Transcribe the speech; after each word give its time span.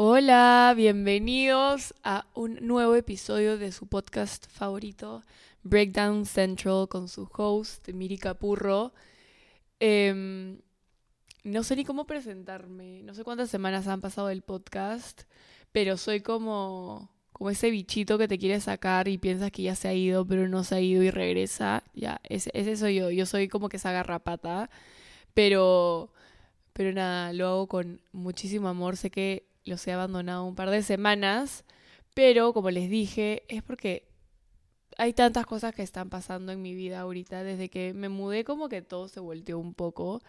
Hola, 0.00 0.74
bienvenidos 0.76 1.92
a 2.04 2.28
un 2.34 2.64
nuevo 2.64 2.94
episodio 2.94 3.58
de 3.58 3.72
su 3.72 3.88
podcast 3.88 4.46
favorito, 4.48 5.24
Breakdown 5.64 6.24
Central, 6.24 6.86
con 6.88 7.08
su 7.08 7.28
host, 7.36 7.88
Miri 7.88 8.16
Capurro. 8.16 8.92
Em, 9.80 10.60
no 11.42 11.64
sé 11.64 11.74
ni 11.74 11.84
cómo 11.84 12.06
presentarme, 12.06 13.02
no 13.02 13.12
sé 13.12 13.24
cuántas 13.24 13.50
semanas 13.50 13.88
han 13.88 14.00
pasado 14.00 14.28
del 14.28 14.42
podcast, 14.42 15.22
pero 15.72 15.96
soy 15.96 16.20
como, 16.20 17.10
como 17.32 17.50
ese 17.50 17.72
bichito 17.72 18.18
que 18.18 18.28
te 18.28 18.38
quiere 18.38 18.60
sacar 18.60 19.08
y 19.08 19.18
piensas 19.18 19.50
que 19.50 19.62
ya 19.64 19.74
se 19.74 19.88
ha 19.88 19.94
ido, 19.94 20.24
pero 20.24 20.46
no 20.46 20.62
se 20.62 20.76
ha 20.76 20.80
ido 20.80 21.02
y 21.02 21.10
regresa. 21.10 21.82
Ya, 21.92 22.20
ese, 22.22 22.52
ese 22.54 22.76
soy 22.76 22.94
yo, 22.94 23.10
yo 23.10 23.26
soy 23.26 23.48
como 23.48 23.68
que 23.68 23.78
esa 23.78 23.90
garrapata, 23.90 24.70
pero, 25.34 26.12
pero 26.72 26.92
nada, 26.92 27.32
lo 27.32 27.48
hago 27.48 27.66
con 27.66 28.00
muchísimo 28.12 28.68
amor, 28.68 28.96
sé 28.96 29.10
que 29.10 29.48
los 29.68 29.86
he 29.86 29.92
abandonado 29.92 30.44
un 30.44 30.54
par 30.54 30.70
de 30.70 30.82
semanas, 30.82 31.64
pero 32.14 32.52
como 32.52 32.70
les 32.70 32.90
dije, 32.90 33.44
es 33.48 33.62
porque 33.62 34.08
hay 34.96 35.12
tantas 35.12 35.46
cosas 35.46 35.74
que 35.74 35.82
están 35.82 36.10
pasando 36.10 36.50
en 36.50 36.60
mi 36.60 36.74
vida 36.74 37.00
ahorita, 37.00 37.44
desde 37.44 37.68
que 37.68 37.94
me 37.94 38.08
mudé 38.08 38.44
como 38.44 38.68
que 38.68 38.82
todo 38.82 39.06
se 39.08 39.20
volteó 39.20 39.58
un 39.58 39.74
poco 39.74 40.20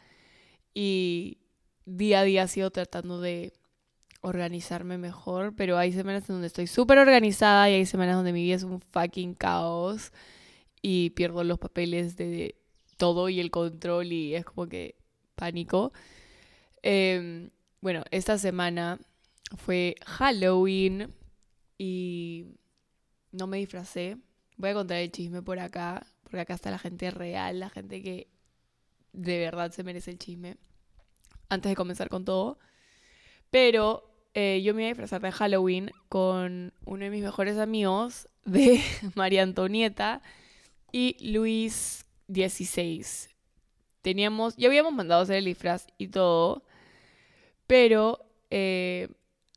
y 0.73 1.39
día 1.85 2.19
a 2.19 2.23
día 2.23 2.47
sigo 2.47 2.69
tratando 2.69 3.19
de 3.19 3.53
organizarme 4.21 4.97
mejor, 4.97 5.55
pero 5.55 5.77
hay 5.77 5.91
semanas 5.91 6.29
en 6.29 6.35
donde 6.35 6.47
estoy 6.47 6.67
súper 6.67 6.99
organizada 6.99 7.69
y 7.69 7.73
hay 7.73 7.85
semanas 7.85 8.15
donde 8.15 8.33
mi 8.33 8.43
vida 8.43 8.55
es 8.55 8.63
un 8.63 8.81
fucking 8.81 9.33
caos 9.33 10.11
y 10.81 11.11
pierdo 11.11 11.43
los 11.43 11.57
papeles 11.57 12.15
de 12.15 12.55
todo 12.97 13.29
y 13.29 13.39
el 13.39 13.49
control 13.49 14.11
y 14.11 14.35
es 14.35 14.45
como 14.45 14.67
que 14.67 14.95
pánico. 15.35 15.93
Em, 16.83 17.49
bueno, 17.81 18.03
esta 18.11 18.37
semana 18.37 18.99
fue 19.57 19.95
Halloween 20.05 21.13
y 21.77 22.45
no 23.31 23.47
me 23.47 23.57
disfracé. 23.57 24.17
Voy 24.57 24.71
a 24.71 24.73
contar 24.73 24.97
el 24.97 25.11
chisme 25.11 25.41
por 25.41 25.59
acá, 25.59 26.05
porque 26.23 26.41
acá 26.41 26.53
está 26.53 26.71
la 26.71 26.79
gente 26.79 27.11
real, 27.11 27.59
la 27.59 27.69
gente 27.69 28.01
que 28.01 28.27
de 29.13 29.39
verdad 29.39 29.71
se 29.71 29.83
merece 29.83 30.11
el 30.11 30.19
chisme. 30.19 30.57
Antes 31.49 31.71
de 31.71 31.75
comenzar 31.75 32.09
con 32.09 32.25
todo. 32.25 32.59
Pero 33.49 34.09
eh, 34.33 34.61
yo 34.63 34.73
me 34.73 34.81
iba 34.83 34.87
a 34.87 34.93
disfrazar 34.93 35.21
de 35.21 35.31
Halloween 35.31 35.91
con 36.07 36.73
uno 36.85 37.03
de 37.03 37.09
mis 37.09 37.23
mejores 37.23 37.57
amigos 37.57 38.29
de 38.45 38.81
María 39.15 39.43
Antonieta 39.43 40.21
y 40.91 41.17
Luis 41.31 42.05
XVI. 42.27 43.05
Teníamos, 44.01 44.55
ya 44.55 44.67
habíamos 44.67 44.93
mandado 44.93 45.23
hacer 45.23 45.37
el 45.37 45.45
disfraz 45.45 45.87
y 45.97 46.07
todo, 46.07 46.63
pero 47.67 48.25
eh, 48.49 49.09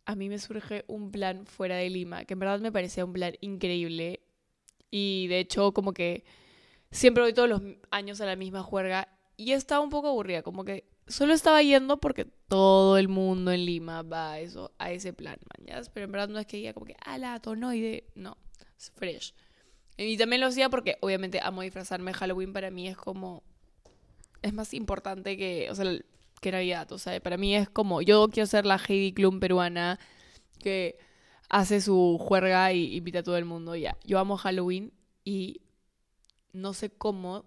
a 0.05 0.15
mí 0.15 0.29
me 0.29 0.39
surge 0.39 0.85
un 0.89 1.11
plan 1.11 1.47
fuera 1.47 1.77
de 1.77 1.91
Lima, 1.91 2.25
que 2.25 2.35
en 2.35 2.41
verdad 2.41 2.61
me 2.61 2.73
parecía 2.73 3.05
un 3.05 3.13
plan 3.13 3.35
increíble. 3.41 4.21
Y 4.91 5.27
de 5.29 5.41
hecho, 5.41 5.73
como 5.73 5.93
que 5.93 6.25
siempre 6.91 7.23
voy 7.23 7.33
todos 7.33 7.49
los 7.49 7.63
años 7.91 8.21
a 8.21 8.27
la 8.27 8.37
misma 8.37 8.63
juerga 8.63 9.09
y 9.37 9.53
estaba 9.53 9.81
un 9.81 9.91
poco 9.91 10.09
aburrida, 10.09 10.43
como 10.43 10.65
que 10.65 10.85
solo 11.07 11.33
estaba 11.33 11.63
yendo 11.63 11.99
porque 11.99 12.25
todo 12.25 12.99
el 12.99 13.09
mundo 13.09 13.53
en 13.53 13.65
Lima 13.65 14.03
va 14.03 14.33
a 14.33 14.41
eso, 14.41 14.73
a 14.79 14.93
ese 14.93 15.13
plan, 15.13 15.39
mañas. 15.59 15.89
Pero 15.89 16.07
en 16.07 16.13
verdad 16.13 16.29
no 16.29 16.39
es 16.39 16.47
que 16.47 16.59
diga 16.59 16.75
como 16.75 16.87
que, 16.87 16.97
ala, 17.05 17.41
tonoide, 17.41 18.05
no, 18.15 18.37
es 18.77 18.91
fresh. 18.91 19.35
Y 19.97 20.17
también 20.17 20.41
lo 20.41 20.49
hacía 20.49 20.69
porque 20.69 20.97
obviamente 21.01 21.41
amo 21.43 21.63
disfrazarme. 21.63 22.13
Halloween 22.13 22.53
para 22.53 22.71
mí 22.71 22.89
es 22.89 22.97
como, 22.97 23.43
es 24.43 24.53
más 24.53 24.75
importante 24.75 25.37
que, 25.37 25.69
que 26.43 26.53
Navidad. 26.53 26.93
O 26.93 26.99
sea, 26.99 27.19
para 27.21 27.39
mí 27.39 27.57
es 27.57 27.71
como, 27.71 28.03
yo 28.03 28.29
quiero 28.29 28.47
ser 28.47 28.67
la 28.67 28.77
Heidi 28.77 29.15
Klum 29.15 29.41
peruana 29.41 29.99
que 30.59 30.99
hace 31.49 31.81
su 31.81 32.19
juerga 32.21 32.73
y 32.73 32.97
invita 32.97 33.21
a 33.21 33.23
todo 33.23 33.39
el 33.39 33.47
mundo. 33.47 33.77
Ya, 33.77 33.97
yo 34.05 34.19
amo 34.19 34.37
Halloween 34.37 34.93
y 35.25 35.63
no 36.53 36.75
sé 36.75 36.91
cómo, 36.91 37.47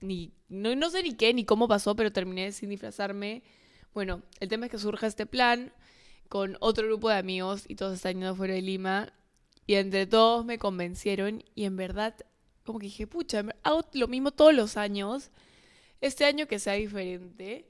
ni, 0.00 0.32
no, 0.48 0.76
no 0.76 0.90
sé 0.90 1.02
ni 1.02 1.14
qué, 1.14 1.32
ni 1.34 1.44
cómo 1.44 1.68
pasó, 1.68 1.96
pero 1.96 2.12
terminé 2.12 2.52
sin 2.52 2.70
disfrazarme. 2.70 3.42
Bueno, 3.94 4.22
el 4.40 4.48
tema 4.48 4.66
es 4.66 4.72
que 4.72 4.78
surge 4.78 5.06
este 5.06 5.26
plan 5.26 5.72
con 6.28 6.58
otro 6.60 6.86
grupo 6.86 7.08
de 7.08 7.16
amigos 7.16 7.64
y 7.66 7.76
todos 7.76 7.94
están 7.94 8.14
yendo 8.14 8.36
fuera 8.36 8.54
de 8.54 8.62
Lima. 8.62 9.12
Y 9.66 9.74
entre 9.74 10.06
todos 10.06 10.44
me 10.44 10.58
convencieron 10.58 11.42
y 11.54 11.64
en 11.64 11.76
verdad, 11.76 12.14
como 12.64 12.78
que 12.78 12.86
dije, 12.86 13.06
pucha, 13.06 13.44
hago 13.62 13.84
lo 13.94 14.06
mismo 14.06 14.32
todos 14.32 14.54
los 14.54 14.76
años. 14.76 15.30
Este 16.00 16.26
año 16.26 16.46
que 16.46 16.58
sea 16.58 16.74
diferente. 16.74 17.66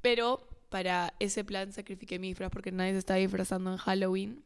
Pero 0.00 0.46
para 0.70 1.14
ese 1.18 1.44
plan 1.44 1.72
sacrifiqué 1.72 2.18
mi 2.18 2.28
disfraz 2.28 2.50
porque 2.50 2.72
nadie 2.72 2.92
se 2.92 2.98
estaba 2.98 3.18
disfrazando 3.18 3.72
en 3.72 3.76
Halloween. 3.76 4.44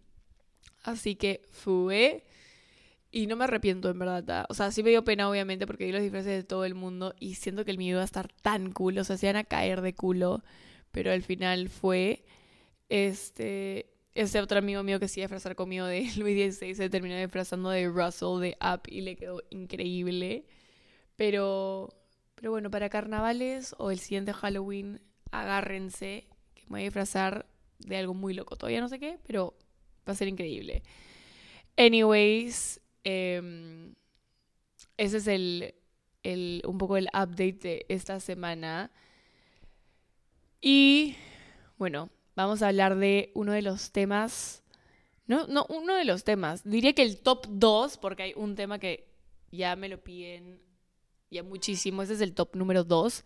Así 0.82 1.16
que 1.16 1.43
fue. 1.50 2.25
Y 3.10 3.27
no 3.28 3.37
me 3.37 3.44
arrepiento, 3.44 3.91
en 3.91 3.99
verdad. 3.99 4.47
O 4.49 4.55
sea, 4.55 4.72
sí 4.72 4.82
me 4.82 4.91
dio 4.91 5.05
pena, 5.05 5.31
obviamente, 5.31 5.66
porque 5.66 5.87
vi 5.87 5.93
los 5.93 6.03
disfraces 6.03 6.32
de 6.32 6.43
todo 6.44 6.65
el 6.65 6.75
mundo 6.75 7.15
y 7.21 7.37
siento 7.37 7.65
que 7.65 7.71
el 7.71 7.78
mío 7.78 7.93
iba 7.93 8.03
a 8.03 8.05
estar 8.05 8.28
tan 8.43 8.72
cool. 8.72 8.99
O 8.99 9.05
sea, 9.05 9.16
se 9.16 9.27
iban 9.27 9.37
a 9.37 9.44
caer 9.44 9.82
de 9.82 9.94
culo. 9.94 10.43
Pero 10.91 11.12
al 11.12 11.22
final 11.22 11.69
fue. 11.69 12.25
Este. 12.88 13.91
Ese 14.15 14.41
otro 14.41 14.59
amigo 14.59 14.82
mío 14.84 15.00
que 15.00 15.09
sí 15.09 15.21
iba 15.21 15.25
a 15.25 15.28
disfrazar 15.28 15.56
conmigo 15.56 15.87
de 15.87 16.09
Luis 16.16 16.56
XVI 16.56 16.75
se 16.76 16.88
terminó 16.88 17.16
disfrazando 17.16 17.71
de 17.71 17.88
Russell 17.88 18.41
de 18.41 18.56
Up 18.61 18.82
y 18.87 19.03
le 19.03 19.16
quedó 19.16 19.43
increíble. 19.50 20.47
Pero. 21.16 21.91
Pero 22.37 22.50
bueno, 22.50 22.71
para 22.71 22.88
carnavales 22.88 23.75
o 23.78 23.91
el 23.91 23.99
siguiente 24.00 24.32
Halloween 24.32 25.00
agárrense, 25.41 26.27
que 26.55 26.62
me 26.65 26.71
voy 26.71 26.81
a 26.81 26.84
disfrazar 26.84 27.47
de 27.78 27.97
algo 27.97 28.15
muy 28.15 28.34
loco. 28.34 28.56
Todavía 28.56 28.81
no 28.81 28.89
sé 28.89 28.99
qué, 28.99 29.19
pero 29.27 29.55
va 30.06 30.12
a 30.12 30.17
ser 30.17 30.28
increíble. 30.28 30.83
Anyways, 31.77 32.81
em, 33.03 33.94
ese 34.97 35.17
es 35.19 35.27
el, 35.27 35.75
el, 36.23 36.62
un 36.67 36.78
poco 36.78 36.97
el 36.97 37.09
update 37.09 37.59
de 37.61 37.87
esta 37.89 38.21
semana. 38.21 38.91
Y 40.61 41.17
bueno, 41.77 42.11
vamos 42.37 42.62
a 42.62 42.69
hablar 42.69 42.97
de 42.97 43.33
uno 43.34 43.53
de 43.53 43.62
los 43.62 43.91
temas. 43.93 44.62
No, 45.27 45.47
no, 45.47 45.67
uno 45.69 45.94
de 45.94 46.05
los 46.05 46.25
temas. 46.25 46.62
Diría 46.65 46.93
que 46.94 47.03
el 47.03 47.19
top 47.19 47.47
2, 47.49 47.99
porque 47.99 48.25
hay 48.25 48.33
un 48.37 48.55
tema 48.55 48.78
que 48.78 49.09
ya 49.50 49.75
me 49.77 49.89
lo 49.89 50.03
piden 50.03 50.61
ya 51.31 51.43
muchísimo. 51.43 52.03
Ese 52.03 52.15
es 52.15 52.21
el 52.21 52.34
top 52.34 52.55
número 52.55 52.84
2 52.84 53.25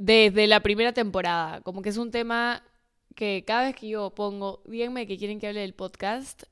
desde 0.00 0.46
la 0.46 0.60
primera 0.60 0.94
temporada. 0.94 1.60
Como 1.60 1.82
que 1.82 1.90
es 1.90 1.98
un 1.98 2.10
tema 2.10 2.64
que 3.14 3.44
cada 3.46 3.64
vez 3.64 3.76
que 3.76 3.88
yo 3.88 4.10
pongo, 4.10 4.62
díganme 4.64 5.06
que 5.06 5.18
quieren 5.18 5.38
que 5.38 5.46
hable 5.46 5.60
del 5.60 5.74
podcast, 5.74 6.44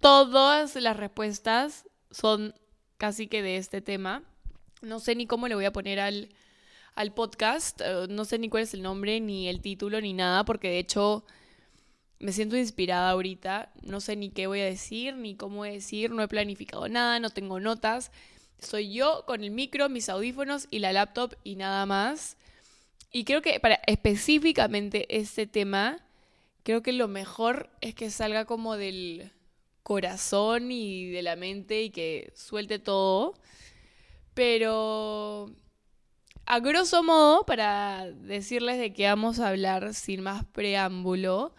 todas 0.00 0.74
las 0.76 0.96
respuestas 0.96 1.84
son 2.10 2.54
casi 2.96 3.26
que 3.26 3.42
de 3.42 3.58
este 3.58 3.82
tema. 3.82 4.22
No 4.80 4.98
sé 4.98 5.14
ni 5.14 5.26
cómo 5.26 5.46
le 5.46 5.54
voy 5.54 5.66
a 5.66 5.74
poner 5.74 6.00
al, 6.00 6.30
al 6.94 7.12
podcast, 7.12 7.82
eh, 7.82 8.06
no 8.08 8.24
sé 8.24 8.38
ni 8.38 8.48
cuál 8.48 8.62
es 8.62 8.72
el 8.72 8.80
nombre, 8.80 9.20
ni 9.20 9.48
el 9.48 9.60
título, 9.60 10.00
ni 10.00 10.14
nada, 10.14 10.46
porque 10.46 10.70
de 10.70 10.78
hecho 10.78 11.26
me 12.18 12.32
siento 12.32 12.56
inspirada 12.56 13.10
ahorita. 13.10 13.72
No 13.82 14.00
sé 14.00 14.16
ni 14.16 14.30
qué 14.30 14.46
voy 14.46 14.60
a 14.60 14.64
decir, 14.64 15.16
ni 15.16 15.36
cómo 15.36 15.64
decir, 15.64 16.12
no 16.12 16.22
he 16.22 16.28
planificado 16.28 16.88
nada, 16.88 17.20
no 17.20 17.28
tengo 17.28 17.60
notas. 17.60 18.10
Soy 18.58 18.90
yo 18.90 19.24
con 19.26 19.44
el 19.44 19.50
micro, 19.50 19.90
mis 19.90 20.08
audífonos 20.08 20.66
y 20.70 20.78
la 20.78 20.94
laptop 20.94 21.34
y 21.44 21.56
nada 21.56 21.84
más. 21.84 22.38
Y 23.12 23.24
creo 23.24 23.42
que 23.42 23.58
para 23.60 23.80
específicamente 23.86 25.16
este 25.16 25.46
tema, 25.46 25.98
creo 26.62 26.82
que 26.82 26.92
lo 26.92 27.08
mejor 27.08 27.70
es 27.80 27.94
que 27.94 28.10
salga 28.10 28.44
como 28.44 28.76
del 28.76 29.32
corazón 29.82 30.70
y 30.70 31.10
de 31.10 31.22
la 31.22 31.36
mente 31.36 31.82
y 31.82 31.90
que 31.90 32.32
suelte 32.36 32.78
todo. 32.78 33.34
Pero 34.34 35.52
a 36.46 36.60
grosso 36.60 37.02
modo, 37.02 37.44
para 37.44 38.10
decirles 38.10 38.78
de 38.78 38.92
qué 38.92 39.06
vamos 39.06 39.40
a 39.40 39.48
hablar 39.48 39.94
sin 39.94 40.20
más 40.22 40.44
preámbulo, 40.44 41.54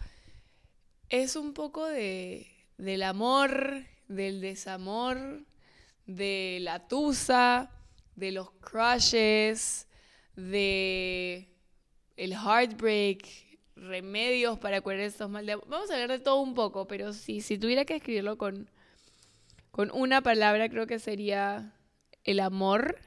es 1.10 1.36
un 1.36 1.54
poco 1.54 1.86
de, 1.86 2.48
del 2.78 3.04
amor, 3.04 3.86
del 4.08 4.40
desamor, 4.42 5.46
de 6.06 6.60
la 6.62 6.88
tusa, 6.88 7.70
de 8.16 8.32
los 8.32 8.52
crushes, 8.52 9.88
de 10.36 11.48
el 12.18 12.34
heartbreak, 12.34 13.28
remedios 13.76 14.60
para 14.60 14.82
curar 14.82 15.00
estos 15.00 15.30
mal 15.30 15.46
de 15.46 15.56
Vamos 15.56 15.90
a 15.90 15.94
hablar 15.94 16.10
de 16.10 16.20
todo 16.20 16.42
un 16.42 16.54
poco, 16.54 16.88
pero 16.88 17.14
si, 17.14 17.42
si 17.42 17.58
tuviera 17.58 17.86
que 17.86 17.96
escribirlo 17.96 18.38
con, 18.38 18.70
con 19.72 19.92
una 19.92 20.22
palabra, 20.22 20.70
creo 20.70 20.88
que 20.88 21.00
sería 21.00 21.74
el 22.24 22.40
amor. 22.40 23.00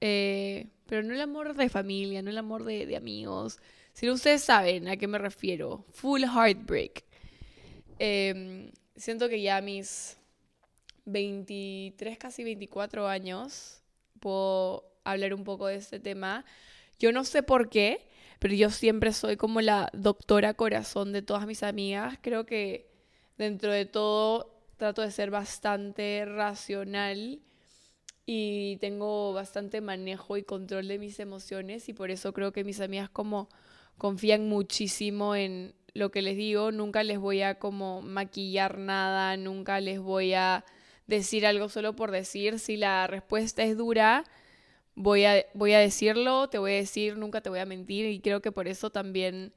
Eh, 0.00 0.68
pero 0.86 1.02
no 1.02 1.12
el 1.14 1.20
amor 1.20 1.54
de 1.54 1.68
familia, 1.68 2.22
no 2.22 2.30
el 2.30 2.38
amor 2.38 2.64
de, 2.64 2.86
de, 2.86 2.96
amigos, 2.96 3.58
sino 3.92 4.12
ustedes 4.12 4.42
saben 4.42 4.88
a 4.88 4.96
qué 4.96 5.06
me 5.06 5.18
refiero. 5.18 5.84
Full 5.92 6.22
heartbreak. 6.22 7.04
Eh, 7.98 8.70
siento 8.96 9.28
que 9.28 9.42
ya 9.42 9.60
mis 9.60 10.16
23, 11.06 12.18
casi 12.18 12.44
24 12.44 13.08
años, 13.08 13.82
puedo 14.20 14.84
hablar 15.12 15.34
un 15.34 15.44
poco 15.44 15.66
de 15.66 15.76
este 15.76 16.00
tema. 16.00 16.44
Yo 16.98 17.12
no 17.12 17.24
sé 17.24 17.42
por 17.42 17.68
qué, 17.68 18.08
pero 18.38 18.54
yo 18.54 18.70
siempre 18.70 19.12
soy 19.12 19.36
como 19.36 19.60
la 19.60 19.90
doctora 19.92 20.54
corazón 20.54 21.12
de 21.12 21.22
todas 21.22 21.46
mis 21.46 21.62
amigas. 21.62 22.18
Creo 22.22 22.46
que 22.46 22.90
dentro 23.36 23.72
de 23.72 23.86
todo 23.86 24.54
trato 24.76 25.02
de 25.02 25.10
ser 25.10 25.30
bastante 25.30 26.24
racional 26.24 27.40
y 28.26 28.76
tengo 28.76 29.32
bastante 29.32 29.80
manejo 29.80 30.36
y 30.36 30.42
control 30.42 30.86
de 30.86 30.98
mis 30.98 31.18
emociones 31.18 31.88
y 31.88 31.94
por 31.94 32.10
eso 32.10 32.32
creo 32.32 32.52
que 32.52 32.62
mis 32.62 32.80
amigas 32.80 33.08
como 33.08 33.48
confían 33.96 34.48
muchísimo 34.48 35.34
en 35.34 35.74
lo 35.94 36.10
que 36.10 36.22
les 36.22 36.36
digo, 36.36 36.70
nunca 36.70 37.02
les 37.02 37.18
voy 37.18 37.42
a 37.42 37.58
como 37.58 38.02
maquillar 38.02 38.78
nada, 38.78 39.36
nunca 39.36 39.80
les 39.80 39.98
voy 39.98 40.34
a 40.34 40.64
decir 41.06 41.46
algo 41.46 41.68
solo 41.68 41.96
por 41.96 42.10
decir, 42.10 42.58
si 42.58 42.76
la 42.76 43.06
respuesta 43.06 43.62
es 43.64 43.76
dura, 43.76 44.24
voy 44.98 45.24
a, 45.24 45.46
voy 45.54 45.72
a 45.72 45.78
decirlo, 45.78 46.48
te 46.48 46.58
voy 46.58 46.72
a 46.72 46.74
decir, 46.74 47.16
nunca 47.16 47.40
te 47.40 47.48
voy 47.48 47.60
a 47.60 47.66
mentir 47.66 48.06
y 48.06 48.18
creo 48.18 48.42
que 48.42 48.50
por 48.50 48.66
eso 48.66 48.90
también 48.90 49.52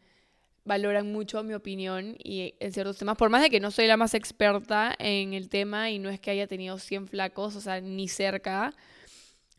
valoran 0.64 1.12
mucho 1.12 1.42
mi 1.44 1.56
opinión 1.56 2.16
y 2.24 2.54
en 2.60 2.72
ciertos 2.72 2.98
temas, 2.98 3.18
por 3.18 3.32
más 3.32 3.42
de 3.42 3.50
que 3.50 3.60
no 3.60 3.72
soy 3.72 3.88
la 3.88 3.98
más 3.98 4.14
experta 4.14 4.96
en 5.00 5.34
el 5.34 5.50
tema 5.50 5.90
y 5.90 5.98
no 5.98 6.10
es 6.10 6.20
que 6.20 6.30
haya 6.30 6.46
tenido 6.46 6.78
100 6.78 7.08
flacos, 7.08 7.56
o 7.56 7.62
sea, 7.62 7.82
ni 7.82 8.08
cerca, 8.08 8.76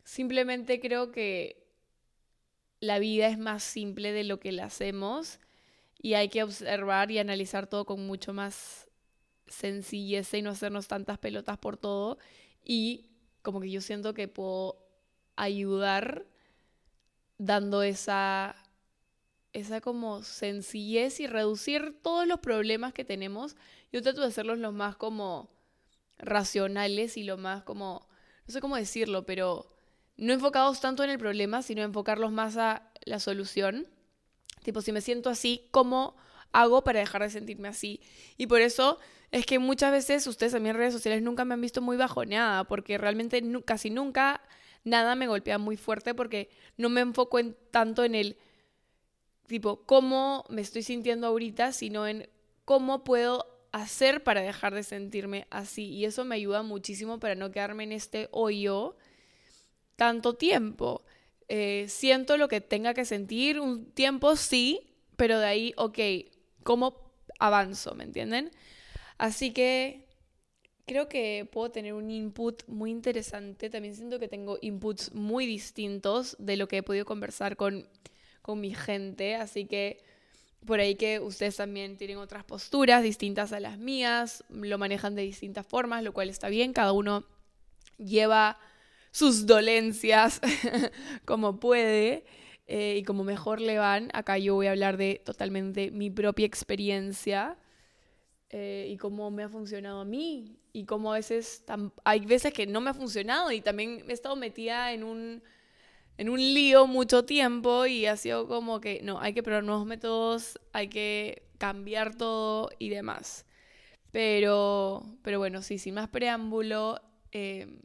simplemente 0.05 0.79
creo 0.79 1.11
que 1.11 1.67
la 2.79 3.01
vida 3.01 3.27
es 3.27 3.39
más 3.39 3.65
simple 3.65 4.13
de 4.13 4.23
lo 4.23 4.39
que 4.39 4.53
la 4.53 4.67
hacemos 4.67 5.41
y 6.01 6.15
hay 6.15 6.29
que 6.29 6.45
observar 6.45 7.11
y 7.11 7.19
analizar 7.19 7.67
todo 7.67 7.85
con 7.85 8.07
mucho 8.07 8.33
más 8.33 8.89
sencillez 9.49 10.33
y 10.35 10.43
no 10.43 10.51
hacernos 10.51 10.87
tantas 10.87 11.19
pelotas 11.19 11.59
por 11.59 11.77
todo. 11.77 12.19
Y 12.65 13.11
como 13.43 13.61
que 13.61 13.71
yo 13.71 13.81
siento 13.81 14.15
que 14.15 14.27
puedo 14.27 14.82
ayudar 15.37 16.27
dando 17.39 17.83
esa 17.83 18.57
esa 19.53 19.81
como 19.81 20.23
sencillez 20.23 21.21
y 21.21 21.27
reducir 21.27 21.99
todos 22.03 22.27
los 22.27 22.41
problemas 22.41 22.95
que 22.95 23.05
tenemos. 23.05 23.57
Yo 23.93 24.03
trato 24.03 24.23
de 24.23 24.29
hacerlos 24.29 24.59
lo 24.59 24.73
más 24.73 24.97
como 24.97 25.51
racionales 26.19 27.17
y 27.17 27.25
lo 27.25 27.37
más 27.37 27.63
como, 27.63 28.09
no 28.47 28.53
sé 28.53 28.61
cómo 28.61 28.77
decirlo, 28.77 29.27
pero 29.27 29.67
no 30.17 30.33
enfocados 30.33 30.81
tanto 30.81 31.05
en 31.05 31.11
el 31.11 31.19
problema, 31.19 31.63
sino 31.63 31.83
enfocarlos 31.83 32.33
más 32.33 32.57
a 32.57 32.91
la 33.05 33.21
solución. 33.21 33.87
Tipo, 34.63 34.81
si 34.81 34.93
me 34.93 35.01
siento 35.01 35.29
así, 35.29 35.69
¿cómo 35.71 36.17
hago 36.53 36.85
para 36.85 37.01
dejar 37.01 37.23
de 37.23 37.31
sentirme 37.31 37.69
así? 37.69 38.01
Y 38.37 38.47
por 38.47 38.61
eso 38.61 38.99
es 39.31 39.45
que 39.45 39.59
muchas 39.59 39.93
veces 39.93 40.27
ustedes 40.27 40.55
a 40.55 40.61
mí 40.61 40.69
en 40.69 40.77
redes 40.77 40.95
sociales 40.95 41.23
nunca 41.23 41.45
me 41.45 41.55
han 41.55 41.61
visto 41.61 41.83
muy 41.83 41.97
bajoneada, 41.97 42.65
porque 42.65 42.97
realmente 42.97 43.43
casi 43.65 43.91
nunca 43.91 44.41
nada 44.85 45.15
me 45.15 45.27
golpea 45.27 45.59
muy 45.59 45.77
fuerte 45.77 46.15
porque 46.15 46.51
no 46.77 46.89
me 46.89 47.01
enfoco 47.01 47.39
en, 47.39 47.57
tanto 47.71 48.05
en 48.05 48.15
el 48.15 48.37
tipo, 49.47 49.85
cómo 49.85 50.45
me 50.49 50.63
estoy 50.63 50.83
sintiendo 50.83 51.27
ahorita, 51.27 51.73
sino 51.73 52.07
en 52.07 52.29
cómo 52.65 53.05
puedo 53.05 53.47
hacer 53.73 54.23
para 54.23 54.43
dejar 54.43 54.75
de 54.75 54.83
sentirme 54.83 55.47
así. 55.51 55.89
Y 55.89 56.05
eso 56.05 56.25
me 56.25 56.37
ayuda 56.37 56.63
muchísimo 56.63 57.19
para 57.19 57.35
no 57.35 57.51
quedarme 57.51 57.85
en 57.85 57.93
este 57.93 58.29
hoyo 58.33 58.97
tanto 59.97 60.35
tiempo. 60.35 61.05
Eh, 61.49 61.87
siento 61.89 62.37
lo 62.37 62.49
que 62.49 62.61
tenga 62.61 62.95
que 62.95 63.05
sentir, 63.05 63.61
un 63.61 63.91
tiempo 63.93 64.37
sí, 64.37 64.95
pero 65.17 65.39
de 65.39 65.47
ahí, 65.47 65.75
ok, 65.77 65.99
¿cómo 66.63 67.13
avanzo? 67.39 67.95
¿Me 67.95 68.05
entienden? 68.05 68.51
Así 69.19 69.53
que 69.53 70.07
creo 70.87 71.09
que 71.09 71.49
puedo 71.51 71.71
tener 71.71 71.95
un 71.95 72.11
input 72.11 72.63
muy 72.67 72.91
interesante. 72.91 73.71
También 73.71 73.95
siento 73.95 74.19
que 74.19 74.29
tengo 74.29 74.59
inputs 74.61 75.13
muy 75.15 75.47
distintos 75.47 76.37
de 76.39 76.57
lo 76.57 76.69
que 76.69 76.79
he 76.79 76.83
podido 76.83 77.05
conversar 77.05 77.57
con 77.57 77.87
con 78.43 78.61
mi 78.61 78.75
gente, 78.75 79.37
así 79.37 79.65
que 79.65 80.03
por 80.67 80.81
ahí 80.81 80.97
que 80.97 81.21
ustedes 81.21 81.57
también 81.57 81.97
tienen 81.97 82.19
otras 82.19 82.45
posturas 82.45 83.03
distintas 83.03 83.53
a 83.53 83.61
las 83.61 83.79
mías, 83.79 84.45
lo 84.51 84.79
manejan 84.79 85.15
de 85.15 85.23
distintas 85.23 85.67
formas, 85.67 86.05
lo 86.05 86.13
cual 86.13 86.29
está 86.29 86.49
bien, 86.49 86.73
cada 86.73 86.93
uno 86.93 87.25
lleva 87.99 88.59
sus 89.13 89.47
dolencias 89.47 90.41
como 91.25 91.59
puede 91.59 92.25
eh, 92.67 92.97
y 92.99 93.03
como 93.05 93.25
mejor 93.25 93.61
le 93.61 93.79
van. 93.79 94.11
Acá 94.13 94.39
yo 94.39 94.55
voy 94.55 94.67
a 94.67 94.73
hablar 94.73 94.97
de 94.97 95.21
totalmente 95.25 95.91
mi 95.91 96.11
propia 96.11 96.47
experiencia 96.47 97.57
eh, 98.53 98.87
y 98.89 98.97
cómo 98.99 99.31
me 99.31 99.43
ha 99.43 99.49
funcionado 99.49 100.01
a 100.01 100.05
mí 100.05 100.59
y 100.73 100.85
cómo 100.85 101.13
a 101.13 101.17
veces 101.17 101.65
hay 102.05 102.21
veces 102.21 102.53
que 102.53 102.67
no 102.67 102.81
me 102.81 102.91
ha 102.91 102.95
funcionado 102.95 103.51
y 103.51 103.61
también 103.61 104.05
he 104.09 104.13
estado 104.13 104.37
metida 104.37 104.93
en 104.93 105.05
un 105.05 105.43
en 106.19 106.29
un 106.29 106.39
lío 106.39 106.87
mucho 106.87 107.25
tiempo 107.25 107.87
y 107.87 108.07
ha 108.07 108.17
sido 108.17 108.47
como 108.47 108.81
que 108.81 109.01
no, 109.03 109.21
hay 109.21 109.33
que 109.33 109.43
probar 109.43 109.65
nuevos 109.65 109.87
métodos, 109.87 110.61
hay 110.73 110.89
que 110.89 111.49
cambiar 111.59 112.15
todo 112.15 112.71
y 112.79 112.91
demás. 112.91 113.47
Pero, 114.11 115.03
pero 115.23 115.39
bueno, 115.39 115.63
sí, 115.63 115.79
sin 115.79 115.95
más 115.95 116.09
preámbulo, 116.09 117.01
eh, 117.33 117.81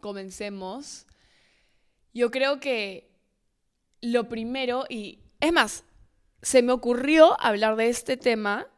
comencemos. 0.00 1.06
Yo 2.12 2.30
creo 2.30 2.60
que 2.60 3.10
lo 4.02 4.28
primero, 4.28 4.84
y 4.88 5.20
es 5.40 5.52
más, 5.52 5.84
se 6.42 6.62
me 6.62 6.72
ocurrió 6.72 7.40
hablar 7.40 7.76
de 7.76 7.88
este 7.88 8.16
tema 8.16 8.68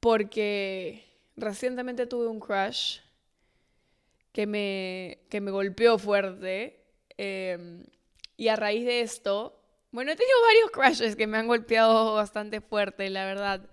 porque 0.00 1.04
recientemente 1.36 2.06
tuve 2.06 2.26
un 2.26 2.40
crush 2.40 2.98
que 4.32 4.46
me, 4.46 5.18
que 5.28 5.40
me 5.40 5.50
golpeó 5.50 5.98
fuerte 5.98 6.78
Em, 7.18 7.84
y 8.36 8.48
a 8.48 8.56
raíz 8.56 8.86
de 8.86 9.00
esto, 9.00 9.60
bueno, 9.90 10.12
he 10.12 10.16
tenido 10.16 10.36
varios 10.46 10.70
crashes 10.70 11.16
que 11.16 11.26
me 11.26 11.36
han 11.36 11.48
golpeado 11.48 12.14
bastante 12.14 12.60
fuerte, 12.60 13.10
la 13.10 13.24
verdad. 13.26 13.68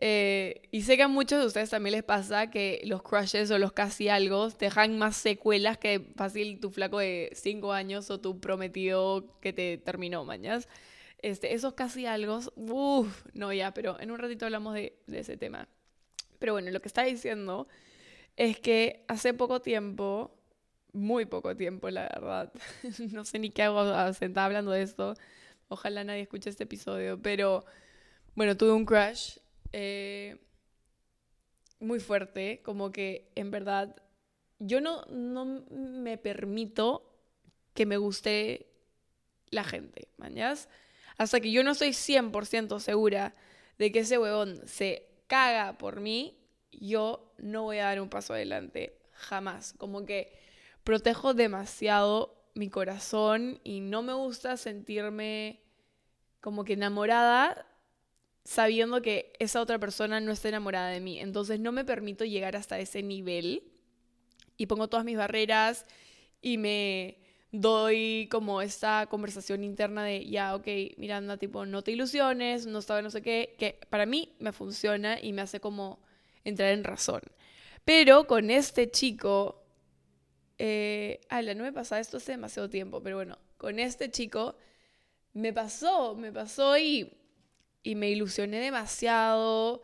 Eh, 0.00 0.62
y 0.70 0.82
sé 0.82 0.96
que 0.96 1.04
a 1.04 1.08
muchos 1.08 1.40
de 1.40 1.46
ustedes 1.46 1.70
también 1.70 1.92
les 1.92 2.04
pasa 2.04 2.50
que 2.50 2.80
los 2.84 3.02
crushes 3.02 3.50
o 3.50 3.58
los 3.58 3.72
casi 3.72 4.08
algo 4.08 4.48
dejan 4.50 4.98
más 4.98 5.16
secuelas 5.16 5.78
que 5.78 6.12
fácil 6.16 6.60
tu 6.60 6.70
flaco 6.70 6.98
de 6.98 7.30
5 7.34 7.72
años 7.72 8.10
o 8.10 8.20
tu 8.20 8.40
prometido 8.40 9.38
que 9.40 9.52
te 9.52 9.78
terminó, 9.78 10.24
mañas. 10.24 10.68
Este, 11.18 11.54
esos 11.54 11.74
casi 11.74 12.06
algo, 12.06 12.38
uff, 12.54 13.26
no 13.32 13.52
ya, 13.52 13.74
pero 13.74 13.98
en 14.00 14.10
un 14.10 14.18
ratito 14.18 14.44
hablamos 14.44 14.74
de, 14.74 14.96
ese 15.12 15.36
tema. 15.36 15.68
Pero 16.38 16.52
bueno, 16.52 16.70
lo 16.70 16.80
que 16.80 16.88
está 16.88 17.02
diciendo 17.02 17.66
es 18.36 18.60
que 18.60 19.04
hace 19.08 19.34
poco 19.34 19.60
tiempo 19.60 20.34
muy 20.92 21.26
poco 21.26 21.56
tiempo, 21.56 21.90
la 21.90 22.02
verdad. 22.02 22.52
no 23.12 23.24
sé 23.24 23.38
ni 23.38 23.50
qué 23.50 23.64
hago 23.64 24.12
sentada 24.14 24.46
hablando 24.46 24.70
de 24.70 24.82
esto. 24.82 25.14
Ojalá 25.68 26.04
nadie 26.04 26.22
escuche 26.22 26.50
este 26.50 26.64
episodio. 26.64 27.20
Pero 27.20 27.64
bueno, 28.34 28.56
tuve 28.56 28.72
un 28.72 28.86
crush 28.86 29.38
eh, 29.72 30.38
muy 31.80 32.00
fuerte. 32.00 32.62
Como 32.64 32.92
que 32.92 33.30
en 33.34 33.50
verdad 33.50 33.96
yo 34.60 34.80
no, 34.80 35.04
no 35.06 35.64
me 35.70 36.16
permito 36.18 37.04
que 37.74 37.86
me 37.86 37.96
guste 37.96 38.66
la 39.50 39.64
gente, 39.64 40.08
¿mañas? 40.16 40.68
Hasta 41.18 41.40
que 41.40 41.50
yo 41.50 41.62
no 41.62 41.72
estoy 41.72 41.90
100% 41.90 42.80
segura 42.80 43.34
de 43.76 43.92
que 43.92 44.00
ese 44.00 44.18
huevón 44.18 44.66
se 44.66 45.06
caga 45.26 45.76
por 45.76 46.00
mí, 46.00 46.38
yo 46.72 47.34
no 47.38 47.64
voy 47.64 47.78
a 47.78 47.86
dar 47.86 48.00
un 48.00 48.08
paso 48.08 48.32
adelante. 48.32 48.98
Jamás. 49.12 49.74
Como 49.74 50.06
que 50.06 50.32
protejo 50.84 51.34
demasiado 51.34 52.50
mi 52.54 52.70
corazón 52.70 53.60
y 53.64 53.80
no 53.80 54.02
me 54.02 54.14
gusta 54.14 54.56
sentirme 54.56 55.60
como 56.40 56.64
que 56.64 56.74
enamorada 56.74 57.66
sabiendo 58.44 59.02
que 59.02 59.32
esa 59.38 59.60
otra 59.60 59.78
persona 59.78 60.20
no 60.20 60.32
está 60.32 60.48
enamorada 60.48 60.88
de 60.88 61.00
mí. 61.00 61.20
Entonces 61.20 61.60
no 61.60 61.72
me 61.72 61.84
permito 61.84 62.24
llegar 62.24 62.56
hasta 62.56 62.78
ese 62.78 63.02
nivel 63.02 63.70
y 64.56 64.66
pongo 64.66 64.88
todas 64.88 65.04
mis 65.04 65.18
barreras 65.18 65.84
y 66.40 66.58
me 66.58 67.18
doy 67.52 68.28
como 68.30 68.60
esta 68.62 69.06
conversación 69.06 69.64
interna 69.64 70.04
de, 70.04 70.26
ya, 70.26 70.54
ok, 70.54 70.66
Miranda, 70.96 71.36
tipo, 71.36 71.64
no 71.66 71.82
te 71.82 71.92
ilusiones, 71.92 72.66
no 72.66 72.82
sabes 72.82 73.04
no 73.04 73.10
sé 73.10 73.22
qué, 73.22 73.54
que 73.58 73.78
para 73.88 74.06
mí 74.06 74.34
me 74.38 74.52
funciona 74.52 75.18
y 75.20 75.32
me 75.32 75.42
hace 75.42 75.60
como 75.60 76.00
entrar 76.44 76.70
en 76.70 76.84
razón. 76.84 77.22
Pero 77.84 78.26
con 78.26 78.50
este 78.50 78.90
chico 78.90 79.64
eh, 80.58 81.20
no 81.30 81.64
me 81.64 81.72
pasa 81.72 82.00
esto 82.00 82.18
hace 82.18 82.32
demasiado 82.32 82.68
tiempo, 82.68 83.02
pero 83.02 83.16
bueno, 83.16 83.38
con 83.56 83.78
este 83.78 84.10
chico 84.10 84.56
me 85.32 85.52
pasó, 85.52 86.14
me 86.14 86.32
pasó 86.32 86.76
y, 86.76 87.12
y 87.82 87.94
me 87.94 88.10
ilusioné 88.10 88.60
demasiado. 88.60 89.82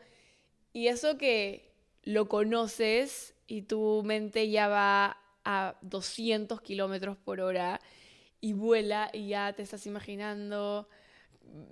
Y 0.73 0.89
eso 0.89 1.17
que 1.17 1.73
lo 2.03 2.29
conoces 2.29 3.35
y 3.47 3.63
tu 3.63 4.03
mente 4.05 4.51
ya 4.51 4.69
va 4.69 5.24
a 5.45 5.77
200 5.83 6.61
kilómetros 6.61 7.17
por 7.17 7.41
hora 7.41 7.81
y 8.41 8.53
vuela 8.53 9.11
y 9.13 9.29
ya 9.29 9.53
te 9.53 9.63
estás 9.63 9.87
imaginando 9.87 10.89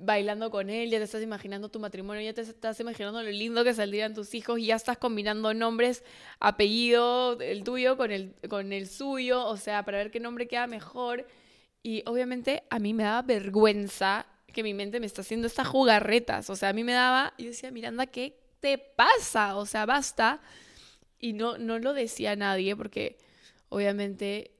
bailando 0.01 0.51
con 0.51 0.71
él, 0.71 0.91
ya 0.91 0.99
te 0.99 1.05
estás 1.05 1.23
imaginando 1.23 1.69
tu 1.69 1.81
matrimonio, 1.81 2.23
ya 2.23 2.35
te 2.35 2.43
estás 2.43 2.79
imaginando 2.81 3.23
lo 3.23 3.31
lindo 3.31 3.65
que 3.65 3.75
saldrían 3.75 4.15
tus 4.15 4.35
hijos, 4.35 4.59
y 4.59 4.67
ya 4.67 4.77
estás 4.77 4.99
combinando 4.99 5.53
nombres, 5.55 6.05
apellido, 6.41 7.41
el 7.41 7.65
tuyo 7.65 7.97
con 7.97 8.11
el, 8.11 8.35
con 8.49 8.73
el 8.73 8.89
suyo, 8.89 9.45
o 9.47 9.57
sea, 9.57 9.85
para 9.85 9.99
ver 9.99 10.11
qué 10.11 10.21
nombre 10.21 10.47
queda 10.47 10.67
mejor. 10.67 11.27
Y 11.83 12.03
obviamente 12.07 12.63
a 12.71 12.79
mí 12.79 12.95
me 12.95 13.03
daba 13.03 13.23
vergüenza 13.23 14.27
que 14.53 14.63
mi 14.63 14.75
mente 14.75 15.01
me 15.01 15.07
está 15.07 15.23
haciendo 15.23 15.47
estas 15.47 15.67
jugarretas. 15.67 16.49
O 16.51 16.57
sea, 16.57 16.69
a 16.69 16.73
mí 16.73 16.85
me 16.85 16.93
daba, 16.93 17.35
yo 17.39 17.47
decía, 17.47 17.71
Miranda, 17.71 18.07
¿qué 18.07 18.39
te 18.61 18.79
pasa? 18.79 19.57
O 19.57 19.67
sea, 19.67 19.87
basta. 19.87 20.41
Y 21.19 21.33
no, 21.33 21.59
no 21.59 21.79
lo 21.79 21.93
decía 21.93 22.33
a 22.33 22.37
nadie 22.37 22.77
porque 22.77 23.19
obviamente 23.73 24.53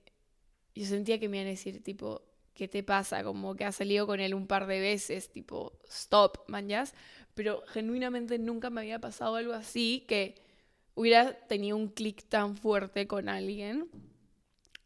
yo 0.75 0.87
sentía 0.87 1.21
que 1.21 1.29
me 1.29 1.37
iban 1.37 1.49
a 1.49 1.51
decir, 1.51 1.83
tipo, 1.83 2.23
¿qué 2.55 2.67
te 2.67 2.83
pasa? 2.83 3.23
Como 3.23 3.55
que 3.55 3.65
has 3.65 3.77
salido 3.77 4.07
con 4.07 4.21
él 4.21 4.35
un 4.35 4.47
par 4.47 4.67
de 4.67 4.81
veces, 4.81 5.31
tipo, 5.31 5.75
stop, 5.89 6.49
manjas. 6.49 6.95
Pero 7.35 7.63
genuinamente 7.69 8.39
nunca 8.39 8.71
me 8.71 8.81
había 8.81 8.99
pasado 8.99 9.37
algo 9.37 9.53
así 9.53 10.05
que 10.09 10.35
hubiera 10.95 11.35
tenido 11.47 11.77
un 11.77 11.89
clic 11.89 12.25
tan 12.29 12.57
fuerte 12.57 13.07
con 13.07 13.29
alguien 13.29 13.89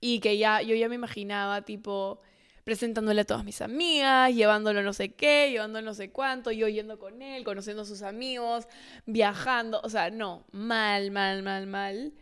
y 0.00 0.20
que 0.20 0.38
ya 0.38 0.62
yo 0.62 0.74
ya 0.76 0.88
me 0.88 0.94
imaginaba 0.94 1.62
tipo 1.62 2.20
presentándole 2.62 3.20
a 3.20 3.24
todas 3.24 3.44
mis 3.44 3.60
amigas, 3.62 4.34
llevándolo 4.34 4.82
no 4.82 4.92
sé 4.92 5.14
qué, 5.14 5.50
llevándolo 5.50 5.86
no 5.86 5.94
sé 5.94 6.10
cuánto, 6.10 6.50
yo 6.50 6.66
yendo 6.66 6.98
con 6.98 7.22
él, 7.22 7.44
conociendo 7.44 7.82
a 7.82 7.84
sus 7.84 8.02
amigos, 8.02 8.66
viajando, 9.06 9.80
o 9.84 9.88
sea, 9.88 10.10
no, 10.10 10.44
mal, 10.50 11.12
mal, 11.12 11.44
mal, 11.44 11.68
mal. 11.68 12.12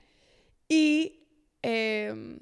Y 0.69 1.24
em, 1.65 2.39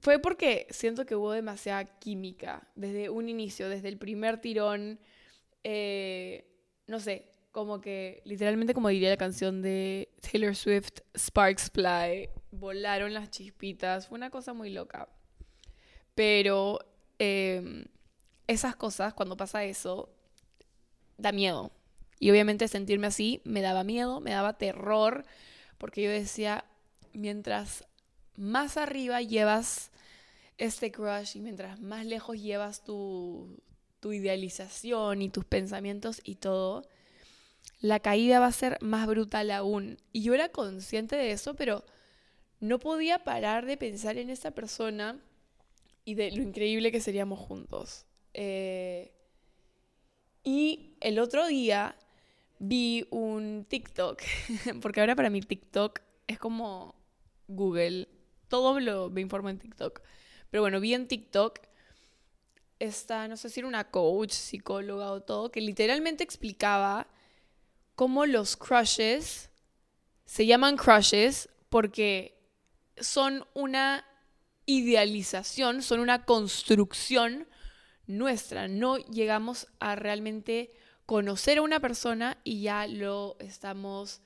fue 0.00 0.18
porque 0.18 0.66
siento 0.70 1.06
que 1.06 1.14
hubo 1.14 1.32
demasiada 1.32 1.84
química 1.98 2.68
desde 2.74 3.08
un 3.08 3.30
inicio, 3.30 3.68
desde 3.70 3.88
el 3.88 3.96
primer 3.96 4.40
tirón, 4.40 5.00
eh, 5.64 6.46
no 6.86 7.00
sé, 7.00 7.30
como 7.50 7.80
que 7.80 8.22
literalmente 8.26 8.74
como 8.74 8.88
diría 8.88 9.08
la 9.10 9.16
canción 9.16 9.62
de 9.62 10.10
Taylor 10.20 10.54
Swift, 10.54 11.00
Sparks 11.16 11.70
Fly, 11.70 12.28
volaron 12.50 13.14
las 13.14 13.30
chispitas, 13.30 14.08
fue 14.08 14.16
una 14.16 14.30
cosa 14.30 14.52
muy 14.52 14.70
loca. 14.70 15.08
Pero 16.14 16.78
em, 17.18 17.86
esas 18.46 18.76
cosas, 18.76 19.14
cuando 19.14 19.36
pasa 19.38 19.64
eso, 19.64 20.10
da 21.16 21.32
miedo. 21.32 21.72
Y 22.18 22.30
obviamente 22.30 22.68
sentirme 22.68 23.06
así 23.06 23.40
me 23.44 23.62
daba 23.62 23.82
miedo, 23.82 24.20
me 24.20 24.32
daba 24.32 24.58
terror, 24.58 25.24
porque 25.78 26.02
yo 26.02 26.10
decía, 26.10 26.64
mientras 27.14 27.86
más 28.36 28.76
arriba 28.76 29.20
llevas 29.20 29.90
este 30.58 30.92
crush 30.92 31.36
y 31.36 31.40
mientras 31.40 31.80
más 31.80 32.06
lejos 32.06 32.40
llevas 32.40 32.84
tu, 32.84 33.60
idealización 34.04 35.22
y 35.22 35.28
tus 35.28 35.44
pensamientos 35.44 36.20
y 36.24 36.36
todo, 36.36 36.82
la 37.80 38.00
caída 38.00 38.40
va 38.40 38.46
a 38.46 38.52
ser 38.52 38.78
más 38.80 39.06
brutal 39.06 39.50
aún. 39.50 39.98
Y 40.12 40.22
yo 40.22 40.34
era 40.34 40.48
consciente 40.48 41.16
de 41.16 41.32
eso, 41.32 41.54
pero 41.54 41.84
no 42.60 42.78
podía 42.78 43.24
parar 43.24 43.66
de 43.66 43.76
pensar 43.76 44.18
en 44.18 44.30
esa 44.30 44.52
persona 44.52 45.20
y 46.04 46.14
de 46.14 46.32
lo 46.32 46.42
increíble 46.42 46.90
que 46.90 47.00
seríamos 47.00 47.38
juntos. 47.38 48.06
Eh, 48.34 49.12
y 50.44 50.96
el 51.00 51.18
otro 51.18 51.46
día 51.46 51.96
vi 52.58 53.06
un 53.10 53.66
TikTok, 53.68 54.20
porque 54.80 55.00
ahora 55.00 55.14
para 55.14 55.30
mí 55.30 55.40
TikTok 55.40 56.00
es 56.26 56.38
como 56.38 56.94
Google, 57.48 58.08
todo 58.52 58.80
lo, 58.80 59.08
me 59.08 59.22
informa 59.22 59.48
en 59.48 59.58
TikTok. 59.58 60.02
Pero 60.50 60.62
bueno, 60.62 60.78
vi 60.78 60.92
en 60.92 61.08
TikTok 61.08 61.58
esta, 62.78 63.26
no 63.26 63.38
sé 63.38 63.48
si 63.48 63.60
era 63.60 63.66
una 63.66 63.90
coach, 63.90 64.32
psicóloga 64.32 65.10
o 65.10 65.22
todo, 65.22 65.50
que 65.50 65.62
literalmente 65.62 66.22
explicaba 66.22 67.06
cómo 67.94 68.26
los 68.26 68.58
crushes 68.58 69.48
se 70.26 70.44
llaman 70.44 70.76
crushes 70.76 71.48
porque 71.70 72.38
son 72.98 73.46
una 73.54 74.04
idealización, 74.66 75.80
son 75.80 76.00
una 76.00 76.26
construcción 76.26 77.48
nuestra. 78.06 78.68
No 78.68 78.98
llegamos 78.98 79.66
a 79.80 79.96
realmente 79.96 80.74
conocer 81.06 81.56
a 81.56 81.62
una 81.62 81.80
persona 81.80 82.36
y 82.44 82.60
ya 82.60 82.86
lo 82.86 83.38
estamos 83.38 84.20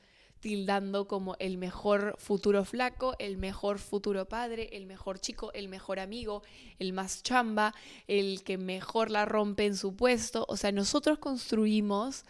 tildando 0.46 1.08
como 1.08 1.34
el 1.40 1.58
mejor 1.58 2.14
futuro 2.20 2.64
flaco, 2.64 3.16
el 3.18 3.36
mejor 3.36 3.80
futuro 3.80 4.28
padre, 4.28 4.68
el 4.74 4.86
mejor 4.86 5.18
chico, 5.18 5.50
el 5.54 5.66
mejor 5.66 5.98
amigo, 5.98 6.44
el 6.78 6.92
más 6.92 7.24
chamba, 7.24 7.74
el 8.06 8.44
que 8.44 8.56
mejor 8.56 9.10
la 9.10 9.24
rompe 9.24 9.66
en 9.66 9.76
su 9.76 9.96
puesto. 9.96 10.46
O 10.48 10.56
sea, 10.56 10.70
nosotros 10.70 11.18
construimos 11.18 12.24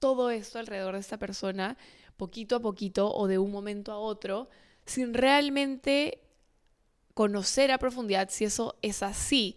todo 0.00 0.28
esto 0.28 0.58
alrededor 0.58 0.92
de 0.92 1.00
esta 1.00 1.18
persona, 1.18 1.78
poquito 2.18 2.56
a 2.56 2.60
poquito 2.60 3.10
o 3.10 3.26
de 3.26 3.38
un 3.38 3.50
momento 3.50 3.90
a 3.90 3.96
otro, 3.96 4.50
sin 4.84 5.14
realmente 5.14 6.20
conocer 7.14 7.72
a 7.72 7.78
profundidad 7.78 8.28
si 8.28 8.44
eso 8.44 8.76
es 8.82 9.02
así. 9.02 9.56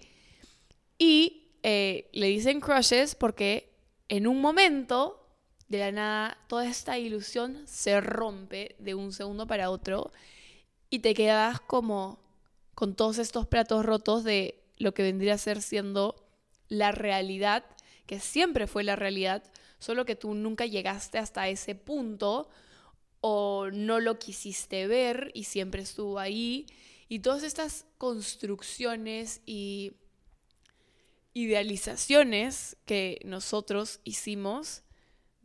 Y 0.98 1.50
eh, 1.64 2.10
le 2.14 2.28
dicen 2.28 2.62
crushes 2.62 3.14
porque 3.14 3.76
en 4.08 4.26
un 4.26 4.40
momento, 4.40 5.25
de 5.68 5.80
la 5.80 5.92
nada, 5.92 6.38
toda 6.48 6.68
esta 6.68 6.98
ilusión 6.98 7.64
se 7.66 8.00
rompe 8.02 8.76
de 8.80 8.96
un 8.96 9.12
segundo 9.12 9.48
para 9.48 9.70
otro 9.70 10.12
y 10.90 11.00
te 11.00 11.14
quedas 11.14 11.60
como 11.60 12.20
con 12.76 12.96
todos 12.96 13.18
estos 13.18 13.48
platos 13.48 13.86
rotos 13.86 14.24
de 14.24 14.64
lo 14.78 14.94
que 14.94 15.04
vendría 15.04 15.36
a 15.36 15.40
ser 15.40 15.62
siendo 15.62 16.16
la 16.68 16.92
realidad, 16.92 17.66
que 18.06 18.20
siempre 18.20 18.68
fue 18.68 18.84
la 18.84 18.96
realidad, 18.96 19.44
solo 19.80 20.06
que 20.06 20.16
tú 20.16 20.34
nunca 20.34 20.66
llegaste 20.66 21.18
hasta 21.18 21.48
ese 21.48 21.76
punto 21.76 22.50
o 23.22 23.70
no 23.72 24.00
lo 24.00 24.20
quisiste 24.20 24.88
ver 24.88 25.32
y 25.34 25.46
siempre 25.46 25.82
estuvo 25.82 26.20
ahí. 26.20 26.68
Y 27.08 27.20
todas 27.20 27.44
estas 27.44 27.86
construcciones 27.98 29.42
y 29.46 29.94
idealizaciones 31.34 32.78
que 32.86 33.20
nosotros 33.26 34.00
hicimos 34.04 34.85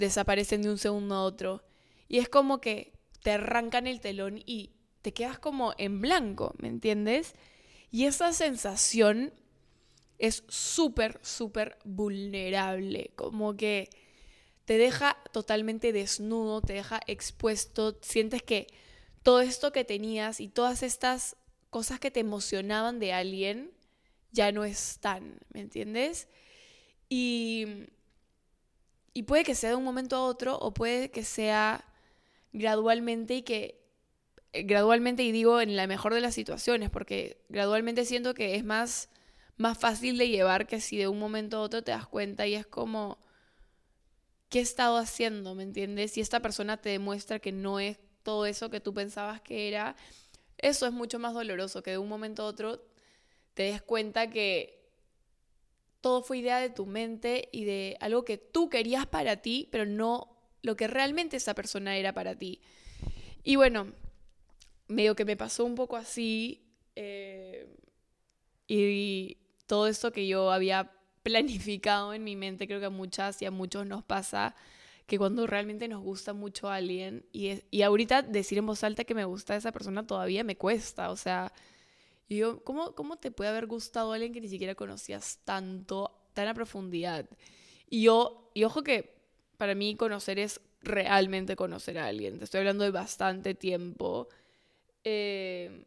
desaparecen 0.01 0.63
de 0.63 0.71
un 0.71 0.79
segundo 0.79 1.15
a 1.15 1.23
otro. 1.23 1.63
Y 2.09 2.19
es 2.19 2.29
como 2.29 2.61
que 2.61 2.93
te 3.23 3.31
arrancan 3.31 3.87
el 3.87 4.01
telón 4.01 4.43
y 4.45 4.73
te 5.03 5.13
quedas 5.13 5.39
como 5.39 5.75
en 5.79 6.01
blanco, 6.01 6.55
¿me 6.59 6.69
entiendes? 6.69 7.35
Y 7.91 8.07
esa 8.07 8.33
sensación 8.33 9.33
es 10.19 10.45
súper, 10.49 11.19
súper 11.23 11.79
vulnerable, 11.85 13.13
como 13.17 13.57
que 13.57 13.89
te 14.65 14.77
deja 14.77 15.17
totalmente 15.33 15.93
desnudo, 15.93 16.61
te 16.61 16.75
deja 16.75 17.01
expuesto, 17.07 17.99
sientes 18.03 18.43
que 18.43 18.67
todo 19.23 19.41
esto 19.41 19.73
que 19.73 19.85
tenías 19.85 20.41
y 20.41 20.49
todas 20.49 20.83
estas 20.83 21.37
cosas 21.71 22.01
que 22.01 22.11
te 22.11 22.21
emocionaban 22.21 22.99
de 22.99 23.13
alguien 23.13 23.73
ya 24.33 24.53
no 24.53 24.65
están, 24.65 25.41
¿me 25.53 25.61
entiendes? 25.61 26.29
Y, 27.09 27.67
y 29.13 29.25
puede 29.25 29.45
que 29.45 29.55
sea 29.55 29.71
de 29.71 29.77
un 29.77 29.85
momento 29.85 30.17
a 30.17 30.25
otro 30.25 30.57
o 30.59 30.73
puede 30.73 31.11
que 31.11 31.25
sea 31.25 31.85
gradualmente 32.53 33.35
y 33.35 33.43
que 33.43 33.81
eh, 34.53 34.63
gradualmente 34.63 35.23
y 35.23 35.33
digo 35.33 35.61
en 35.61 35.77
la 35.77 35.87
mejor 35.87 36.15
de 36.15 36.21
las 36.21 36.35
situaciones 36.35 36.91
porque 36.91 37.45
gradualmente 37.49 38.05
siento 38.05 38.35
que 38.35 38.57
es 38.57 38.65
más 38.65 39.09
más 39.57 39.77
fácil 39.79 40.17
de 40.17 40.29
llevar 40.29 40.67
que 40.67 40.81
si 40.81 40.97
de 40.97 41.07
un 41.07 41.19
momento 41.19 41.59
a 41.59 41.61
otro 41.61 41.83
te 41.83 41.93
das 41.93 42.07
cuenta 42.07 42.47
y 42.47 42.55
es 42.55 42.67
como 42.67 43.19
qué 44.49 44.59
he 44.59 44.63
estado 44.63 44.97
haciendo, 44.97 45.55
¿me 45.55 45.63
entiendes? 45.63 46.13
Si 46.13 46.21
esta 46.21 46.41
persona 46.41 46.79
te 46.79 46.89
demuestra 46.89 47.39
que 47.39 47.53
no 47.53 47.79
es 47.79 47.99
todo 48.23 48.47
eso 48.47 48.71
que 48.71 48.81
tú 48.81 48.95
pensabas 48.95 49.41
que 49.43 49.69
era, 49.69 49.97
eso 50.59 50.87
es 50.87 50.93
mucho 50.93 51.19
más 51.19 51.35
doloroso, 51.35 51.83
que 51.83 51.93
de 51.93 51.99
un 51.99 52.09
momento 52.09 52.43
a 52.43 52.47
otro 52.47 52.83
te 53.55 53.65
des 53.65 53.83
cuenta 53.83 54.31
que 54.31 54.80
todo 56.01 56.23
fue 56.23 56.39
idea 56.39 56.59
de 56.59 56.71
tu 56.71 56.87
mente 56.87 57.49
y 57.53 57.65
de 57.65 57.97
algo 58.01 58.25
que 58.25 58.39
tú 58.39 58.69
querías 58.69 59.07
para 59.07 59.37
ti, 59.37 59.69
pero 59.71 59.87
no 59.87 60.37
lo 60.63 60.77
que 60.77 60.87
realmente 60.87 61.37
esa 61.37 61.55
persona 61.55 61.97
era 61.97 62.13
para 62.13 62.37
ti. 62.37 62.61
Y 63.43 63.57
bueno, 63.57 63.93
medio 64.89 65.15
que 65.15 65.25
me 65.25 65.37
pasó 65.37 65.65
un 65.65 65.75
poco 65.75 65.97
así 65.97 66.63
eh, 66.97 67.67
y 68.67 69.39
todo 69.67 69.87
esto 69.87 70.13
que 70.13 70.27
yo 70.27 70.51
había 70.51 70.93
planificado 71.23 72.15
en 72.15 72.25
mi 72.25 72.37
mente, 72.37 72.67
creo 72.67 72.81
que 72.81 72.87
a 72.87 72.91
muchas 72.91 73.41
y 73.43 73.47
a 73.47 73.51
muchos 73.51 73.87
nos 73.87 74.03
pasa 74.03 74.55
que 75.07 75.19
cuando 75.19 75.47
realmente 75.47 75.89
nos 75.89 76.03
gusta 76.03 76.33
mucho 76.33 76.69
a 76.69 76.77
alguien 76.77 77.27
y, 77.33 77.63
y 77.71 77.83
ahorita 77.83 78.23
decir 78.23 78.59
en 78.59 78.67
voz 78.67 78.85
alta 78.85 79.05
que 79.05 79.15
me 79.15 79.25
gusta 79.25 79.57
esa 79.57 79.73
persona 79.73 80.07
todavía 80.07 80.45
me 80.45 80.57
cuesta, 80.57 81.11
o 81.11 81.17
sea, 81.17 81.53
yo, 82.37 82.63
¿cómo, 82.65 82.95
¿cómo 82.95 83.17
te 83.19 83.31
puede 83.31 83.51
haber 83.51 83.67
gustado 83.67 84.13
alguien 84.13 84.33
que 84.33 84.41
ni 84.41 84.49
siquiera 84.49 84.75
conocías 84.75 85.39
tanto, 85.45 86.29
tan 86.35 86.49
a 86.49 86.55
profundidad? 86.55 87.29
Y 87.89 88.03
yo, 88.03 88.51
y 88.55 88.65
ojo 88.65 88.83
que 88.83 89.17
para 89.57 89.75
mí 89.75 89.97
conocer 89.97 90.39
es 90.39 90.61
realmente 90.83 91.57
conocer 91.57 91.99
a 91.99 92.07
alguien, 92.07 92.39
te 92.39 92.45
estoy 92.45 92.59
hablando 92.61 92.85
de 92.85 92.91
bastante 92.91 93.55
tiempo. 93.55 94.29
Eh, 95.05 95.85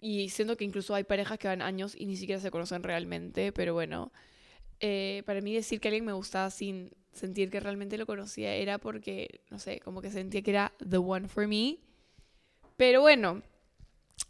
y 0.00 0.30
siento 0.30 0.56
que 0.56 0.64
incluso 0.64 0.94
hay 0.94 1.04
parejas 1.04 1.38
que 1.38 1.48
van 1.48 1.62
años 1.62 1.94
y 1.96 2.06
ni 2.06 2.16
siquiera 2.16 2.40
se 2.40 2.50
conocen 2.50 2.82
realmente, 2.82 3.52
pero 3.52 3.74
bueno, 3.74 4.12
eh, 4.80 5.22
para 5.26 5.40
mí 5.42 5.54
decir 5.54 5.80
que 5.80 5.88
alguien 5.88 6.06
me 6.06 6.12
gustaba 6.12 6.50
sin 6.50 6.92
sentir 7.12 7.50
que 7.50 7.60
realmente 7.60 7.98
lo 7.98 8.06
conocía 8.06 8.54
era 8.54 8.78
porque, 8.78 9.42
no 9.50 9.58
sé, 9.58 9.80
como 9.80 10.00
que 10.00 10.10
sentía 10.10 10.42
que 10.42 10.50
era 10.52 10.72
the 10.88 10.96
one 10.96 11.28
for 11.28 11.46
me. 11.46 11.78
Pero 12.76 13.02
bueno, 13.02 13.42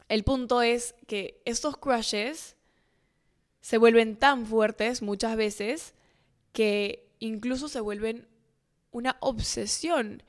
el 0.09 0.25
punto 0.25 0.63
es 0.63 0.95
que 1.07 1.41
estos 1.45 1.77
crushes 1.77 2.57
se 3.61 3.79
vuelven 3.79 4.17
tan 4.17 4.47
fuertes 4.47 5.03
muchas 5.03 5.37
veces 5.37 5.95
que 6.53 7.15
incluso 7.19 7.69
se 7.69 7.81
vuelven 7.81 8.29
una 8.91 9.17
obsesión. 9.21 10.23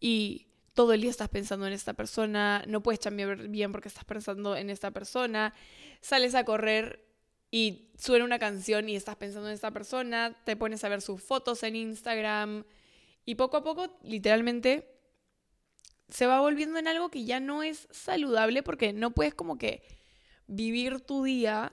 Y 0.00 0.46
todo 0.74 0.92
el 0.92 1.00
día 1.00 1.10
estás 1.10 1.28
pensando 1.28 1.66
en 1.66 1.72
esta 1.72 1.94
persona, 1.94 2.62
no 2.66 2.82
puedes 2.82 3.00
cambiar 3.00 3.48
bien 3.48 3.72
porque 3.72 3.88
estás 3.88 4.04
pensando 4.04 4.56
en 4.56 4.70
esta 4.70 4.90
persona, 4.90 5.54
sales 6.00 6.34
a 6.34 6.44
correr 6.44 7.04
y 7.50 7.88
suena 7.98 8.24
una 8.24 8.38
canción 8.38 8.88
y 8.88 8.96
estás 8.96 9.16
pensando 9.16 9.48
en 9.48 9.54
esta 9.54 9.70
persona, 9.70 10.36
te 10.44 10.56
pones 10.56 10.84
a 10.84 10.88
ver 10.88 11.00
sus 11.00 11.22
fotos 11.22 11.62
en 11.62 11.76
Instagram 11.76 12.64
y 13.24 13.34
poco 13.36 13.56
a 13.56 13.64
poco, 13.64 13.98
literalmente, 14.02 14.95
se 16.08 16.26
va 16.26 16.40
volviendo 16.40 16.78
en 16.78 16.88
algo 16.88 17.10
que 17.10 17.24
ya 17.24 17.40
no 17.40 17.62
es 17.62 17.88
saludable 17.90 18.62
porque 18.62 18.92
no 18.92 19.10
puedes 19.10 19.34
como 19.34 19.58
que 19.58 19.82
vivir 20.46 21.00
tu 21.00 21.24
día 21.24 21.72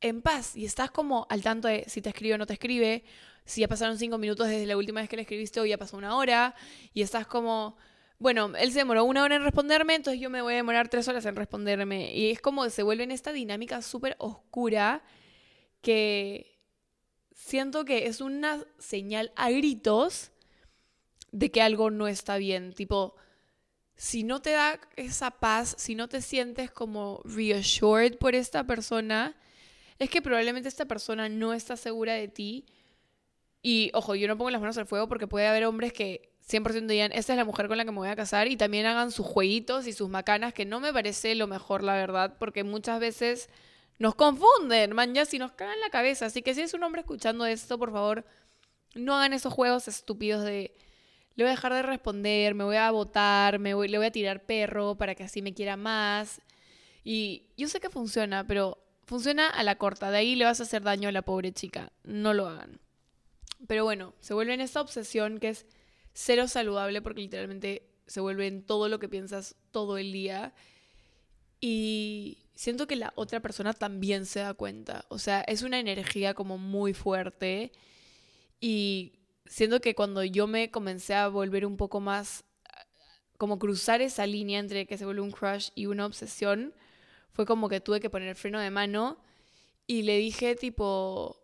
en 0.00 0.22
paz 0.22 0.56
y 0.56 0.64
estás 0.64 0.90
como 0.90 1.26
al 1.30 1.42
tanto 1.42 1.68
de 1.68 1.84
si 1.88 2.00
te 2.00 2.10
escribe 2.10 2.34
o 2.34 2.38
no 2.38 2.46
te 2.46 2.52
escribe, 2.52 3.04
si 3.44 3.62
ya 3.62 3.68
pasaron 3.68 3.98
cinco 3.98 4.18
minutos 4.18 4.48
desde 4.48 4.66
la 4.66 4.76
última 4.76 5.00
vez 5.00 5.08
que 5.08 5.16
le 5.16 5.22
escribiste 5.22 5.60
o 5.60 5.66
ya 5.66 5.78
pasó 5.78 5.96
una 5.96 6.16
hora 6.16 6.54
y 6.92 7.02
estás 7.02 7.26
como, 7.26 7.76
bueno, 8.18 8.52
él 8.56 8.72
se 8.72 8.80
demoró 8.80 9.04
una 9.04 9.22
hora 9.22 9.36
en 9.36 9.42
responderme, 9.42 9.94
entonces 9.94 10.20
yo 10.20 10.30
me 10.30 10.42
voy 10.42 10.54
a 10.54 10.56
demorar 10.56 10.88
tres 10.88 11.08
horas 11.08 11.24
en 11.26 11.36
responderme. 11.36 12.12
Y 12.14 12.30
es 12.30 12.40
como 12.40 12.68
se 12.70 12.82
vuelve 12.82 13.04
en 13.04 13.12
esta 13.12 13.32
dinámica 13.32 13.82
súper 13.82 14.16
oscura 14.18 15.02
que 15.80 16.58
siento 17.32 17.84
que 17.84 18.06
es 18.06 18.20
una 18.20 18.64
señal 18.78 19.32
a 19.36 19.50
gritos 19.50 20.32
de 21.36 21.50
que 21.50 21.60
algo 21.60 21.90
no 21.90 22.08
está 22.08 22.38
bien. 22.38 22.72
Tipo, 22.72 23.14
si 23.94 24.24
no 24.24 24.40
te 24.40 24.52
da 24.52 24.80
esa 24.96 25.32
paz, 25.32 25.74
si 25.78 25.94
no 25.94 26.08
te 26.08 26.22
sientes 26.22 26.70
como 26.70 27.20
reassured 27.24 28.16
por 28.16 28.34
esta 28.34 28.64
persona, 28.64 29.36
es 29.98 30.08
que 30.08 30.22
probablemente 30.22 30.68
esta 30.68 30.86
persona 30.86 31.28
no 31.28 31.52
está 31.52 31.76
segura 31.76 32.14
de 32.14 32.28
ti 32.28 32.64
y 33.60 33.90
ojo, 33.92 34.14
yo 34.14 34.28
no 34.28 34.38
pongo 34.38 34.50
las 34.50 34.62
manos 34.62 34.78
al 34.78 34.86
fuego 34.86 35.08
porque 35.08 35.26
puede 35.26 35.46
haber 35.46 35.66
hombres 35.66 35.92
que 35.92 36.32
100% 36.48 36.86
digan, 36.86 37.12
esta 37.12 37.34
es 37.34 37.36
la 37.36 37.44
mujer 37.44 37.68
con 37.68 37.76
la 37.76 37.84
que 37.84 37.90
me 37.90 37.98
voy 37.98 38.08
a 38.08 38.16
casar 38.16 38.48
y 38.48 38.56
también 38.56 38.86
hagan 38.86 39.10
sus 39.10 39.26
jueguitos 39.26 39.86
y 39.86 39.92
sus 39.92 40.08
macanas, 40.08 40.54
que 40.54 40.64
no 40.64 40.80
me 40.80 40.92
parece 40.92 41.34
lo 41.34 41.46
mejor, 41.46 41.82
la 41.82 41.94
verdad, 41.94 42.36
porque 42.38 42.64
muchas 42.64 42.98
veces 42.98 43.50
nos 43.98 44.14
confunden, 44.14 44.94
man, 44.94 45.14
ya 45.14 45.26
si 45.26 45.38
nos 45.38 45.52
cagan 45.52 45.80
la 45.80 45.90
cabeza. 45.90 46.26
Así 46.26 46.40
que 46.40 46.54
si 46.54 46.62
es 46.62 46.72
un 46.72 46.82
hombre 46.82 47.00
escuchando 47.00 47.44
esto, 47.44 47.78
por 47.78 47.92
favor, 47.92 48.24
no 48.94 49.16
hagan 49.16 49.34
esos 49.34 49.52
juegos 49.52 49.88
estúpidos 49.88 50.44
de 50.44 50.74
le 51.36 51.44
voy 51.44 51.48
a 51.48 51.54
dejar 51.54 51.72
de 51.74 51.82
responder, 51.82 52.54
me 52.54 52.64
voy 52.64 52.76
a 52.76 52.90
votar, 52.90 53.58
me 53.58 53.74
voy, 53.74 53.88
le 53.88 53.98
voy 53.98 54.06
a 54.06 54.10
tirar 54.10 54.44
perro 54.44 54.96
para 54.96 55.14
que 55.14 55.22
así 55.22 55.42
me 55.42 55.54
quiera 55.54 55.76
más. 55.76 56.40
Y 57.04 57.44
yo 57.56 57.68
sé 57.68 57.78
que 57.78 57.90
funciona, 57.90 58.46
pero 58.46 58.82
funciona 59.04 59.48
a 59.48 59.62
la 59.62 59.76
corta. 59.76 60.10
De 60.10 60.18
ahí 60.18 60.34
le 60.34 60.46
vas 60.46 60.60
a 60.60 60.64
hacer 60.64 60.82
daño 60.82 61.10
a 61.10 61.12
la 61.12 61.22
pobre 61.22 61.52
chica. 61.52 61.92
No 62.04 62.32
lo 62.32 62.48
hagan. 62.48 62.80
Pero 63.68 63.84
bueno, 63.84 64.14
se 64.20 64.34
vuelve 64.34 64.54
en 64.54 64.62
esta 64.62 64.80
obsesión 64.80 65.38
que 65.38 65.50
es 65.50 65.66
cero 66.14 66.48
saludable 66.48 67.02
porque 67.02 67.20
literalmente 67.20 67.86
se 68.06 68.20
vuelve 68.20 68.46
en 68.46 68.62
todo 68.62 68.88
lo 68.88 68.98
que 68.98 69.08
piensas 69.08 69.56
todo 69.72 69.98
el 69.98 70.12
día. 70.12 70.54
Y 71.60 72.38
siento 72.54 72.86
que 72.86 72.96
la 72.96 73.12
otra 73.14 73.40
persona 73.40 73.74
también 73.74 74.24
se 74.24 74.40
da 74.40 74.54
cuenta. 74.54 75.04
O 75.10 75.18
sea, 75.18 75.42
es 75.42 75.62
una 75.62 75.78
energía 75.78 76.32
como 76.32 76.56
muy 76.56 76.94
fuerte. 76.94 77.72
Y 78.58 79.15
siento 79.48 79.80
que 79.80 79.94
cuando 79.94 80.24
yo 80.24 80.46
me 80.46 80.70
comencé 80.70 81.14
a 81.14 81.28
volver 81.28 81.66
un 81.66 81.76
poco 81.76 82.00
más, 82.00 82.44
como 83.38 83.58
cruzar 83.58 84.00
esa 84.00 84.26
línea 84.26 84.58
entre 84.58 84.86
que 84.86 84.98
se 84.98 85.04
vuelve 85.04 85.20
un 85.20 85.30
crush 85.30 85.70
y 85.74 85.86
una 85.86 86.06
obsesión, 86.06 86.74
fue 87.32 87.46
como 87.46 87.68
que 87.68 87.80
tuve 87.80 88.00
que 88.00 88.10
poner 88.10 88.34
freno 88.34 88.60
de 88.60 88.70
mano 88.70 89.18
y 89.86 90.02
le 90.02 90.16
dije 90.18 90.56
tipo 90.56 91.42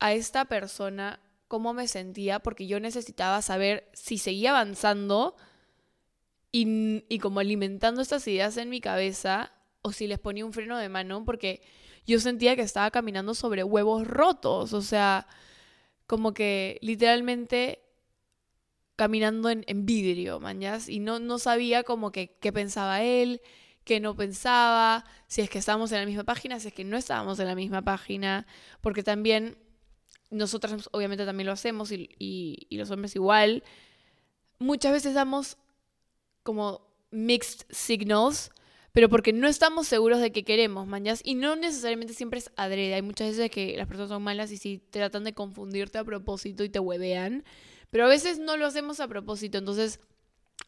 a 0.00 0.12
esta 0.12 0.46
persona, 0.46 1.20
cómo 1.48 1.72
me 1.72 1.88
sentía 1.88 2.40
porque 2.40 2.66
yo 2.66 2.80
necesitaba 2.80 3.40
saber 3.42 3.88
si 3.92 4.18
seguía 4.18 4.50
avanzando 4.50 5.36
y, 6.50 7.04
y 7.08 7.18
como 7.20 7.40
alimentando 7.40 8.02
estas 8.02 8.26
ideas 8.26 8.56
en 8.56 8.70
mi 8.70 8.80
cabeza 8.80 9.52
o 9.82 9.92
si 9.92 10.06
les 10.06 10.18
ponía 10.18 10.44
un 10.44 10.52
freno 10.52 10.78
de 10.78 10.88
mano 10.88 11.24
porque 11.24 11.62
yo 12.06 12.20
sentía 12.20 12.56
que 12.56 12.62
estaba 12.62 12.90
caminando 12.90 13.34
sobre 13.34 13.64
huevos 13.64 14.06
rotos, 14.06 14.72
o 14.72 14.82
sea, 14.82 15.26
como 16.06 16.34
que 16.34 16.78
literalmente 16.82 17.80
caminando 18.96 19.50
en, 19.50 19.86
vidrio, 19.86 20.38
mañas, 20.38 20.88
y 20.88 21.00
no, 21.00 21.18
no 21.18 21.38
sabía 21.38 21.82
como 21.82 22.12
que 22.12 22.36
qué 22.40 22.52
pensaba 22.52 23.02
él, 23.02 23.40
qué 23.84 24.00
no 24.00 24.14
pensaba, 24.16 25.04
si 25.26 25.42
es 25.42 25.50
que 25.50 25.58
estábamos 25.58 25.90
en 25.92 26.00
la 26.00 26.06
misma 26.06 26.24
página, 26.24 26.60
si 26.60 26.68
es 26.68 26.74
que 26.74 26.84
no 26.84 26.96
estábamos 26.96 27.38
en 27.40 27.46
la 27.46 27.54
misma 27.54 27.82
página, 27.82 28.46
porque 28.80 29.02
también 29.02 29.58
nosotras 30.30 30.88
obviamente 30.92 31.24
también 31.24 31.46
lo 31.46 31.52
hacemos 31.52 31.92
y, 31.92 32.66
los 32.70 32.90
hombres 32.90 33.14
igual, 33.14 33.62
muchas 34.58 34.92
veces 34.92 35.14
damos 35.14 35.56
como 36.42 36.86
mixed 37.10 37.66
signals, 37.70 38.50
pero 38.94 39.10
porque 39.10 39.34
no 39.34 39.48
estamos 39.48 39.86
seguros 39.86 40.20
de 40.20 40.32
que 40.32 40.44
queremos, 40.44 40.86
mañas, 40.86 41.20
y 41.22 41.34
no 41.34 41.56
necesariamente 41.56 42.14
siempre 42.14 42.38
es 42.38 42.50
adrede. 42.56 42.94
Hay 42.94 43.02
muchas 43.02 43.28
veces 43.28 43.50
que 43.50 43.76
las 43.76 43.86
personas 43.86 44.08
son 44.08 44.22
malas 44.22 44.50
y 44.52 44.56
si 44.56 44.78
tratan 44.78 45.24
de 45.24 45.34
confundirte 45.34 45.98
a 45.98 46.04
propósito 46.04 46.64
y 46.64 46.70
te 46.70 46.78
huevean, 46.78 47.44
pero 47.90 48.06
a 48.06 48.08
veces 48.08 48.38
no 48.38 48.56
lo 48.56 48.64
hacemos 48.64 49.00
a 49.00 49.08
propósito. 49.08 49.58
Entonces, 49.58 50.00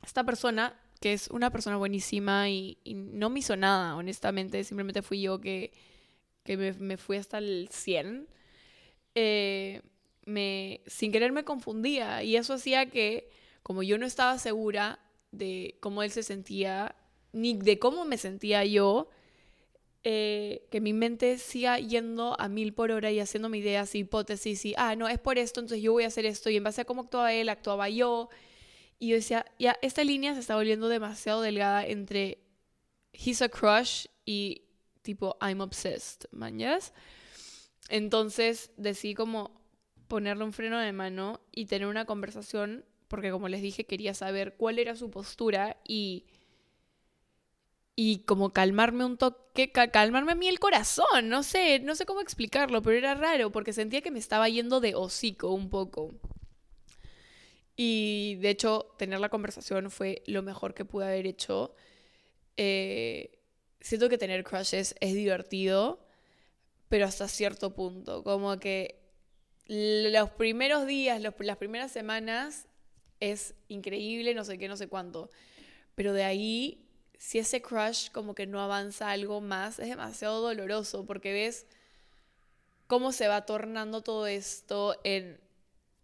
esta 0.05 0.25
persona, 0.25 0.79
que 1.01 1.15
es 1.15 1.29
una 1.29 1.51
persona 1.51 1.79
buenísima 1.79 2.51
y, 2.51 2.79
no 2.85 3.31
me 3.31 3.39
hizo 3.39 3.57
nada, 3.57 3.97
honestamente, 3.97 4.63
simplemente 4.65 5.01
fui 5.01 5.23
yo 5.23 5.41
que, 5.41 5.73
que 6.43 6.57
me, 6.57 6.73
me 6.75 6.97
fui 6.99 7.17
hasta 7.17 7.39
el 7.39 7.69
100 7.71 8.29
eh, 9.19 9.81
me, 10.27 10.83
sin 10.87 11.11
querer 11.11 11.33
me 11.33 11.45
confundía 11.45 12.23
y 12.23 12.37
eso 12.37 12.53
hacía 12.53 12.91
que, 12.91 13.31
como 13.63 13.83
yo 13.83 13.97
no 13.97 14.05
estaba 14.05 14.39
segura 14.39 14.99
de 15.31 15.79
cómo 15.81 16.03
él 16.03 16.11
se 16.11 16.23
sentía, 16.23 16.95
ni 17.37 17.55
de 17.55 17.79
cómo 17.79 18.05
me 18.05 18.17
sentía 18.17 18.65
yo, 18.65 19.11
eh, 20.05 20.67
que 20.71 20.81
mi 20.81 20.93
mente 20.93 21.37
siga 21.37 21.79
yendo 21.79 22.41
a 22.41 22.49
mil 22.49 22.73
por 22.73 22.91
hora 22.93 23.11
y 23.11 23.21
haciéndome 23.21 23.59
ideas 23.59 23.95
y 23.95 23.99
hipótesis 23.99 24.65
y, 24.65 24.75
ah, 24.79 24.97
no, 24.97 25.07
es 25.09 25.19
por 25.19 25.37
esto, 25.37 25.61
entonces 25.61 25.83
yo 25.83 25.93
voy 25.93 26.05
a 26.05 26.07
hacer 26.07 26.25
esto 26.25 26.49
y 26.49 26.57
en 26.57 26.65
base 26.65 26.81
a 26.81 26.85
cómo 26.85 27.03
actuaba 27.03 27.33
él, 27.33 27.49
actuaba 27.49 27.89
yo. 27.91 28.31
Y 28.99 29.09
yo 29.09 29.17
decía, 29.17 29.45
ya, 29.59 29.77
esta 29.83 30.03
línea 30.03 30.33
se 30.35 30.41
está 30.41 30.57
volviendo 30.57 30.89
demasiado 30.89 31.43
delgada 31.43 31.85
entre 31.85 32.39
he's 33.13 33.43
a 33.43 33.49
crush 33.49 34.07
y 34.25 34.63
tipo 35.03 35.37
I'm 35.43 35.61
obsessed, 35.61 36.29
¿mañas? 36.31 36.95
Entonces 37.91 38.71
decidí 38.79 39.15
como 39.15 39.61
ponerle 40.09 40.45
un 40.45 40.53
freno 40.55 40.79
de 40.79 40.93
mano 40.93 41.41
y 41.53 41.67
tener 41.67 41.89
una 41.89 42.07
conversación, 42.07 42.85
porque 43.09 43.31
como 43.31 43.49
les 43.49 43.61
dije, 43.61 43.85
quería 43.85 44.15
saber 44.15 44.55
cuál 44.57 44.79
era 44.79 44.97
su 44.97 45.11
postura 45.11 45.77
y, 45.87 46.27
y 47.97 48.19
como 48.21 48.53
calmarme 48.53 49.05
un 49.05 49.17
toque, 49.17 49.73
calmarme 49.73 50.33
a 50.33 50.35
mí 50.37 50.49
el 50.49 50.61
corazón, 50.61 51.29
no 51.29 51.43
sé, 51.43 51.81
no 51.81 51.97
sé 51.97 52.07
cómo 52.07 52.21
explicarlo, 52.21 52.83
pero 52.83 52.97
era 52.97 53.15
raro 53.15 53.51
porque 53.51 53.73
sentía 53.73 54.03
que 54.03 54.11
me 54.11 54.19
estaba 54.19 54.49
yendo 54.49 54.81
de 54.81 54.95
hocico 54.95 55.51
un 55.51 55.71
poco. 55.71 56.15
Y 57.75 58.37
de 58.37 58.51
hecho, 58.51 58.95
tener 58.99 59.21
la 59.21 59.29
conversación 59.29 59.91
fue 59.91 60.23
lo 60.27 60.43
mejor 60.43 60.75
que 60.75 60.85
pude 60.85 61.07
haber 61.07 61.27
hecho. 61.27 61.75
Eh, 62.57 63.39
siento 63.81 64.09
que 64.09 64.19
tener 64.19 64.45
crushes 64.45 64.95
es 65.01 65.15
divertido 65.15 66.07
pero 66.89 67.07
hasta 67.07 67.29
cierto 67.29 67.75
punto. 67.75 68.23
Como 68.23 68.59
que 68.59 69.01
los 69.67 70.31
primeros 70.31 70.87
días, 70.87 71.21
las 71.21 71.57
primeras 71.57 71.91
semanas 71.91 72.69
es 73.21 73.55
increíble, 73.69 74.35
no 74.35 74.45
sé 74.45 74.59
qué, 74.59 74.69
no 74.69 74.77
sé 74.77 74.89
cuánto. 74.89 75.31
Pero 75.95 76.13
de 76.13 76.25
ahí, 76.25 76.86
si 77.19 77.39
ese 77.39 77.63
crush 77.63 78.11
como 78.11 78.35
que 78.35 78.47
no 78.47 78.61
avanza 78.61 79.11
algo 79.11 79.41
más, 79.41 79.79
es 79.79 79.89
demasiado 79.89 80.41
doloroso 80.41 81.05
porque 81.07 81.33
ves 81.33 81.67
cómo 82.87 83.13
se 83.13 83.29
va 83.29 83.47
tornando 83.47 84.03
todo 84.03 84.27
esto 84.27 84.99
en, 85.05 85.41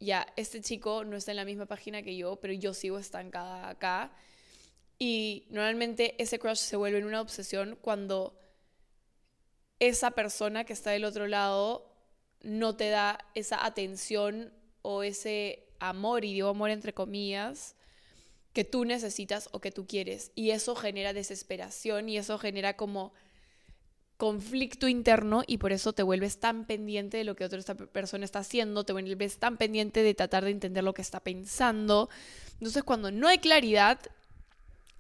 ya, 0.01 0.27
este 0.37 0.61
chico 0.61 1.05
no 1.05 1.17
está 1.17 1.31
en 1.33 1.37
la 1.37 1.45
misma 1.45 1.67
página 1.67 2.03
que 2.03 2.17
yo, 2.17 2.37
pero 2.37 2.53
yo 2.53 2.75
sigo 2.75 2.99
estancada 2.99 3.69
acá. 3.69 4.13
Y 4.99 5.47
normalmente 5.51 6.21
ese 6.23 6.39
crush 6.39 6.59
se 6.59 6.77
vuelve 6.77 6.99
en 6.99 7.07
una 7.07 7.21
obsesión 7.21 7.79
cuando 7.81 8.39
esa 9.79 10.13
persona 10.13 10.65
que 10.65 10.73
está 10.73 10.91
del 10.91 11.05
otro 11.05 11.27
lado 11.27 11.93
no 12.43 12.77
te 12.77 12.89
da 12.89 13.19
esa 13.35 13.65
atención 13.65 14.53
o 14.83 15.03
ese 15.03 15.69
amor, 15.79 16.25
y 16.25 16.35
digo 16.35 16.49
amor 16.49 16.71
entre 16.71 16.93
comillas, 16.93 17.75
que 18.53 18.65
tú 18.65 18.85
necesitas 18.85 19.49
o 19.53 19.61
que 19.61 19.71
tú 19.71 19.87
quieres. 19.87 20.31
Y 20.35 20.51
eso 20.51 20.75
genera 20.75 21.13
desesperación 21.13 22.09
y 22.09 22.19
eso 22.19 22.39
genera 22.39 22.77
como 22.77 23.13
conflicto 24.17 24.87
interno 24.87 25.43
y 25.47 25.59
por 25.59 25.73
eso 25.73 25.93
te 25.93 26.05
vuelves 26.05 26.39
tan 26.39 26.65
pendiente 26.65 27.17
de 27.17 27.25
lo 27.25 27.35
que 27.35 27.45
otra 27.45 27.75
persona 27.75 28.25
está 28.25 28.39
haciendo, 28.41 28.85
te 28.85 28.93
vuelves 28.93 29.39
tan 29.39 29.57
pendiente 29.57 30.03
de 30.03 30.15
tratar 30.15 30.45
de 30.45 30.51
entender 30.51 30.85
lo 30.85 30.95
que 30.95 31.03
está 31.03 31.21
pensando. 31.21 32.09
Entonces 32.55 32.85
cuando 32.85 33.11
no 33.11 33.27
hay 33.27 33.39
claridad, 33.39 33.99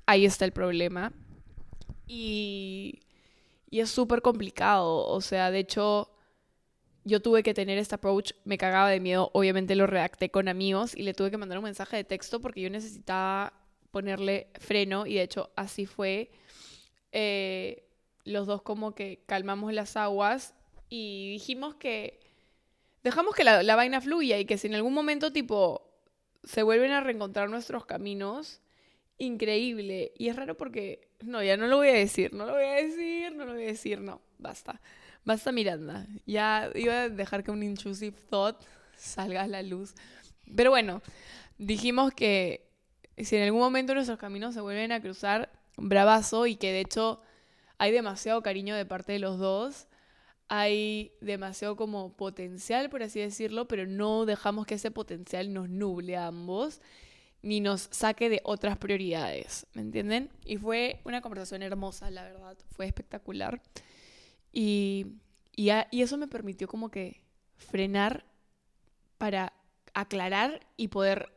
ahí 0.07 0.25
está 0.25 0.45
el 0.45 0.53
problema. 0.53 1.13
Y 2.09 3.03
y 3.73 3.81
es 3.81 3.91
súper 3.91 4.21
complicado. 4.21 5.07
O 5.07 5.23
sea, 5.23 5.51
de 5.51 5.61
hecho, 5.61 6.11
yo 7.05 7.21
tuve 7.21 7.43
que 7.43 7.55
tener 7.55 7.79
este 7.79 7.95
approach, 7.95 8.33
me 8.45 8.59
cagaba 8.59 8.89
de 8.91 9.01
miedo, 9.01 9.31
obviamente 9.35 9.75
lo 9.75 9.87
redacté 9.87 10.31
con 10.31 10.49
amigos 10.49 10.97
y 10.97 11.03
le 11.03 11.15
tuve 11.15 11.31
que 11.31 11.39
mandar 11.39 11.59
un 11.59 11.65
mensaje 11.65 11.97
de 11.97 12.05
texto 12.05 12.41
porque 12.41 12.61
yo 12.61 12.71
necesitaba 12.71 13.53
ponerle 13.91 14.49
freno 14.59 15.07
y 15.07 15.15
de 15.15 15.23
hecho 15.23 15.51
así 15.57 15.87
fue. 15.87 16.31
Eh, 17.13 17.85
los 18.25 18.47
dos 18.47 18.63
como 18.63 18.95
que 18.95 19.23
calmamos 19.27 19.73
las 19.73 19.97
aguas 19.97 20.55
y 20.89 21.33
dijimos 21.33 21.75
que 21.75 22.21
dejamos 23.03 23.35
que 23.35 23.45
la, 23.45 23.63
la 23.63 23.77
vaina 23.77 24.01
fluya 24.01 24.39
y 24.39 24.45
que 24.45 24.59
si 24.59 24.69
en 24.69 24.75
algún 24.75 24.95
momento 24.95 25.33
tipo 25.33 25.93
se 26.45 26.63
vuelven 26.63 26.93
a 26.93 27.01
reencontrar 27.01 27.51
nuestros 27.51 27.85
caminos, 27.85 28.61
increíble. 29.19 30.13
Y 30.17 30.29
es 30.29 30.37
raro 30.37 30.57
porque, 30.57 31.09
no, 31.21 31.43
ya 31.43 31.57
no 31.57 31.67
lo 31.67 31.79
voy 31.79 31.89
a 31.89 31.95
decir, 31.95 32.33
no 32.35 32.47
lo 32.47 32.53
voy 32.53 32.65
a 32.65 32.75
decir, 32.75 33.35
no 33.35 33.45
lo 33.45 33.55
voy 33.55 33.65
a 33.65 33.67
decir, 33.67 34.01
no, 34.01 34.21
basta. 34.39 34.81
Basta 35.25 35.53
Miranda. 35.53 36.07
Ya 36.27 36.71
iba 36.75 37.03
a 37.03 37.09
dejar 37.09 37.45
que 37.45 37.51
un 37.51 37.63
intrusive 37.63 38.17
thought 38.31 38.57
salga 38.97 39.43
a 39.43 39.47
la 39.47 39.63
luz. 39.63 39.95
Pero 40.55 40.71
bueno, 40.71 41.03
dijimos 41.59 42.13
que 42.13 42.69
si 43.17 43.37
en 43.37 43.45
algún 43.45 43.61
momento 43.61 43.95
nuestros 43.95 44.19
caminos 44.19 44.55
se 44.55 44.61
vuelven 44.61 44.93
a 44.93 45.01
cruzar, 45.01 45.51
bravazo 45.77 46.47
y 46.47 46.57
que 46.57 46.73
de 46.73 46.81
hecho 46.81 47.21
hay 47.79 47.93
demasiado 47.93 48.43
cariño 48.43 48.77
de 48.77 48.87
parte 48.87 49.13
de 49.13 49.19
los 49.19 49.39
dos. 49.39 49.87
Hay 50.49 51.13
demasiado 51.23 51.77
como 51.77 52.15
potencial, 52.15 52.91
por 52.91 53.03
así 53.03 53.21
decirlo, 53.21 53.67
pero 53.69 53.87
no 53.87 54.27
dejamos 54.27 54.67
que 54.67 54.75
ese 54.75 54.91
potencial 54.91 55.53
nos 55.55 55.71
nuble 55.71 56.17
a 56.17 56.27
ambos 56.27 56.83
ni 57.43 57.61
nos 57.61 57.89
saque 57.91 58.29
de 58.29 58.41
otras 58.45 58.79
prioridades, 58.79 59.67
¿me 59.75 59.83
entienden? 59.83 60.31
Y 60.45 60.59
fue 60.59 61.01
una 61.05 61.21
conversación 61.21 61.63
hermosa, 61.63 62.11
la 62.11 62.23
verdad, 62.23 62.57
fue 62.71 62.87
espectacular. 62.87 63.61
Y, 64.53 65.07
y, 65.57 65.71
eso 66.03 66.19
me 66.19 66.29
permitió 66.29 66.69
como 66.69 66.91
que 66.91 67.23
frenar 67.57 68.25
para 69.19 69.53
aclarar 69.95 70.67
y 70.77 70.89
poder 70.89 71.33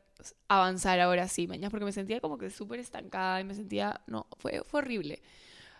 avanzar 0.47 0.99
ahora 0.99 1.27
sí, 1.27 1.47
mañana, 1.47 1.69
porque 1.69 1.85
me 1.85 1.91
sentía 1.91 2.19
como 2.19 2.37
que 2.37 2.49
súper 2.49 2.79
estancada 2.79 3.39
y 3.41 3.43
me 3.43 3.53
sentía, 3.53 4.01
no, 4.07 4.27
fue, 4.37 4.63
fue 4.65 4.79
horrible. 4.79 5.21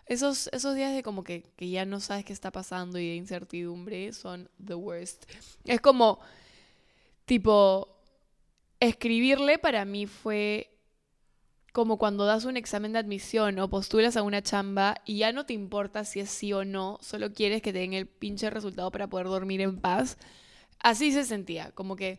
Esos, 0.06 0.48
esos 0.52 0.74
días 0.76 0.94
de 0.94 1.02
como 1.02 1.24
que, 1.24 1.42
que 1.56 1.68
ya 1.68 1.84
no 1.84 1.98
sabes 2.00 2.24
qué 2.24 2.32
está 2.32 2.52
pasando 2.52 2.98
y 2.98 3.08
de 3.08 3.16
incertidumbre 3.16 4.12
son 4.12 4.48
the 4.64 4.74
worst. 4.74 5.24
Es 5.64 5.80
como, 5.80 6.20
tipo, 7.24 7.98
escribirle 8.78 9.58
para 9.58 9.84
mí 9.84 10.06
fue 10.06 10.75
como 11.76 11.98
cuando 11.98 12.24
das 12.24 12.46
un 12.46 12.56
examen 12.56 12.94
de 12.94 13.00
admisión 13.00 13.58
o 13.58 13.68
postulas 13.68 14.16
a 14.16 14.22
una 14.22 14.40
chamba 14.42 15.02
y 15.04 15.18
ya 15.18 15.32
no 15.32 15.44
te 15.44 15.52
importa 15.52 16.06
si 16.06 16.20
es 16.20 16.30
sí 16.30 16.50
o 16.54 16.64
no, 16.64 16.98
solo 17.02 17.34
quieres 17.34 17.60
que 17.60 17.70
te 17.70 17.80
den 17.80 17.92
el 17.92 18.06
pinche 18.06 18.48
resultado 18.48 18.90
para 18.90 19.08
poder 19.08 19.26
dormir 19.26 19.60
en 19.60 19.78
paz. 19.78 20.16
Así 20.78 21.12
se 21.12 21.22
sentía, 21.24 21.72
como 21.72 21.94
que 21.94 22.18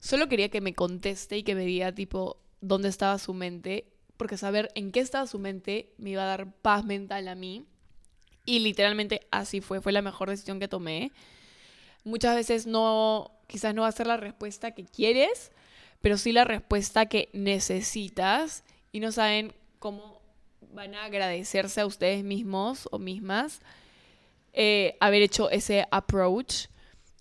solo 0.00 0.28
quería 0.28 0.48
que 0.48 0.60
me 0.60 0.74
conteste 0.74 1.36
y 1.36 1.44
que 1.44 1.54
me 1.54 1.64
diga 1.64 1.92
tipo 1.92 2.38
dónde 2.60 2.88
estaba 2.88 3.16
su 3.18 3.32
mente, 3.32 3.86
porque 4.16 4.36
saber 4.36 4.72
en 4.74 4.90
qué 4.90 4.98
estaba 4.98 5.28
su 5.28 5.38
mente 5.38 5.92
me 5.96 6.10
iba 6.10 6.24
a 6.24 6.26
dar 6.26 6.52
paz 6.52 6.84
mental 6.84 7.28
a 7.28 7.36
mí. 7.36 7.66
Y 8.44 8.58
literalmente 8.58 9.20
así 9.30 9.60
fue, 9.60 9.80
fue 9.80 9.92
la 9.92 10.02
mejor 10.02 10.30
decisión 10.30 10.58
que 10.58 10.66
tomé. 10.66 11.12
Muchas 12.02 12.34
veces 12.34 12.66
no, 12.66 13.38
quizás 13.46 13.72
no 13.72 13.82
va 13.82 13.88
a 13.88 13.92
ser 13.92 14.08
la 14.08 14.16
respuesta 14.16 14.72
que 14.72 14.84
quieres, 14.84 15.52
pero 16.00 16.18
sí 16.18 16.32
la 16.32 16.42
respuesta 16.42 17.06
que 17.06 17.28
necesitas 17.32 18.64
y 18.92 19.00
no 19.00 19.12
saben 19.12 19.52
cómo 19.78 20.20
van 20.72 20.94
a 20.94 21.04
agradecerse 21.04 21.80
a 21.80 21.86
ustedes 21.86 22.24
mismos 22.24 22.88
o 22.90 22.98
mismas 22.98 23.60
eh, 24.52 24.96
haber 25.00 25.22
hecho 25.22 25.50
ese 25.50 25.86
approach. 25.90 26.66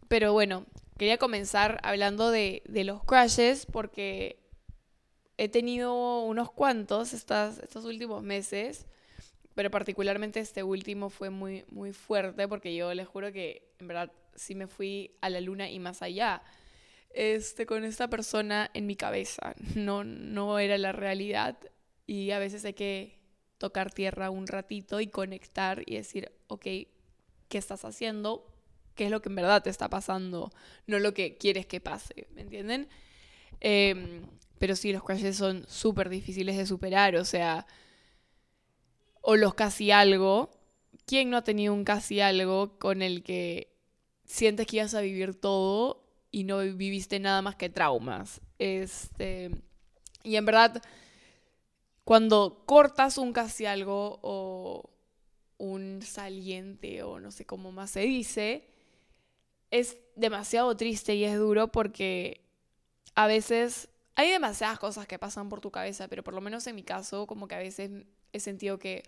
Pero 0.08 0.34
bueno, 0.34 0.66
quería 0.98 1.18
comenzar 1.18 1.80
hablando 1.84 2.32
de, 2.32 2.64
los 2.68 3.04
crashes 3.04 3.66
porque 3.66 4.40
he 5.38 5.50
tenido 5.50 6.22
unos 6.24 6.52
cuantos 6.52 7.14
estos 7.14 7.86
últimos 7.86 8.24
meses, 8.24 8.88
pero 9.56 9.70
particularmente 9.70 10.40
este 10.40 10.64
último 10.64 11.10
fue 11.10 11.30
muy, 11.30 11.66
muy 11.70 11.94
fuerte 11.94 12.48
porque 12.48 12.76
yo 12.76 12.94
les 12.94 13.08
juro 13.08 13.32
que 13.32 13.72
en 13.80 13.88
verdad 13.88 14.12
sí 14.36 14.56
me 14.56 14.68
fui 14.68 15.16
a 15.22 15.30
la 15.30 15.42
luna 15.42 15.70
y 15.70 15.80
más 15.80 16.02
allá. 16.02 16.42
Este, 17.12 17.66
con 17.66 17.84
esta 17.84 18.08
persona 18.08 18.70
en 18.74 18.86
mi 18.86 18.96
cabeza, 18.96 19.56
no, 19.76 20.04
no 20.04 20.60
era 20.60 20.78
la 20.78 20.92
realidad 20.92 21.58
y 22.06 22.32
a 22.32 22.40
veces 22.40 22.66
hay 22.66 22.74
que 22.74 23.20
tocar 23.58 23.92
tierra 23.92 24.30
un 24.30 24.48
ratito 24.48 25.00
y 25.02 25.08
conectar 25.08 25.84
y 25.86 25.96
decir, 25.96 26.32
ok, 26.48 26.64
¿qué 26.64 27.58
estás 27.58 27.86
haciendo? 27.86 28.46
¿Qué 28.96 29.06
es 29.06 29.12
lo 29.12 29.22
que 29.22 29.30
en 29.30 29.36
verdad 29.36 29.62
te 29.62 29.70
está 29.70 29.90
pasando? 29.90 30.52
No 30.88 31.00
lo 31.00 31.14
que 31.14 31.38
quieres 31.38 31.66
que 31.66 31.80
pase, 31.80 32.28
¿me 32.34 32.42
entienden? 32.42 32.88
Em, 33.60 34.24
pero 34.58 34.76
sí, 34.76 34.92
los 34.92 35.04
crashes 35.04 35.38
son 35.38 35.66
súper 35.68 36.10
difíciles 36.10 36.58
de 36.58 36.66
superar, 36.66 37.16
o 37.16 37.26
sea, 37.26 37.66
o 39.22 39.36
los 39.36 39.54
casi 39.54 39.92
algo. 39.92 40.52
¿Quién 41.06 41.30
no 41.30 41.38
ha 41.38 41.44
tenido 41.44 41.74
un 41.74 41.84
casi 41.84 42.22
algo 42.22 42.78
con 42.80 43.02
el 43.02 43.24
que 43.24 43.76
sientes 44.26 44.68
que 44.68 44.78
ibas 44.78 44.94
a 44.96 45.02
vivir 45.02 45.36
todo 45.36 46.09
y 46.32 46.44
no 46.44 46.60
viviste 46.60 47.20
nada 47.20 47.42
más 47.42 47.56
que 47.56 47.70
traumas? 47.70 48.42
Este, 48.58 49.52
y 50.24 50.36
en 50.36 50.46
verdad 50.46 50.82
cuando 52.10 52.64
cortas 52.66 53.20
un 53.20 53.34
casi 53.34 53.68
algo 53.68 54.20
o 54.24 54.90
un 55.60 56.02
saliente 56.02 57.04
o 57.04 57.20
no 57.20 57.30
sé 57.30 57.46
cómo 57.46 57.72
más 57.72 57.92
se 57.92 58.00
dice, 58.00 58.68
es 59.70 59.96
demasiado 60.16 60.76
triste 60.76 61.14
y 61.14 61.24
es 61.24 61.38
duro 61.38 61.68
porque 61.68 62.42
a 63.14 63.28
veces 63.28 63.90
hay 64.16 64.32
demasiadas 64.32 64.80
cosas 64.80 65.06
que 65.06 65.20
pasan 65.20 65.50
por 65.50 65.62
tu 65.62 65.70
cabeza, 65.70 66.08
pero 66.08 66.24
por 66.24 66.34
lo 66.34 66.42
menos 66.42 66.66
en 66.66 66.78
mi 66.78 66.82
caso 66.82 67.28
como 67.28 67.48
que 67.48 67.54
a 67.54 67.60
veces 67.60 67.92
he 68.34 68.40
sentido 68.40 68.80
que 68.80 69.04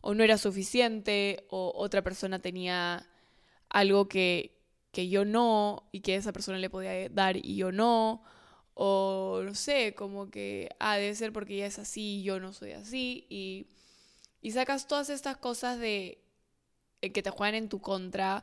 o 0.00 0.14
no 0.14 0.24
era 0.24 0.36
suficiente 0.36 1.46
o 1.50 1.72
otra 1.76 2.02
persona 2.02 2.40
tenía 2.40 3.06
algo 3.68 4.08
que, 4.08 4.59
que 4.92 5.08
yo 5.08 5.24
no 5.24 5.88
y 5.92 6.00
que 6.00 6.16
esa 6.16 6.32
persona 6.32 6.58
le 6.58 6.70
podía 6.70 7.08
dar 7.08 7.36
y 7.36 7.56
yo 7.56 7.72
no 7.72 8.22
o 8.82 9.42
no 9.44 9.54
sé, 9.54 9.94
como 9.94 10.30
que, 10.30 10.70
ah, 10.78 10.96
debe 10.96 11.14
ser 11.14 11.34
porque 11.34 11.54
ella 11.56 11.66
es 11.66 11.78
así 11.78 12.20
y 12.20 12.22
yo 12.22 12.40
no 12.40 12.54
soy 12.54 12.72
así. 12.72 13.26
Y, 13.28 13.66
y 14.40 14.52
sacas 14.52 14.88
todas 14.88 15.10
estas 15.10 15.36
cosas 15.36 15.78
de 15.78 16.24
eh, 17.02 17.12
que 17.12 17.22
te 17.22 17.28
juegan 17.28 17.56
en 17.56 17.68
tu 17.68 17.80
contra. 17.80 18.42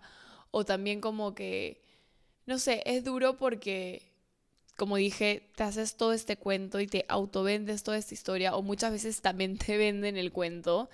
O 0.52 0.64
también 0.64 1.02
como 1.02 1.34
que, 1.34 1.82
no 2.46 2.60
sé, 2.60 2.84
es 2.86 3.04
duro 3.04 3.38
porque, 3.38 4.12
como 4.76 4.98
dije, 4.98 5.50
te 5.56 5.64
haces 5.64 5.98
todo 5.98 6.14
este 6.14 6.38
cuento 6.38 6.80
y 6.80 6.88
te 6.88 7.06
autovendes 7.10 7.82
toda 7.82 7.98
esta 7.98 8.14
historia. 8.14 8.56
O 8.56 8.62
muchas 8.62 8.92
veces 8.92 9.22
también 9.22 9.58
te 9.58 9.78
venden 9.78 10.18
el 10.18 10.32
cuento 10.32 10.88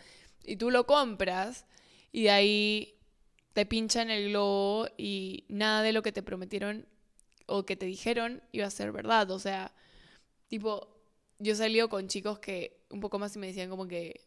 y 0.46 0.56
tú 0.56 0.72
lo 0.72 0.86
compras 0.86 1.66
y 2.14 2.24
de 2.24 2.32
ahí 2.32 2.96
te 3.54 3.66
pinchan 3.66 4.10
el 4.10 4.30
globo 4.30 4.88
y 4.98 5.46
nada 5.48 5.82
de 5.84 5.94
lo 5.94 6.02
que 6.02 6.12
te 6.12 6.24
prometieron 6.24 6.88
o 7.46 7.66
que 7.66 7.76
te 7.76 7.86
dijeron 7.86 8.42
iba 8.52 8.66
a 8.66 8.72
ser 8.72 8.92
verdad. 8.92 9.30
O 9.32 9.40
sea, 9.40 9.74
tipo, 10.48 10.88
yo 11.40 11.54
he 11.54 11.56
salido 11.56 11.90
con 11.90 12.08
chicos 12.08 12.40
que 12.40 12.84
un 12.90 13.00
poco 13.00 13.20
más 13.20 13.36
y 13.36 13.40
me 13.40 13.48
decían 13.48 13.70
como 13.70 13.88
que, 13.88 14.22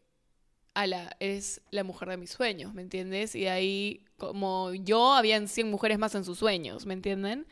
ala, 0.75 1.17
es 1.21 1.63
la 1.71 1.85
mujer 1.85 2.09
de 2.11 2.17
mis 2.17 2.31
sueños, 2.31 2.75
¿me 2.75 2.83
entiendes? 2.83 3.35
Y 3.35 3.47
ahí, 3.47 4.05
como 4.19 4.75
yo, 4.75 5.15
habían 5.15 5.49
100 5.49 5.71
mujeres 5.71 5.99
más 5.99 6.15
en 6.15 6.25
sus 6.25 6.39
sueños, 6.39 6.87
¿me 6.87 6.95
entienden? 6.95 7.47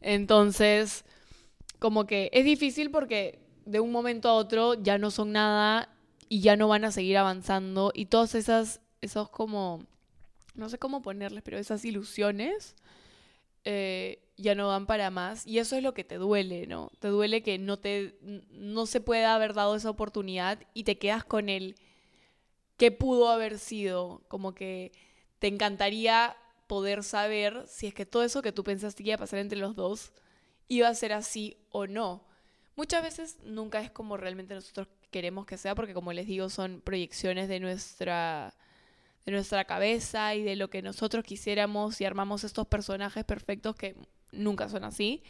Entonces, 0.00 1.04
como 1.78 2.06
que 2.06 2.30
es 2.32 2.44
difícil 2.44 2.90
porque 2.90 3.40
de 3.66 3.80
un 3.80 3.92
momento 3.92 4.28
a 4.28 4.34
otro 4.34 4.74
ya 4.74 4.98
no 4.98 5.10
son 5.10 5.32
nada 5.32 5.94
y 6.28 6.40
ya 6.40 6.56
no 6.56 6.68
van 6.68 6.84
a 6.84 6.92
seguir 6.92 7.18
avanzando 7.18 7.92
y 7.94 8.06
todas 8.06 8.34
esas, 8.34 8.80
esos 9.00 9.28
como, 9.28 9.84
no 10.54 10.68
sé 10.68 10.78
cómo 10.78 11.02
ponerles, 11.02 11.42
pero 11.42 11.58
esas 11.58 11.84
ilusiones 11.84 12.76
eh, 13.64 14.22
ya 14.36 14.54
no 14.54 14.68
van 14.68 14.86
para 14.86 15.10
más. 15.10 15.46
Y 15.46 15.58
eso 15.58 15.76
es 15.76 15.82
lo 15.82 15.94
que 15.94 16.04
te 16.04 16.16
duele, 16.16 16.66
¿no? 16.66 16.90
Te 17.00 17.08
duele 17.08 17.42
que 17.42 17.58
no, 17.58 17.78
te, 17.78 18.18
no 18.50 18.86
se 18.86 19.00
pueda 19.00 19.34
haber 19.34 19.54
dado 19.54 19.74
esa 19.76 19.90
oportunidad 19.90 20.60
y 20.74 20.84
te 20.84 20.98
quedas 20.98 21.24
con 21.24 21.48
el 21.48 21.76
qué 22.76 22.90
pudo 22.90 23.28
haber 23.28 23.58
sido. 23.58 24.22
Como 24.28 24.54
que 24.54 24.92
te 25.38 25.48
encantaría 25.48 26.36
poder 26.66 27.02
saber 27.02 27.64
si 27.66 27.86
es 27.88 27.94
que 27.94 28.06
todo 28.06 28.22
eso 28.24 28.42
que 28.42 28.52
tú 28.52 28.64
pensaste 28.64 29.02
que 29.02 29.10
iba 29.10 29.16
a 29.16 29.18
pasar 29.18 29.38
entre 29.38 29.58
los 29.58 29.76
dos 29.76 30.12
iba 30.68 30.88
a 30.88 30.94
ser 30.94 31.12
así 31.12 31.56
o 31.70 31.86
no. 31.86 32.24
Muchas 32.76 33.02
veces 33.02 33.38
nunca 33.44 33.80
es 33.80 33.90
como 33.90 34.16
realmente 34.16 34.54
nosotros 34.54 34.88
queremos 35.10 35.46
que 35.46 35.58
sea, 35.58 35.74
porque 35.74 35.94
como 35.94 36.12
les 36.12 36.26
digo, 36.26 36.48
son 36.48 36.80
proyecciones 36.80 37.48
de 37.48 37.60
nuestra 37.60 38.54
de 39.24 39.32
nuestra 39.32 39.64
cabeza 39.64 40.34
y 40.34 40.42
de 40.42 40.56
lo 40.56 40.68
que 40.68 40.82
nosotros 40.82 41.24
quisiéramos 41.24 42.00
y 42.00 42.04
armamos 42.04 42.44
estos 42.44 42.66
personajes 42.66 43.24
perfectos 43.24 43.74
que 43.76 43.96
nunca 44.32 44.68
son 44.68 44.84
así. 44.84 45.22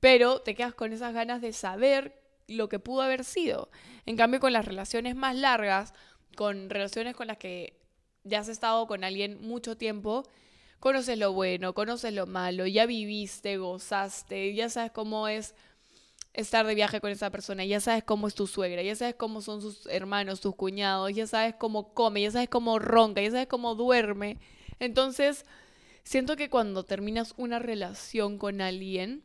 Pero 0.00 0.40
te 0.40 0.54
quedas 0.54 0.74
con 0.74 0.92
esas 0.92 1.14
ganas 1.14 1.40
de 1.40 1.52
saber 1.52 2.20
lo 2.48 2.68
que 2.68 2.78
pudo 2.78 3.02
haber 3.02 3.24
sido. 3.24 3.70
En 4.06 4.16
cambio, 4.16 4.40
con 4.40 4.52
las 4.52 4.64
relaciones 4.64 5.14
más 5.14 5.36
largas, 5.36 5.94
con 6.36 6.70
relaciones 6.70 7.14
con 7.14 7.28
las 7.28 7.38
que 7.38 7.78
ya 8.24 8.40
has 8.40 8.48
estado 8.48 8.86
con 8.86 9.04
alguien 9.04 9.40
mucho 9.40 9.76
tiempo, 9.76 10.24
conoces 10.80 11.18
lo 11.18 11.32
bueno, 11.32 11.74
conoces 11.74 12.12
lo 12.12 12.26
malo, 12.26 12.66
ya 12.66 12.86
viviste, 12.86 13.56
gozaste, 13.56 14.54
ya 14.54 14.68
sabes 14.68 14.90
cómo 14.90 15.28
es 15.28 15.54
estar 16.34 16.66
de 16.66 16.74
viaje 16.74 17.00
con 17.00 17.10
esa 17.10 17.30
persona, 17.30 17.64
ya 17.64 17.80
sabes 17.80 18.04
cómo 18.04 18.26
es 18.26 18.34
tu 18.34 18.46
suegra, 18.46 18.82
ya 18.82 18.96
sabes 18.96 19.14
cómo 19.14 19.40
son 19.42 19.60
sus 19.60 19.86
hermanos, 19.86 20.40
tus 20.40 20.54
cuñados, 20.54 21.12
ya 21.12 21.26
sabes 21.26 21.54
cómo 21.58 21.92
come, 21.92 22.22
ya 22.22 22.30
sabes 22.30 22.48
cómo 22.48 22.78
ronca, 22.78 23.20
ya 23.20 23.30
sabes 23.30 23.48
cómo 23.48 23.74
duerme. 23.74 24.38
Entonces, 24.78 25.44
siento 26.04 26.36
que 26.36 26.48
cuando 26.48 26.84
terminas 26.84 27.34
una 27.36 27.58
relación 27.58 28.38
con 28.38 28.60
alguien, 28.60 29.22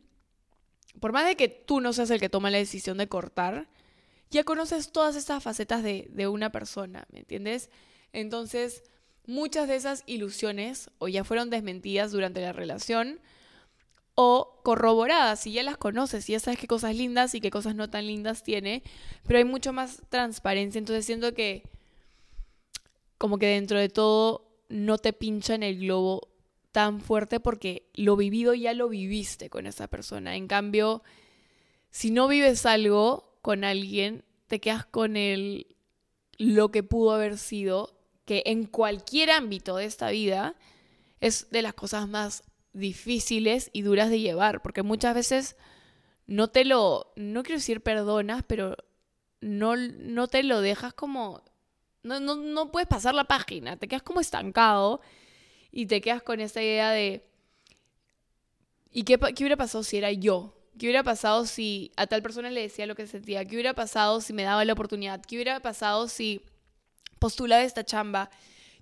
por 0.99 1.13
más 1.13 1.25
de 1.25 1.35
que 1.35 1.47
tú 1.47 1.79
no 1.79 1.93
seas 1.93 2.09
el 2.09 2.19
que 2.19 2.29
toma 2.29 2.51
la 2.51 2.57
decisión 2.57 2.97
de 2.97 3.07
cortar, 3.07 3.69
ya 4.29 4.43
conoces 4.43 4.91
todas 4.91 5.15
estas 5.15 5.41
facetas 5.41 5.83
de, 5.83 6.07
de 6.11 6.27
una 6.27 6.51
persona, 6.51 7.07
¿me 7.11 7.19
entiendes? 7.19 7.69
Entonces, 8.11 8.83
muchas 9.25 9.69
de 9.69 9.75
esas 9.75 10.03
ilusiones 10.07 10.89
o 10.97 11.07
ya 11.07 11.23
fueron 11.23 11.49
desmentidas 11.49 12.11
durante 12.11 12.41
la 12.41 12.51
relación, 12.51 13.21
o 14.19 14.61
corroboradas, 14.63 15.41
si 15.41 15.51
ya 15.51 15.61
las 15.61 15.77
conoces, 15.77 16.25
si 16.25 16.31
ya 16.31 16.39
sabes 16.39 16.59
qué 16.59 16.65
cosas 16.65 16.95
lindas 16.95 17.35
y 17.35 17.39
qué 17.39 17.51
cosas 17.51 17.75
no 17.75 17.87
tan 17.87 18.07
lindas 18.07 18.41
tiene, 18.41 18.81
pero 19.27 19.37
hay 19.37 19.45
mucho 19.45 19.73
más 19.73 20.01
transparencia, 20.09 20.79
entonces 20.79 21.05
siento 21.05 21.35
que 21.35 21.61
como 23.19 23.37
que 23.37 23.45
dentro 23.45 23.77
de 23.77 23.89
todo 23.89 24.49
no 24.69 24.97
te 24.97 25.13
pincha 25.13 25.53
en 25.53 25.61
el 25.61 25.77
globo 25.77 26.29
tan 26.71 26.99
fuerte 26.99 27.39
porque 27.39 27.91
lo 27.93 28.15
vivido 28.15 28.55
ya 28.55 28.73
lo 28.73 28.89
viviste 28.89 29.51
con 29.51 29.67
esa 29.67 29.87
persona. 29.87 30.35
En 30.35 30.47
cambio, 30.47 31.03
si 31.91 32.09
no 32.09 32.27
vives 32.27 32.65
algo 32.65 33.37
con 33.43 33.63
alguien, 33.63 34.25
te 34.47 34.59
quedas 34.59 34.87
con 34.87 35.15
el 35.15 35.75
lo 36.39 36.71
que 36.71 36.81
pudo 36.81 37.11
haber 37.11 37.37
sido, 37.37 37.99
que 38.25 38.41
en 38.47 38.65
cualquier 38.65 39.29
ámbito 39.29 39.75
de 39.75 39.85
esta 39.85 40.09
vida 40.09 40.55
es 41.19 41.51
de 41.51 41.61
las 41.61 41.75
cosas 41.75 42.07
más 42.07 42.43
difíciles 42.77 43.69
y 43.73 43.81
duras 43.81 44.09
de 44.09 44.19
llevar, 44.19 44.61
porque 44.61 44.83
muchas 44.83 45.15
veces 45.15 45.55
no 46.25 46.49
te 46.49 46.65
lo, 46.65 47.11
no 47.15 47.43
quiero 47.43 47.59
decir 47.59 47.81
perdonas, 47.81 48.43
pero 48.47 48.75
no, 49.41 49.75
no 49.75 50.27
te 50.27 50.43
lo 50.43 50.61
dejas 50.61 50.93
como, 50.93 51.43
no, 52.03 52.19
no, 52.19 52.35
no 52.35 52.71
puedes 52.71 52.87
pasar 52.87 53.15
la 53.15 53.25
página, 53.25 53.77
te 53.77 53.87
quedas 53.87 54.03
como 54.03 54.19
estancado 54.19 55.01
y 55.71 55.85
te 55.85 56.01
quedas 56.01 56.21
con 56.21 56.39
esa 56.39 56.61
idea 56.61 56.91
de, 56.91 57.25
¿y 58.91 59.03
qué, 59.03 59.17
qué 59.17 59.43
hubiera 59.43 59.57
pasado 59.57 59.83
si 59.83 59.97
era 59.97 60.11
yo? 60.11 60.53
¿Qué 60.77 60.85
hubiera 60.85 61.03
pasado 61.03 61.45
si 61.45 61.91
a 61.95 62.05
tal 62.05 62.21
persona 62.21 62.51
le 62.51 62.61
decía 62.61 62.85
lo 62.85 62.95
que 62.95 63.07
sentía? 63.07 63.43
¿Qué 63.45 63.55
hubiera 63.55 63.73
pasado 63.73 64.21
si 64.21 64.31
me 64.33 64.43
daba 64.43 64.63
la 64.63 64.73
oportunidad? 64.73 65.21
¿Qué 65.21 65.35
hubiera 65.35 65.59
pasado 65.59 66.07
si 66.07 66.41
postulaba 67.17 67.63
esta 67.63 67.83
chamba? 67.83 68.29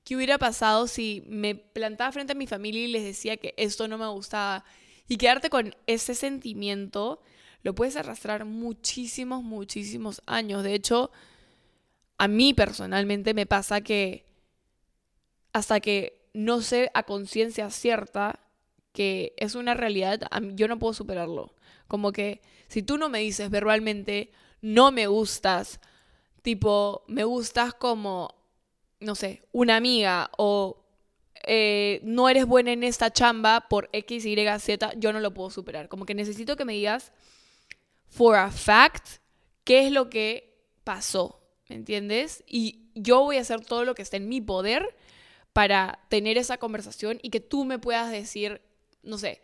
¿Qué 0.06 0.16
hubiera 0.16 0.38
pasado 0.38 0.88
si 0.88 1.24
me 1.28 1.56
plantaba 1.56 2.12
frente 2.12 2.34
a 2.34 2.36
mi 2.36 2.46
familia 2.46 2.84
y 2.86 2.88
les 2.88 3.04
decía 3.04 3.38
que 3.38 3.56
esto 3.58 3.88
no 3.88 3.98
me 3.98 4.08
gustaba? 4.08 4.64
Y 5.08 5.18
quedarte 5.18 5.50
con 5.50 5.76
ese 5.88 6.14
sentimiento 6.14 7.22
lo 7.64 7.74
puedes 7.74 7.96
arrastrar 7.96 8.46
muchísimos, 8.46 9.42
muchísimos 9.42 10.22
años. 10.28 10.64
De 10.64 10.76
hecho, 10.76 11.10
a 12.20 12.28
mí 12.28 12.54
personalmente 12.54 13.34
me 13.34 13.48
pasa 13.48 13.82
que 13.82 14.28
hasta 15.54 15.80
que 15.80 16.30
no 16.34 16.62
sé 16.62 16.92
a 16.94 17.02
conciencia 17.02 17.72
cierta 17.72 18.40
que 18.92 19.34
es 19.38 19.56
una 19.56 19.74
realidad, 19.74 20.22
yo 20.54 20.68
no 20.68 20.78
puedo 20.78 20.94
superarlo. 20.94 21.56
Como 21.88 22.12
que 22.12 22.42
si 22.68 22.84
tú 22.84 23.00
no 23.00 23.10
me 23.10 23.20
dices 23.20 23.50
verbalmente, 23.50 24.32
no 24.62 24.92
me 24.92 25.08
gustas, 25.08 25.80
tipo, 26.44 27.04
me 27.08 27.24
gustas 27.24 27.74
como 27.74 28.35
no 29.00 29.16
sé, 29.16 29.44
una 29.52 29.76
amiga 29.76 30.32
o 30.38 30.86
eh, 31.48 32.00
no 32.04 32.28
eres 32.28 32.46
buena 32.46 32.72
en 32.72 32.84
esta 32.84 33.12
chamba 33.12 33.68
por 33.70 33.90
X, 33.94 34.26
Y, 34.26 34.36
Z, 34.60 34.94
yo 34.98 35.14
no 35.14 35.20
lo 35.20 35.34
puedo 35.34 35.50
superar. 35.50 35.90
Como 35.90 36.06
que 36.06 36.16
necesito 36.16 36.56
que 36.56 36.66
me 36.66 36.74
digas, 36.74 37.12
for 38.08 38.36
a 38.36 38.50
fact, 38.52 39.20
qué 39.64 39.86
es 39.86 39.92
lo 39.92 40.10
que 40.10 40.58
pasó, 40.84 41.42
¿me 41.70 41.76
entiendes? 41.76 42.44
Y 42.48 42.90
yo 42.96 43.22
voy 43.22 43.38
a 43.38 43.42
hacer 43.42 43.64
todo 43.64 43.86
lo 43.86 43.94
que 43.94 44.02
esté 44.02 44.18
en 44.18 44.30
mi 44.30 44.42
poder 44.42 44.96
para 45.54 46.00
tener 46.10 46.38
esa 46.38 46.58
conversación 46.58 47.20
y 47.22 47.30
que 47.30 47.40
tú 47.40 47.64
me 47.64 47.80
puedas 47.80 48.12
decir, 48.12 48.62
no 49.04 49.18
sé, 49.18 49.42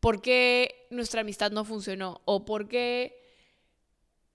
por 0.00 0.22
qué 0.22 0.86
nuestra 0.90 1.22
amistad 1.22 1.52
no 1.52 1.64
funcionó 1.64 2.20
o 2.24 2.44
por 2.44 2.68
qué 2.68 3.19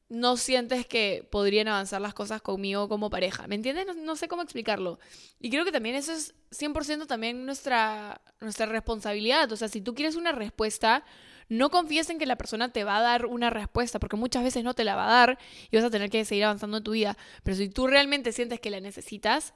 no 0.07 0.37
sientes 0.37 0.85
que 0.85 1.27
podrían 1.31 1.67
avanzar 1.67 1.99
las 1.99 2.13
cosas 2.13 2.41
conmigo 2.41 2.87
como 2.87 3.09
pareja. 3.09 3.47
¿Me 3.47 3.55
entiendes? 3.55 3.87
No, 3.95 4.15
sé 4.15 4.27
cómo 4.27 4.43
explicarlo. 4.43 4.99
Y 5.39 5.49
creo 5.49 5.65
que 5.65 5.71
también 5.71 5.95
eso 5.95 6.13
es 6.13 6.35
100% 6.51 7.07
también 7.07 7.45
nuestra, 7.45 8.21
nuestra 8.39 8.67
responsabilidad. 8.67 9.51
O 9.51 9.57
sea, 9.57 9.67
si 9.67 9.81
tú 9.81 9.95
quieres 9.95 10.15
una 10.15 10.31
respuesta, 10.31 11.03
no 11.49 11.71
confíes 11.71 12.09
en 12.09 12.19
que 12.19 12.27
la 12.27 12.37
persona 12.37 12.71
te 12.71 12.83
va 12.83 12.97
a 12.97 13.01
dar 13.01 13.25
una 13.25 13.49
respuesta, 13.49 13.99
porque 13.99 14.15
muchas 14.15 14.43
veces 14.43 14.63
no 14.63 14.75
te 14.75 14.83
la 14.83 14.95
va 14.95 15.07
a 15.07 15.11
dar 15.11 15.39
y 15.71 15.75
vas 15.75 15.85
a 15.85 15.89
tener 15.89 16.09
que 16.09 16.23
seguir 16.23 16.45
avanzando 16.45 16.77
en 16.77 16.83
tu 16.83 16.91
vida. 16.91 17.17
Pero 17.43 17.57
si 17.57 17.69
tú 17.69 17.87
realmente 17.87 18.31
sientes 18.31 18.59
que 18.59 18.69
la 18.69 18.79
necesitas, 18.79 19.55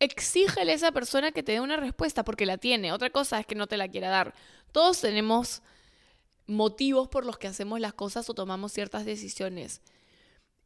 exígele 0.00 0.72
a 0.72 0.74
esa 0.74 0.92
persona 0.92 1.30
que 1.30 1.44
te 1.44 1.52
dé 1.52 1.60
una 1.60 1.76
respuesta, 1.76 2.24
porque 2.24 2.46
la 2.46 2.58
tiene. 2.58 2.92
Otra 2.92 3.10
cosa 3.10 3.38
es 3.38 3.46
que 3.46 3.54
no 3.54 3.68
te 3.68 3.76
la 3.76 3.88
quiera 3.88 4.08
dar. 4.08 4.34
Todos 4.72 5.00
tenemos 5.00 5.62
motivos 6.46 7.08
por 7.08 7.24
los 7.24 7.38
que 7.38 7.48
hacemos 7.48 7.80
las 7.80 7.94
cosas 7.94 8.28
o 8.28 8.34
tomamos 8.34 8.72
ciertas 8.72 9.04
decisiones. 9.04 9.80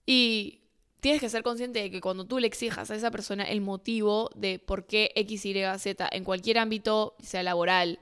Y 0.06 0.62
tienes 1.00 1.20
que 1.20 1.28
ser 1.28 1.42
consciente 1.42 1.80
de 1.80 1.90
que 1.90 2.00
cuando 2.00 2.26
tú 2.26 2.38
le 2.38 2.46
exijas 2.46 2.90
a 2.90 2.94
esa 2.94 3.10
persona 3.10 3.44
el 3.44 3.60
motivo 3.60 4.30
de 4.34 4.58
por 4.58 4.86
qué 4.86 5.12
X, 5.14 5.44
Y, 5.44 5.54
Z, 5.78 6.08
en 6.10 6.24
cualquier 6.24 6.58
ámbito, 6.58 7.14
sea 7.22 7.42
laboral, 7.42 8.00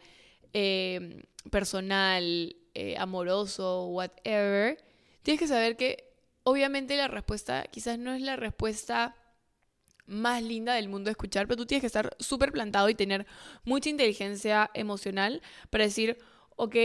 eh, 0.53 1.25
personal, 1.51 2.57
eh, 2.75 2.97
amoroso, 2.99 3.87
whatever, 3.89 4.83
tienes 5.23 5.41
que 5.41 5.49
saber 5.49 5.77
que 5.77 6.12
obviamente 6.45 6.97
la 6.97 7.09
respuesta 7.09 7.65
quizás 7.71 7.99
no 7.99 8.15
es 8.15 8.23
la 8.23 8.37
respuesta 8.37 9.17
más 10.07 10.43
linda 10.43 10.75
del 10.75 10.89
mundo 10.89 11.09
de 11.09 11.12
escuchar, 11.12 11.47
pero 11.47 11.57
tú 11.57 11.67
tienes 11.67 11.83
que 11.83 11.89
estar 11.89 12.17
súper 12.21 12.53
plantado 12.53 12.89
y 12.89 12.95
tener 12.95 13.27
mucha 13.65 13.91
inteligencia 13.91 14.71
emocional 14.73 15.43
para 15.71 15.85
decir, 15.85 16.19
ok, 16.55 16.77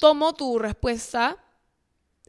tomo 0.00 0.32
tu 0.34 0.58
respuesta, 0.58 1.36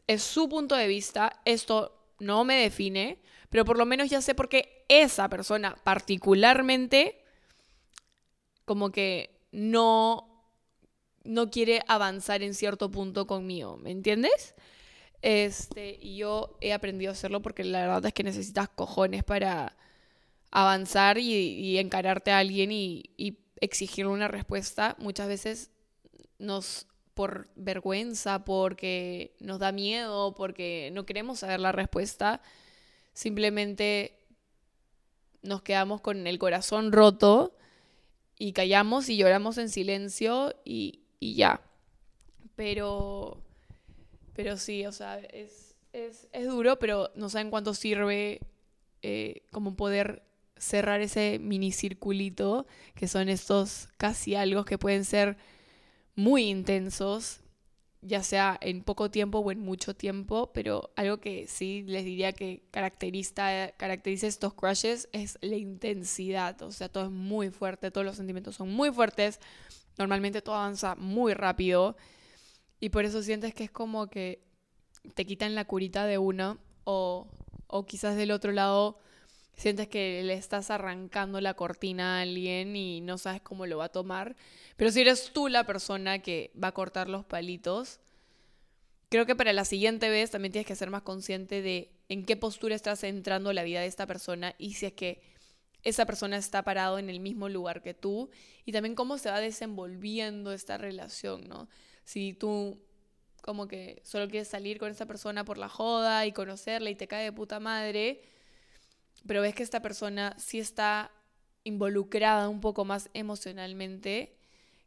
es 0.06 0.22
su 0.22 0.48
punto 0.48 0.76
de 0.76 0.86
vista, 0.86 1.40
esto 1.44 2.14
no 2.20 2.44
me 2.44 2.54
define, 2.54 3.18
pero 3.50 3.64
por 3.64 3.78
lo 3.78 3.86
menos 3.86 4.08
ya 4.08 4.20
sé 4.20 4.34
por 4.34 4.48
qué 4.48 4.84
esa 4.88 5.28
persona 5.28 5.76
particularmente 5.82 7.24
como 8.64 8.92
que 8.92 9.40
no, 9.50 10.46
no 11.24 11.50
quiere 11.50 11.82
avanzar 11.88 12.42
en 12.42 12.54
cierto 12.54 12.90
punto 12.90 13.26
conmigo, 13.26 13.76
¿me 13.78 13.90
entiendes? 13.90 14.54
Este, 15.22 15.98
y 16.00 16.16
yo 16.16 16.58
he 16.60 16.72
aprendido 16.72 17.10
a 17.10 17.14
hacerlo 17.14 17.42
porque 17.42 17.64
la 17.64 17.80
verdad 17.80 18.06
es 18.06 18.12
que 18.12 18.22
necesitas 18.22 18.68
cojones 18.68 19.24
para 19.24 19.76
avanzar 20.50 21.18
y, 21.18 21.78
encararte 21.78 22.32
a 22.32 22.38
alguien 22.38 22.70
y, 22.70 23.10
y 23.16 23.38
exigirle 23.60 24.12
una 24.12 24.28
respuesta. 24.28 24.96
Muchas 24.98 25.28
veces 25.28 25.70
nos 26.38 26.86
por 27.14 27.48
vergüenza, 27.56 28.44
porque 28.44 29.34
nos 29.40 29.58
da 29.58 29.72
miedo, 29.72 30.34
porque 30.34 30.90
no 30.92 31.04
queremos 31.04 31.40
saber 31.40 31.60
la 31.60 31.72
respuesta, 31.72 32.40
simplemente 33.12 34.18
nos 35.42 35.62
quedamos 35.62 36.00
con 36.00 36.26
el 36.26 36.38
corazón 36.38 36.92
roto 36.92 37.56
y 38.38 38.52
callamos 38.52 39.08
y 39.08 39.16
lloramos 39.16 39.58
en 39.58 39.68
silencio 39.68 40.54
y, 40.64 41.00
ya. 41.20 41.60
Pero, 42.56 43.42
pero 44.34 44.56
sí, 44.56 44.86
o 44.86 44.92
sea, 44.92 45.18
es, 45.18 45.76
es, 45.92 46.46
duro, 46.46 46.78
pero 46.78 47.10
no 47.14 47.28
saben 47.28 47.50
cuánto 47.50 47.74
sirve 47.74 48.40
eh, 49.02 49.42
como 49.50 49.76
poder 49.76 50.22
cerrar 50.56 51.00
ese 51.00 51.38
mini 51.40 51.72
circulito, 51.72 52.66
que 52.94 53.08
son 53.08 53.28
estos 53.28 53.88
casi 53.96 54.34
algo 54.34 54.64
que 54.64 54.78
pueden 54.78 55.04
ser 55.04 55.36
muy 56.14 56.44
intensos, 56.48 57.40
ya 58.02 58.22
sea 58.22 58.58
en 58.60 58.82
poco 58.82 59.10
tiempo 59.10 59.38
o 59.38 59.52
en 59.52 59.60
mucho 59.60 59.94
tiempo, 59.94 60.50
pero 60.52 60.90
algo 60.96 61.18
que 61.18 61.46
sí 61.46 61.84
les 61.86 62.04
diría 62.04 62.32
que 62.32 62.64
caracteriza, 62.70 63.72
caracteriza 63.76 64.26
estos 64.26 64.54
crushes 64.54 65.08
es 65.12 65.38
la 65.40 65.56
intensidad, 65.56 66.60
o 66.62 66.72
sea, 66.72 66.88
todo 66.88 67.04
es 67.04 67.10
muy 67.10 67.50
fuerte, 67.50 67.90
todos 67.90 68.04
los 68.04 68.16
sentimientos 68.16 68.56
son 68.56 68.70
muy 68.70 68.90
fuertes, 68.90 69.40
normalmente 69.98 70.42
todo 70.42 70.56
avanza 70.56 70.96
muy 70.96 71.34
rápido 71.34 71.96
y 72.80 72.88
por 72.88 73.04
eso 73.04 73.22
sientes 73.22 73.54
que 73.54 73.64
es 73.64 73.70
como 73.70 74.08
que 74.08 74.42
te 75.14 75.24
quitan 75.24 75.54
la 75.54 75.64
curita 75.64 76.06
de 76.06 76.18
uno 76.18 76.58
o, 76.84 77.28
o 77.68 77.86
quizás 77.86 78.16
del 78.16 78.32
otro 78.32 78.52
lado 78.52 78.98
sientes 79.62 79.86
que 79.86 80.24
le 80.24 80.34
estás 80.34 80.72
arrancando 80.72 81.40
la 81.40 81.54
cortina 81.54 82.18
a 82.18 82.22
alguien 82.22 82.74
y 82.74 83.00
no 83.00 83.16
sabes 83.16 83.40
cómo 83.42 83.64
lo 83.64 83.78
va 83.78 83.84
a 83.84 83.88
tomar. 83.90 84.34
Pero 84.76 84.90
si 84.90 85.02
eres 85.02 85.30
tú 85.32 85.46
la 85.46 85.64
persona 85.64 86.18
que 86.18 86.50
va 86.60 86.68
a 86.68 86.72
cortar 86.72 87.08
los 87.08 87.24
palitos, 87.24 88.00
creo 89.08 89.24
que 89.24 89.36
para 89.36 89.52
la 89.52 89.64
siguiente 89.64 90.08
vez 90.08 90.32
también 90.32 90.50
tienes 90.50 90.66
que 90.66 90.74
ser 90.74 90.90
más 90.90 91.02
consciente 91.02 91.62
de 91.62 91.92
en 92.08 92.24
qué 92.24 92.36
postura 92.36 92.74
estás 92.74 93.04
entrando 93.04 93.52
la 93.52 93.62
vida 93.62 93.80
de 93.80 93.86
esta 93.86 94.04
persona 94.04 94.56
y 94.58 94.74
si 94.74 94.86
es 94.86 94.94
que 94.94 95.22
esa 95.84 96.06
persona 96.06 96.38
está 96.38 96.64
parado 96.64 96.98
en 96.98 97.08
el 97.08 97.20
mismo 97.20 97.48
lugar 97.48 97.82
que 97.82 97.94
tú 97.94 98.30
y 98.64 98.72
también 98.72 98.96
cómo 98.96 99.16
se 99.16 99.30
va 99.30 99.38
desenvolviendo 99.38 100.52
esta 100.52 100.76
relación, 100.76 101.46
¿no? 101.48 101.68
Si 102.04 102.32
tú 102.32 102.80
como 103.42 103.68
que 103.68 104.02
solo 104.04 104.26
quieres 104.28 104.48
salir 104.48 104.80
con 104.80 104.90
esa 104.90 105.06
persona 105.06 105.44
por 105.44 105.56
la 105.56 105.68
joda 105.68 106.26
y 106.26 106.32
conocerla 106.32 106.90
y 106.90 106.96
te 106.96 107.06
cae 107.06 107.22
de 107.22 107.32
puta 107.32 107.60
madre, 107.60 108.31
pero 109.26 109.42
ves 109.42 109.54
que 109.54 109.62
esta 109.62 109.82
persona 109.82 110.34
sí 110.38 110.58
está 110.58 111.10
involucrada 111.64 112.48
un 112.48 112.60
poco 112.60 112.84
más 112.84 113.10
emocionalmente, 113.14 114.36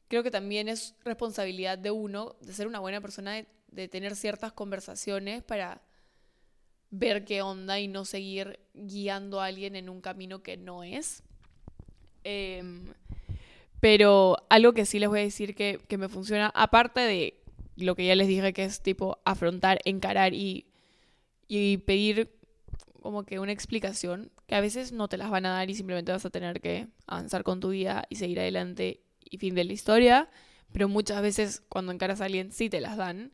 creo 0.07 0.23
que 0.23 0.31
también 0.31 0.67
es 0.67 0.95
responsabilidad 1.03 1.77
de 1.77 1.91
uno 1.91 2.35
de 2.41 2.53
ser 2.53 2.67
una 2.67 2.79
buena 2.79 3.01
persona, 3.01 3.45
de, 3.71 3.87
tener 3.87 4.15
ciertas 4.15 4.53
conversaciones 4.53 5.43
para 5.43 5.81
ver 6.91 7.25
qué 7.25 7.41
onda 7.41 7.79
y 7.79 7.87
no 7.87 8.05
seguir 8.05 8.59
guiando 8.73 9.41
a 9.41 9.45
alguien 9.45 9.75
en 9.75 9.89
un 9.89 10.01
camino 10.01 10.41
que 10.41 10.57
no 10.57 10.83
es. 10.83 11.23
Em, 12.23 12.85
pero 13.79 14.37
algo 14.49 14.73
que 14.73 14.85
sí 14.85 14.99
les 14.99 15.09
voy 15.09 15.19
a 15.19 15.23
decir 15.23 15.55
que, 15.55 15.79
que, 15.87 15.97
me 15.97 16.09
funciona, 16.09 16.51
aparte 16.55 17.01
de 17.01 17.41
lo 17.75 17.95
que 17.95 18.05
ya 18.05 18.15
les 18.15 18.27
dije 18.27 18.53
que 18.53 18.63
es 18.63 18.81
tipo 18.81 19.19
afrontar, 19.25 19.79
encarar 19.85 20.33
y, 20.33 20.65
y 21.47 21.77
pedir 21.77 22.34
como 23.05 23.23
que 23.23 23.37
una 23.37 23.51
explicación, 23.51 24.31
que 24.47 24.55
a 24.55 24.61
veces 24.61 24.91
no 24.91 25.07
te 25.07 25.17
las 25.17 25.29
van 25.29 25.45
a 25.45 25.51
dar 25.51 25.69
y 25.69 25.75
simplemente 25.75 26.11
vas 26.11 26.25
a 26.25 26.31
tener 26.31 26.59
que 26.59 26.87
avanzar 27.05 27.43
con 27.43 27.59
tu 27.59 27.69
vida 27.69 28.07
y 28.09 28.15
seguir 28.15 28.39
adelante 28.39 29.03
y 29.23 29.37
fin 29.37 29.53
de 29.53 29.63
la 29.63 29.73
historia, 29.73 30.27
pero 30.71 30.89
muchas 30.89 31.21
veces 31.21 31.61
cuando 31.69 31.91
encaras 31.91 32.19
a 32.19 32.25
alguien 32.25 32.51
sí 32.51 32.67
te 32.67 32.81
las 32.81 32.97
dan. 32.97 33.31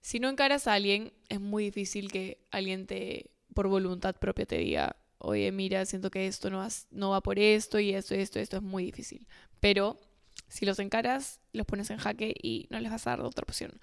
Si 0.00 0.18
no 0.18 0.28
encaras 0.28 0.66
a 0.66 0.72
alguien, 0.72 1.12
es 1.28 1.40
muy 1.40 1.66
difícil 1.66 2.10
que 2.10 2.44
alguien 2.50 2.88
te, 2.88 3.30
por 3.54 3.68
voluntad 3.68 4.16
propia, 4.16 4.44
te 4.44 4.58
diga, 4.58 4.96
oye, 5.18 5.52
mira, 5.52 5.86
siento 5.86 6.10
que 6.10 6.26
esto 6.26 6.50
no 6.50 6.58
va, 6.58 6.68
no 6.90 7.10
va 7.10 7.20
por 7.20 7.38
esto 7.38 7.78
y 7.78 7.94
esto 7.94 8.16
esto, 8.16 8.40
esto 8.40 8.56
es 8.56 8.62
muy 8.64 8.86
difícil. 8.86 9.28
Pero 9.60 10.00
si 10.48 10.66
los 10.66 10.80
encaras, 10.80 11.38
los 11.52 11.64
pones 11.64 11.90
en 11.90 11.98
jaque 11.98 12.34
y 12.42 12.66
no 12.70 12.80
les 12.80 12.90
vas 12.90 13.06
a 13.06 13.10
dar 13.10 13.20
otra 13.20 13.44
opción. 13.44 13.80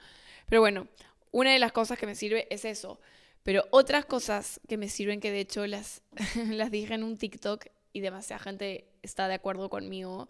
Pero 0.50 0.60
bueno, 0.60 0.90
una 1.32 1.54
de 1.54 1.60
las 1.60 1.72
cosas 1.72 1.98
que 1.98 2.08
me 2.08 2.16
sirve 2.16 2.46
es 2.54 2.66
eso. 2.66 3.00
Pero 3.44 3.66
otras 3.72 4.06
cosas 4.06 4.62
que 4.68 4.78
me 4.78 4.90
sirven, 4.90 5.20
que 5.20 5.32
de 5.32 5.42
hecho 5.42 5.68
las, 5.68 6.02
las 6.50 6.72
dije 6.72 6.94
en 6.94 7.04
un 7.04 7.18
TikTok 7.18 7.66
y 7.92 8.00
demasiada 8.00 8.42
gente 8.42 8.88
está 9.02 9.28
de 9.28 9.36
acuerdo 9.36 9.70
conmigo, 9.70 10.30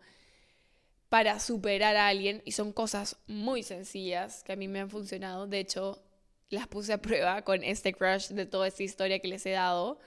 para 1.10 1.40
superar 1.40 1.96
a 1.96 2.08
alguien 2.08 2.42
y 2.44 2.54
son 2.54 2.74
cosas 2.74 3.18
muy 3.28 3.62
sencillas 3.62 4.44
que 4.44 4.54
a 4.54 4.56
mí 4.56 4.68
me 4.68 4.80
han 4.80 4.90
funcionado. 4.90 5.46
De 5.46 5.60
hecho, 5.60 6.02
las 6.50 6.68
puse 6.68 6.92
a 6.92 7.02
prueba 7.02 7.44
con 7.44 7.64
este 7.64 7.94
crush 7.94 8.30
de 8.30 8.48
toda 8.48 8.68
esta 8.68 8.82
historia 8.82 9.20
que 9.20 9.28
les 9.28 9.46
he 9.46 9.52
dado. 9.52 10.00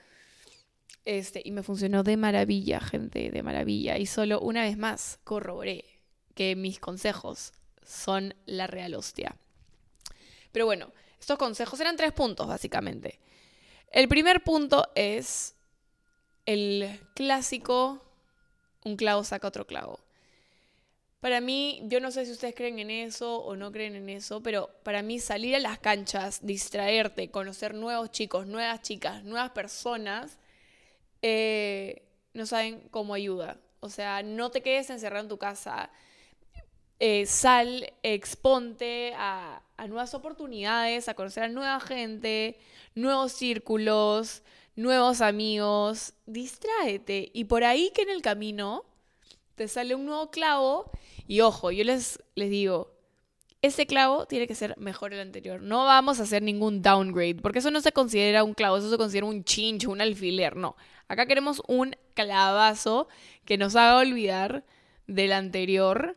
Este, 1.05 1.41
y 1.45 1.53
me 1.53 1.63
funcionó 1.63 2.03
de 2.03 2.17
maravilla, 2.17 2.81
gente, 2.81 3.31
de 3.31 3.43
maravilla. 3.45 3.99
Y 3.99 4.07
solo 4.07 4.41
una 4.41 4.63
vez 4.63 4.77
más 4.77 5.21
corroboré 5.23 5.85
que 6.35 6.57
mis 6.57 6.81
consejos 6.81 7.53
son 7.85 8.35
la 8.45 8.67
real 8.67 8.95
hostia. 8.95 9.37
Pero 10.51 10.67
bueno, 10.67 10.91
estos 11.21 11.39
consejos 11.39 11.81
eran 11.81 11.97
tres 11.97 12.13
puntos, 12.13 12.47
básicamente. 12.47 13.19
El 13.91 14.09
primer 14.09 14.43
punto 14.43 14.89
es 14.95 15.55
el 16.45 17.01
clásico, 17.15 18.03
un 18.85 18.97
clavo 18.97 19.25
saca 19.25 19.49
otro 19.49 19.67
clavo. 19.67 20.01
Para 21.21 21.41
mí, 21.41 21.81
yo 21.85 21.99
no 21.99 22.11
sé 22.11 22.25
si 22.25 22.33
ustedes 22.33 22.55
creen 22.55 22.79
en 22.79 22.91
eso 22.91 23.39
o 23.39 23.57
no 23.57 23.73
creen 23.73 23.97
en 23.97 24.09
eso, 24.11 24.43
pero 24.43 24.71
para 24.85 25.03
mí 25.03 25.19
salir 25.19 25.57
a 25.57 25.59
las 25.61 25.79
canchas, 25.79 26.45
distraerte, 26.47 27.31
conocer 27.31 27.75
nuevos 27.75 28.13
chicos, 28.13 28.47
nuevas 28.47 28.83
chicas, 28.83 29.25
nuevas 29.25 29.51
personas, 29.51 30.39
eh, 31.23 32.07
no 32.33 32.47
saben 32.47 32.87
cómo 32.91 33.15
ayuda. 33.15 33.59
O 33.81 33.89
sea, 33.89 34.23
no 34.23 34.51
te 34.51 34.63
quedes 34.63 34.91
encerrado 34.91 35.23
en 35.25 35.29
tu 35.29 35.39
casa. 35.39 35.91
Eh, 36.99 37.27
sal, 37.27 37.93
exponte 38.03 39.13
a, 39.17 39.63
nuevas 39.89 40.15
oportunidades, 40.15 41.09
a 41.09 41.15
conocer 41.15 41.45
a 41.45 41.49
nueva 41.49 41.79
gente, 41.81 42.59
nuevos 42.95 43.33
círculos, 43.33 44.43
nuevos 44.77 45.21
amigos. 45.21 46.15
Distráete. 46.27 47.31
Y 47.35 47.45
por 47.45 47.65
ahí 47.65 47.91
que 47.95 48.03
en 48.03 48.11
el 48.11 48.23
camino 48.23 48.85
te 49.55 49.69
sale 49.69 49.95
un 49.95 50.07
nuevo 50.07 50.31
clavo 50.31 50.91
y 51.27 51.41
ojo, 51.41 51.71
yo 51.71 51.85
les, 51.85 52.23
les 52.35 52.51
digo, 52.51 52.97
ese 53.63 53.87
clavo 53.87 54.27
tiene 54.27 54.47
que 54.47 54.55
ser 54.55 54.77
mejor 54.79 55.13
el 55.13 55.21
anterior. 55.21 55.61
No 55.61 55.85
vamos 55.85 56.21
a 56.21 56.23
hacer 56.23 56.43
ningún 56.43 56.83
downgrade, 56.83 57.37
porque 57.37 57.59
eso 57.59 57.71
no 57.71 57.81
se 57.81 57.93
considera 57.93 58.45
un 58.45 58.55
clavo, 58.55 58.77
eso 58.79 58.91
se 58.91 58.99
considera 58.99 59.27
un 59.27 59.45
chincho, 59.45 59.91
un 59.91 60.01
alfiler. 60.01 60.57
No, 60.57 60.77
acá 61.09 61.27
queremos 61.27 61.63
un 61.69 61.97
clavazo 62.15 63.09
que 63.45 63.59
nos 63.59 63.77
haga 63.77 63.99
olvidar 63.99 64.65
del 65.07 65.33
anterior. 65.33 66.17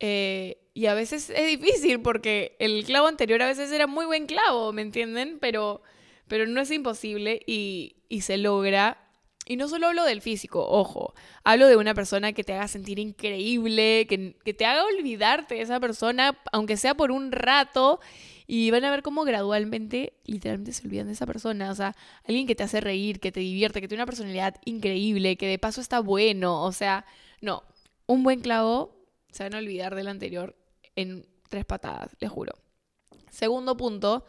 Eh, 0.00 0.58
y 0.74 0.86
a 0.86 0.94
veces 0.94 1.30
es 1.30 1.46
difícil 1.46 2.00
porque 2.00 2.56
el 2.58 2.84
clavo 2.84 3.08
anterior 3.08 3.42
a 3.42 3.46
veces 3.46 3.72
era 3.72 3.86
muy 3.86 4.06
buen 4.06 4.26
clavo, 4.26 4.72
¿me 4.72 4.82
entienden? 4.82 5.38
Pero, 5.40 5.82
pero 6.28 6.46
no 6.46 6.60
es 6.60 6.70
imposible 6.70 7.40
y, 7.46 7.96
y 8.08 8.20
se 8.20 8.36
logra 8.36 9.08
y 9.48 9.56
no 9.56 9.66
solo 9.66 9.86
hablo 9.86 10.04
del 10.04 10.20
físico, 10.20 10.68
ojo, 10.68 11.14
hablo 11.42 11.68
de 11.68 11.76
una 11.76 11.94
persona 11.94 12.34
que 12.34 12.44
te 12.44 12.52
haga 12.52 12.68
sentir 12.68 12.98
increíble, 12.98 14.06
que, 14.06 14.52
te 14.52 14.66
haga 14.66 14.84
olvidarte 14.84 15.54
de 15.54 15.62
esa 15.62 15.80
persona, 15.80 16.38
aunque 16.52 16.76
sea 16.76 16.94
por 16.94 17.10
un 17.10 17.32
rato, 17.32 17.98
y 18.46 18.70
van 18.70 18.84
a 18.84 18.90
ver 18.90 19.02
cómo 19.02 19.24
gradualmente, 19.24 20.12
literalmente 20.26 20.72
se 20.72 20.86
olvidan 20.86 21.06
de 21.06 21.14
esa 21.14 21.24
persona. 21.24 21.70
O 21.70 21.74
sea, 21.74 21.96
alguien 22.26 22.46
que 22.46 22.54
te 22.54 22.62
hace 22.62 22.82
reír, 22.82 23.20
que 23.20 23.32
te 23.32 23.40
divierte, 23.40 23.80
que 23.80 23.88
tiene 23.88 24.02
una 24.02 24.06
personalidad 24.06 24.56
increíble, 24.66 25.36
que 25.36 25.46
de 25.46 25.58
paso 25.58 25.80
está 25.80 26.00
bueno. 26.00 26.62
O 26.62 26.72
sea, 26.72 27.06
no, 27.40 27.62
un 28.06 28.22
buen 28.24 28.40
clavo 28.40 28.97
se 29.30 29.44
van 29.44 29.54
a 29.54 29.58
olvidar 29.58 29.94
del 29.94 30.08
anterior 30.08 30.56
en 30.96 31.26
tres 31.48 31.64
patadas, 31.64 32.16
les 32.20 32.30
juro. 32.30 32.52
Segundo 33.30 33.76
punto, 33.76 34.24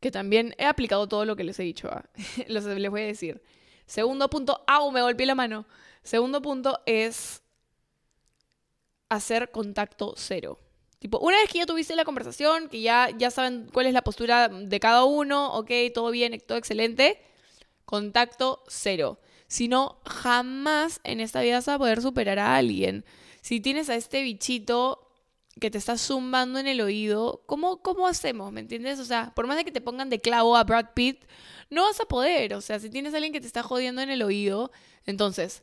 que 0.00 0.10
también 0.10 0.54
he 0.58 0.64
aplicado 0.64 1.08
todo 1.08 1.24
lo 1.24 1.36
que 1.36 1.44
les 1.44 1.58
he 1.58 1.62
dicho, 1.62 1.88
¿ah? 1.88 2.04
les 2.46 2.90
voy 2.90 3.02
a 3.02 3.06
decir. 3.06 3.42
Segundo 3.86 4.28
punto, 4.30 4.62
¡au! 4.66 4.90
Me 4.90 5.02
golpeé 5.02 5.26
la 5.26 5.34
mano. 5.34 5.66
Segundo 6.02 6.40
punto 6.42 6.80
es 6.86 7.42
hacer 9.08 9.50
contacto 9.50 10.14
cero. 10.16 10.58
Tipo, 10.98 11.18
una 11.18 11.36
vez 11.36 11.50
que 11.50 11.58
ya 11.58 11.66
tuviste 11.66 11.94
la 11.96 12.04
conversación, 12.04 12.68
que 12.68 12.80
ya, 12.80 13.10
ya 13.16 13.30
saben 13.30 13.68
cuál 13.72 13.86
es 13.86 13.92
la 13.92 14.02
postura 14.02 14.48
de 14.48 14.80
cada 14.80 15.04
uno, 15.04 15.52
ok, 15.54 15.70
todo 15.92 16.10
bien, 16.10 16.40
todo 16.46 16.56
excelente, 16.56 17.20
contacto 17.84 18.64
cero. 18.68 19.18
Si 19.46 19.68
no, 19.68 20.00
jamás 20.06 21.00
en 21.04 21.20
esta 21.20 21.42
vida 21.42 21.56
vas 21.56 21.68
a 21.68 21.78
poder 21.78 22.00
superar 22.00 22.38
a 22.38 22.56
alguien. 22.56 23.04
Si 23.44 23.60
tienes 23.60 23.90
a 23.90 23.94
este 23.94 24.22
bichito 24.22 25.06
que 25.60 25.70
te 25.70 25.76
está 25.76 25.98
zumbando 25.98 26.58
en 26.58 26.66
el 26.66 26.80
oído, 26.80 27.42
¿cómo, 27.44 27.82
¿cómo 27.82 28.06
hacemos? 28.06 28.50
¿Me 28.50 28.60
entiendes? 28.60 28.98
O 29.00 29.04
sea, 29.04 29.34
por 29.36 29.46
más 29.46 29.58
de 29.58 29.66
que 29.66 29.70
te 29.70 29.82
pongan 29.82 30.08
de 30.08 30.22
clavo 30.22 30.56
a 30.56 30.64
Brad 30.64 30.94
Pitt, 30.94 31.22
no 31.68 31.82
vas 31.82 32.00
a 32.00 32.06
poder. 32.06 32.54
O 32.54 32.62
sea, 32.62 32.80
si 32.80 32.88
tienes 32.88 33.12
a 33.12 33.18
alguien 33.18 33.34
que 33.34 33.42
te 33.42 33.46
está 33.46 33.62
jodiendo 33.62 34.00
en 34.00 34.08
el 34.08 34.22
oído, 34.22 34.72
entonces, 35.04 35.62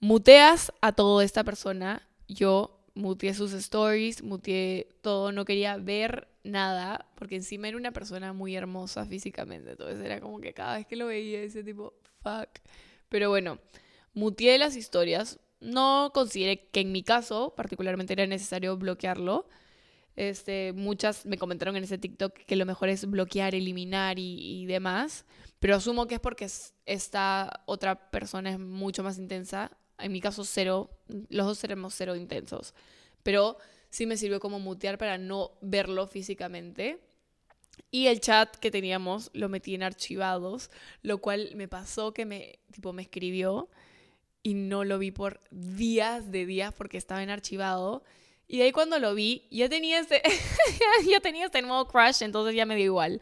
muteas 0.00 0.72
a 0.80 0.90
toda 0.90 1.22
esta 1.22 1.44
persona. 1.44 2.08
Yo 2.26 2.76
muteé 2.94 3.34
sus 3.34 3.52
stories, 3.52 4.24
muteé 4.24 4.88
todo, 5.00 5.30
no 5.30 5.44
quería 5.44 5.76
ver 5.76 6.26
nada, 6.42 7.06
porque 7.14 7.36
encima 7.36 7.68
era 7.68 7.76
una 7.76 7.92
persona 7.92 8.32
muy 8.32 8.56
hermosa 8.56 9.06
físicamente. 9.06 9.70
Entonces 9.70 10.04
era 10.04 10.20
como 10.20 10.40
que 10.40 10.52
cada 10.52 10.78
vez 10.78 10.88
que 10.88 10.96
lo 10.96 11.06
veía, 11.06 11.40
ese 11.40 11.62
tipo, 11.62 11.94
fuck. 12.24 12.48
Pero 13.08 13.28
bueno, 13.28 13.60
muteé 14.12 14.58
las 14.58 14.74
historias, 14.74 15.38
no 15.60 16.10
consideré 16.14 16.68
que 16.68 16.80
en 16.80 16.92
mi 16.92 17.02
caso 17.02 17.54
particularmente 17.56 18.12
era 18.12 18.26
necesario 18.26 18.76
bloquearlo. 18.76 19.48
Este, 20.16 20.72
muchas 20.72 21.26
me 21.26 21.36
comentaron 21.36 21.76
en 21.76 21.84
ese 21.84 21.98
TikTok 21.98 22.34
que 22.34 22.56
lo 22.56 22.64
mejor 22.64 22.88
es 22.88 23.08
bloquear, 23.08 23.54
eliminar 23.54 24.18
y, 24.18 24.64
demás, 24.66 25.26
pero 25.58 25.76
asumo 25.76 26.06
que 26.06 26.14
es 26.14 26.20
porque 26.20 26.48
esta 26.86 27.62
otra 27.66 28.10
persona 28.10 28.50
es 28.50 28.58
mucho 28.58 29.02
más 29.02 29.18
intensa. 29.18 29.70
En 29.98 30.12
mi 30.12 30.20
caso, 30.20 30.44
cero, 30.44 30.90
los 31.28 31.46
dos 31.46 31.58
seremos 31.58 31.94
cero 31.94 32.16
intensos, 32.16 32.74
pero 33.22 33.58
sí 33.90 34.06
me 34.06 34.16
sirvió 34.16 34.40
como 34.40 34.58
mutear 34.58 34.98
para 34.98 35.18
no 35.18 35.52
verlo 35.60 36.06
físicamente. 36.06 36.98
Y 37.90 38.06
el 38.06 38.20
chat 38.20 38.56
que 38.56 38.70
teníamos 38.70 39.30
lo 39.34 39.48
metí 39.48 39.74
en 39.74 39.82
archivados, 39.82 40.70
lo 41.02 41.18
cual 41.18 41.52
me 41.56 41.68
pasó 41.68 42.12
que 42.12 42.24
me, 42.24 42.58
tipo, 42.72 42.92
me 42.94 43.02
escribió 43.02 43.68
y 44.46 44.54
no 44.54 44.84
lo 44.84 45.00
vi 45.00 45.10
por 45.10 45.40
días 45.50 46.30
de 46.30 46.46
días 46.46 46.72
porque 46.72 46.98
estaba 46.98 47.20
en 47.20 47.30
archivado. 47.30 48.04
Y 48.46 48.58
de 48.58 48.62
ahí 48.62 48.70
cuando 48.70 49.00
lo 49.00 49.12
vi, 49.12 49.48
ya 49.50 49.68
tenía 49.68 49.98
este, 49.98 50.22
ya 51.10 51.18
tenía 51.18 51.46
este 51.46 51.62
nuevo 51.62 51.88
crush, 51.88 52.22
entonces 52.22 52.54
ya 52.54 52.64
me 52.64 52.76
dio 52.76 52.84
igual. 52.84 53.20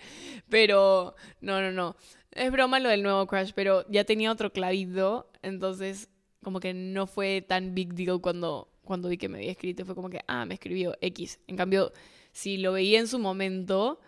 Pero, 0.50 1.14
no, 1.40 1.62
no, 1.62 1.72
no. 1.72 1.96
Es 2.30 2.52
broma 2.52 2.78
lo 2.78 2.90
del 2.90 3.02
nuevo 3.02 3.26
crush, 3.26 3.52
pero 3.54 3.88
ya 3.88 4.04
tenía 4.04 4.30
otro 4.30 4.52
clavito, 4.52 5.30
entonces 5.40 6.10
como 6.42 6.60
que 6.60 6.74
no 6.74 7.06
fue 7.06 7.40
tan 7.40 7.74
big 7.74 7.94
deal 7.94 8.20
cuando, 8.20 8.68
cuando 8.84 9.08
vi 9.08 9.16
que 9.16 9.30
me 9.30 9.38
había 9.38 9.52
escrito. 9.52 9.86
Fue 9.86 9.94
como 9.94 10.10
que, 10.10 10.20
ah, 10.26 10.44
me 10.44 10.52
escribió 10.52 10.94
X. 11.00 11.40
En 11.46 11.56
cambio, 11.56 11.90
si 12.32 12.58
lo 12.58 12.72
veía 12.72 13.00
en 13.00 13.08
su 13.08 13.18
momento, 13.18 13.98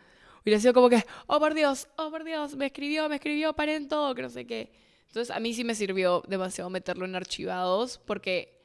hubiera 0.43 0.61
sido 0.61 0.75
como 0.75 0.91
que, 0.91 1.03
oh 1.29 1.41
por 1.41 1.55
Dios, 1.55 1.89
oh 1.97 2.11
por 2.11 2.25
Dios, 2.25 2.57
me 2.57 2.67
escribió, 2.67 3.09
me 3.09 3.15
escribió, 3.15 3.55
paren 3.55 3.89
todo, 3.89 4.15
que 4.15 4.21
no 4.21 4.29
sé 4.29 4.47
qué. 4.47 4.71
Entonces 5.09 5.35
a 5.35 5.41
mí 5.41 5.55
sí 5.55 5.65
me 5.65 5.75
sirvió 5.75 6.23
demasiado 6.29 6.71
meterlo 6.71 7.05
en 7.05 7.17
archivados 7.17 7.99
porque 8.05 8.61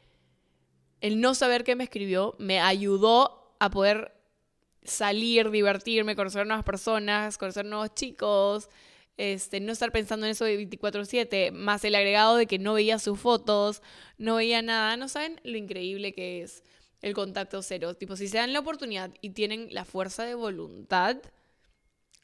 el 0.99 1.19
no 1.19 1.33
saber 1.33 1.63
qué 1.63 1.75
me 1.75 1.83
escribió 1.83 2.35
me 2.39 2.59
ayudó 2.59 3.55
a 3.59 3.69
poder 3.69 4.13
salir, 4.83 5.51
divertirme, 5.51 6.15
conocer 6.15 6.45
nuevas 6.45 6.65
personas, 6.65 7.37
conocer 7.37 7.65
nuevos 7.65 7.93
chicos, 7.93 8.69
este, 9.17 9.59
no 9.59 9.71
estar 9.71 9.91
pensando 9.91 10.25
en 10.25 10.31
eso 10.31 10.45
de 10.45 10.57
24/7, 10.57 11.51
más 11.51 11.83
el 11.85 11.95
agregado 11.95 12.37
de 12.37 12.47
que 12.47 12.59
no 12.59 12.73
veía 12.73 12.97
sus 12.97 13.19
fotos, 13.19 13.81
no 14.17 14.35
veía 14.35 14.61
nada, 14.61 14.97
no 14.97 15.07
saben 15.07 15.39
lo 15.43 15.57
increíble 15.57 16.13
que 16.13 16.41
es 16.41 16.63
el 17.01 17.13
contacto 17.13 17.61
cero. 17.61 17.93
Tipo, 17.95 18.15
si 18.15 18.27
se 18.27 18.37
dan 18.37 18.53
la 18.53 18.59
oportunidad 18.59 19.11
y 19.21 19.31
tienen 19.31 19.67
la 19.71 19.85
fuerza 19.85 20.25
de 20.25 20.35
voluntad, 20.35 21.17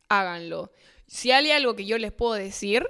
háganlo. 0.10 0.72
Si 1.08 1.32
hay 1.32 1.52
algo 1.52 1.76
que 1.76 1.86
yo 1.86 1.98
les 1.98 2.12
puedo 2.12 2.34
decir, 2.34 2.88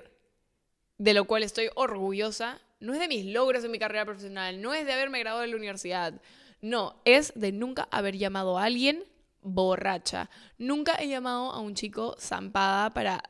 de 0.97 1.13
lo 1.13 1.25
cual 1.25 1.43
estoy 1.43 1.69
orgullosa, 1.75 2.59
no 2.79 2.93
es 2.93 2.99
de 2.99 3.07
mis 3.07 3.25
logros 3.25 3.63
en 3.63 3.71
mi 3.71 3.79
carrera 3.79 4.05
profesional, 4.05 4.61
no 4.61 4.73
es 4.73 4.85
de 4.85 4.93
haberme 4.93 5.19
graduado 5.19 5.41
de 5.41 5.47
la 5.47 5.57
universidad, 5.57 6.21
no, 6.61 7.01
es 7.05 7.33
de 7.35 7.51
nunca 7.51 7.87
haber 7.91 8.17
llamado 8.17 8.57
a 8.57 8.63
alguien 8.63 9.03
borracha. 9.41 10.29
Nunca 10.57 10.95
he 10.95 11.07
llamado 11.07 11.51
a 11.51 11.59
un 11.59 11.75
chico 11.75 12.15
zampada 12.19 12.93
para 12.93 13.23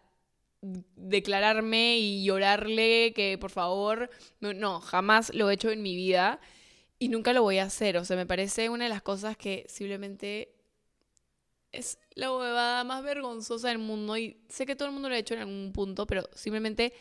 declararme 0.62 1.98
y 1.98 2.24
llorarle 2.24 3.14
que 3.14 3.38
por 3.38 3.52
favor, 3.52 4.10
no, 4.40 4.82
jamás 4.82 5.34
lo 5.34 5.50
he 5.50 5.54
hecho 5.54 5.70
en 5.70 5.82
mi 5.82 5.96
vida 5.96 6.40
y 7.00 7.10
nunca 7.10 7.34
lo 7.34 7.44
voy 7.44 7.60
a 7.60 7.64
hacer. 7.64 7.98
O 7.98 8.06
sea, 8.06 8.18
me 8.18 8.26
parece 8.26 8.70
una 8.70 8.86
de 8.86 8.90
las 8.90 9.02
cosas 9.02 9.38
que 9.38 9.66
simplemente 9.68 10.54
es 11.72 12.00
la 12.16 12.32
huevada 12.32 12.84
más 12.84 13.04
vergonzosa 13.04 13.68
del 13.68 13.78
mundo 13.78 14.18
y 14.18 14.38
sé 14.50 14.66
que 14.66 14.76
todo 14.76 14.88
el 14.88 14.94
mundo 14.94 15.10
lo 15.10 15.16
ha 15.16 15.20
hecho 15.20 15.36
en 15.36 15.42
algún 15.42 15.72
punto, 15.74 16.08
pero 16.08 16.28
simplemente 16.34 16.94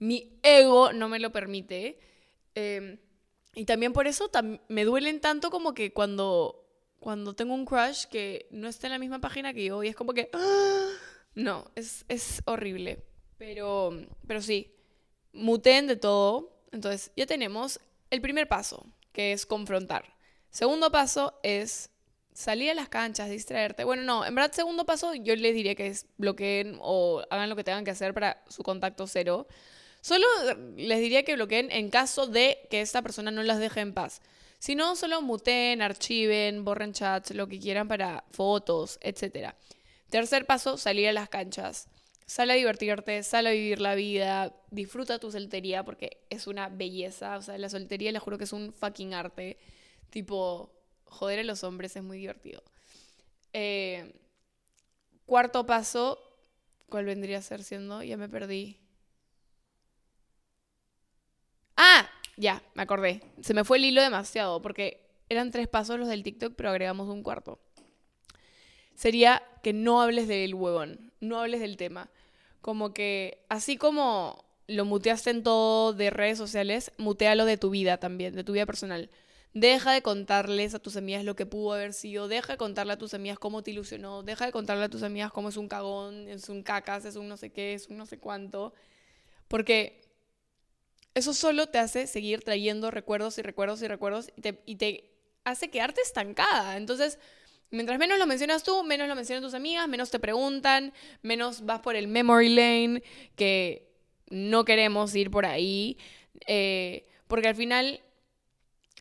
mi 0.00 0.38
ego 0.42 0.92
no 0.92 1.08
me 1.08 1.20
lo 1.20 1.30
permite. 1.30 2.00
Em, 2.56 2.98
y 3.54 3.64
también 3.64 3.92
por 3.92 4.08
eso 4.08 4.30
me 4.68 4.84
duelen 4.84 5.20
tanto 5.20 5.50
como 5.50 5.74
que 5.74 5.92
cuando, 5.92 6.66
cuando 6.98 7.34
tengo 7.34 7.54
un 7.54 7.64
crush 7.64 8.06
que 8.06 8.48
no 8.50 8.66
está 8.66 8.88
en 8.88 8.94
la 8.94 8.98
misma 8.98 9.20
página 9.20 9.54
que 9.54 9.64
yo 9.64 9.82
y 9.84 9.88
es 9.88 9.94
como 9.94 10.12
que... 10.12 10.28
¡ah! 10.32 10.88
No, 11.34 11.70
es, 11.76 12.04
es 12.08 12.42
horrible. 12.46 13.04
Pero, 13.38 13.92
pero 14.26 14.42
sí, 14.42 14.74
muten 15.32 15.86
de 15.86 15.96
todo. 15.96 16.64
Entonces, 16.72 17.12
ya 17.16 17.26
tenemos 17.26 17.80
el 18.10 18.20
primer 18.20 18.48
paso, 18.48 18.84
que 19.12 19.32
es 19.32 19.46
confrontar. 19.46 20.04
Segundo 20.50 20.90
paso 20.90 21.38
es 21.42 21.90
salir 22.32 22.70
a 22.70 22.74
las 22.74 22.88
canchas, 22.88 23.30
distraerte. 23.30 23.84
Bueno, 23.84 24.02
no, 24.02 24.24
en 24.24 24.34
verdad, 24.34 24.52
segundo 24.52 24.84
paso 24.84 25.14
yo 25.14 25.34
les 25.36 25.54
diría 25.54 25.74
que 25.74 25.86
es 25.86 26.06
bloqueen 26.16 26.78
o 26.80 27.22
hagan 27.30 27.48
lo 27.48 27.56
que 27.56 27.64
tengan 27.64 27.84
que 27.84 27.90
hacer 27.90 28.14
para 28.14 28.42
su 28.48 28.62
contacto 28.62 29.06
cero. 29.06 29.46
Solo 30.00 30.26
les 30.76 31.00
diría 31.00 31.24
que 31.24 31.34
bloqueen 31.34 31.70
en 31.70 31.90
caso 31.90 32.26
de 32.26 32.58
que 32.70 32.80
esta 32.80 33.02
persona 33.02 33.30
no 33.30 33.42
las 33.42 33.58
deje 33.58 33.80
en 33.80 33.92
paz. 33.92 34.22
Si 34.58 34.74
no, 34.74 34.96
solo 34.96 35.22
muten, 35.22 35.80
archiven, 35.82 36.64
borren 36.64 36.92
chats, 36.92 37.30
lo 37.34 37.48
que 37.48 37.58
quieran 37.58 37.88
para 37.88 38.24
fotos, 38.30 38.98
etc. 39.02 39.54
Tercer 40.10 40.46
paso, 40.46 40.76
salir 40.76 41.08
a 41.08 41.12
las 41.12 41.28
canchas. 41.28 41.88
Sal 42.26 42.50
a 42.50 42.54
divertirte, 42.54 43.22
sal 43.22 43.46
a 43.46 43.50
vivir 43.50 43.80
la 43.80 43.94
vida, 43.94 44.54
disfruta 44.70 45.18
tu 45.18 45.32
soltería 45.32 45.82
porque 45.82 46.18
es 46.30 46.46
una 46.46 46.68
belleza. 46.68 47.36
O 47.38 47.42
sea, 47.42 47.58
la 47.58 47.68
soltería 47.68 48.12
les 48.12 48.22
juro 48.22 48.38
que 48.38 48.44
es 48.44 48.52
un 48.52 48.72
fucking 48.72 49.14
arte. 49.14 49.58
Tipo, 50.10 50.70
joder 51.04 51.40
a 51.40 51.44
los 51.44 51.64
hombres 51.64 51.96
es 51.96 52.02
muy 52.02 52.18
divertido. 52.18 52.62
Eh, 53.52 54.14
cuarto 55.26 55.66
paso, 55.66 56.18
¿cuál 56.88 57.06
vendría 57.06 57.38
a 57.38 57.42
ser 57.42 57.64
siendo? 57.64 58.02
Ya 58.02 58.16
me 58.16 58.28
perdí. 58.28 58.78
Ah, 61.76 62.08
ya, 62.40 62.62
me 62.74 62.82
acordé. 62.82 63.20
Se 63.42 63.54
me 63.54 63.64
fue 63.64 63.76
el 63.76 63.84
hilo 63.84 64.00
demasiado 64.00 64.62
porque 64.62 65.06
eran 65.28 65.50
tres 65.50 65.68
pasos 65.68 65.98
los 65.98 66.08
del 66.08 66.22
TikTok, 66.22 66.54
pero 66.56 66.70
agregamos 66.70 67.08
un 67.08 67.22
cuarto. 67.22 67.60
Sería 68.94 69.42
que 69.62 69.72
no 69.72 70.00
hables 70.00 70.26
del 70.26 70.54
huevón, 70.54 71.12
no 71.20 71.38
hables 71.38 71.60
del 71.60 71.76
tema. 71.76 72.10
Como 72.62 72.92
que, 72.92 73.44
así 73.48 73.76
como 73.76 74.44
lo 74.66 74.84
muteaste 74.84 75.30
en 75.30 75.42
todo 75.42 75.92
de 75.92 76.10
redes 76.10 76.38
sociales, 76.38 76.92
mutealo 76.96 77.44
de 77.44 77.58
tu 77.58 77.70
vida 77.70 77.98
también, 77.98 78.34
de 78.34 78.44
tu 78.44 78.52
vida 78.52 78.66
personal. 78.66 79.10
Deja 79.52 79.92
de 79.92 80.00
contarles 80.00 80.74
a 80.74 80.78
tus 80.78 80.96
amigas 80.96 81.24
lo 81.24 81.34
que 81.36 81.44
pudo 81.44 81.72
haber 81.74 81.92
sido, 81.92 82.28
deja 82.28 82.52
de 82.52 82.56
contarle 82.56 82.92
a 82.92 82.98
tus 82.98 83.14
amigas 83.14 83.38
cómo 83.38 83.62
te 83.62 83.72
ilusionó, 83.72 84.22
deja 84.22 84.46
de 84.46 84.52
contarle 84.52 84.84
a 84.84 84.88
tus 84.88 85.02
amigas 85.02 85.32
cómo 85.32 85.48
es 85.48 85.56
un 85.56 85.68
cagón, 85.68 86.28
es 86.28 86.48
un 86.48 86.62
cacas, 86.62 87.04
es 87.04 87.16
un 87.16 87.28
no 87.28 87.36
sé 87.36 87.50
qué, 87.50 87.74
es 87.74 87.88
un 87.88 87.96
no 87.96 88.06
sé 88.06 88.18
cuánto. 88.18 88.72
Porque 89.48 89.99
eso 91.14 91.34
solo 91.34 91.68
te 91.68 91.78
hace 91.78 92.06
seguir 92.06 92.42
trayendo 92.42 92.90
recuerdos 92.90 93.38
y 93.38 93.42
recuerdos 93.42 93.82
y 93.82 93.88
recuerdos 93.88 94.30
y 94.36 94.40
te, 94.40 94.62
y 94.66 94.76
te 94.76 95.10
hace 95.44 95.70
quedarte 95.70 96.00
estancada. 96.00 96.76
Entonces, 96.76 97.18
mientras 97.70 97.98
menos 97.98 98.18
lo 98.18 98.26
mencionas 98.26 98.62
tú, 98.62 98.82
menos 98.84 99.08
lo 99.08 99.14
mencionan 99.14 99.42
tus 99.42 99.54
amigas, 99.54 99.88
menos 99.88 100.10
te 100.10 100.18
preguntan, 100.18 100.92
menos 101.22 101.64
vas 101.64 101.80
por 101.80 101.96
el 101.96 102.08
memory 102.08 102.48
lane, 102.50 103.02
que 103.36 103.90
no 104.28 104.64
queremos 104.64 105.14
ir 105.14 105.30
por 105.30 105.46
ahí. 105.46 105.98
Eh, 106.46 107.06
porque 107.26 107.48
al 107.48 107.56
final 107.56 108.00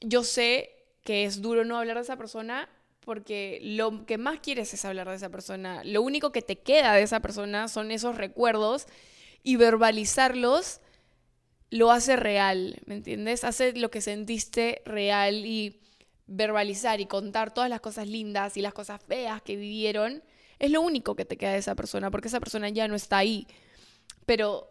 yo 0.01 0.23
sé 0.23 0.75
que 1.03 1.25
es 1.25 1.41
duro 1.41 1.65
no 1.65 1.77
hablar 1.77 1.97
de 1.97 2.03
esa 2.03 2.17
persona 2.17 2.69
porque 3.01 3.59
lo 3.63 4.05
que 4.05 4.17
más 4.17 4.39
quieres 4.39 4.73
es 4.73 4.85
hablar 4.85 5.09
de 5.09 5.15
esa 5.15 5.29
persona. 5.29 5.83
Lo 5.83 6.01
único 6.01 6.31
que 6.31 6.41
te 6.41 6.59
queda 6.59 6.93
de 6.93 7.01
esa 7.01 7.21
persona 7.21 7.67
son 7.67 7.91
esos 7.91 8.17
recuerdos 8.17 8.87
y 9.41 9.55
verbalizarlos 9.55 10.81
lo 11.69 11.91
hace 11.91 12.15
real, 12.15 12.81
¿me 12.85 12.95
entiendes? 12.95 13.43
Hace 13.43 13.73
lo 13.73 13.91
que 13.91 14.01
sentiste 14.01 14.81
real 14.85 15.45
y 15.45 15.79
verbalizar 16.25 17.01
y 17.01 17.05
contar 17.05 17.53
todas 17.53 17.69
las 17.69 17.79
cosas 17.79 18.07
lindas 18.07 18.57
y 18.57 18.61
las 18.61 18.73
cosas 18.73 19.01
feas 19.01 19.41
que 19.41 19.55
vivieron, 19.55 20.23
es 20.59 20.71
lo 20.71 20.81
único 20.81 21.15
que 21.15 21.25
te 21.25 21.37
queda 21.37 21.53
de 21.53 21.57
esa 21.57 21.75
persona, 21.75 22.11
porque 22.11 22.27
esa 22.27 22.39
persona 22.39 22.69
ya 22.69 22.87
no 22.87 22.95
está 22.95 23.17
ahí. 23.17 23.47
Pero 24.25 24.69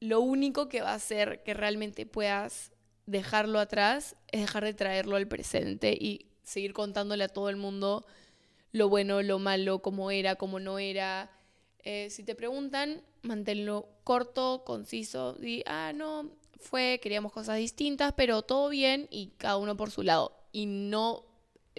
lo 0.00 0.20
único 0.20 0.68
que 0.68 0.80
va 0.80 0.92
a 0.92 0.94
hacer 0.94 1.42
que 1.42 1.54
realmente 1.54 2.06
puedas 2.06 2.72
dejarlo 3.06 3.58
atrás 3.58 4.16
es 4.28 4.40
dejar 4.40 4.64
de 4.64 4.74
traerlo 4.74 5.16
al 5.16 5.28
presente 5.28 5.92
y 5.92 6.26
seguir 6.42 6.72
contándole 6.72 7.24
a 7.24 7.28
todo 7.28 7.48
el 7.48 7.56
mundo 7.56 8.06
lo 8.72 8.88
bueno, 8.88 9.22
lo 9.22 9.38
malo, 9.38 9.80
cómo 9.82 10.10
era, 10.10 10.36
cómo 10.36 10.60
no 10.60 10.78
era. 10.78 11.30
Eh, 11.84 12.08
si 12.10 12.24
te 12.24 12.34
preguntan, 12.34 13.02
manténlo 13.22 13.88
corto, 14.04 14.64
conciso, 14.64 15.36
y, 15.42 15.62
ah, 15.66 15.92
no, 15.94 16.30
fue, 16.60 17.00
queríamos 17.02 17.32
cosas 17.32 17.56
distintas, 17.56 18.12
pero 18.16 18.42
todo 18.42 18.68
bien 18.68 19.08
y 19.10 19.32
cada 19.38 19.56
uno 19.56 19.76
por 19.76 19.90
su 19.90 20.02
lado. 20.02 20.36
Y 20.52 20.66
no 20.66 21.24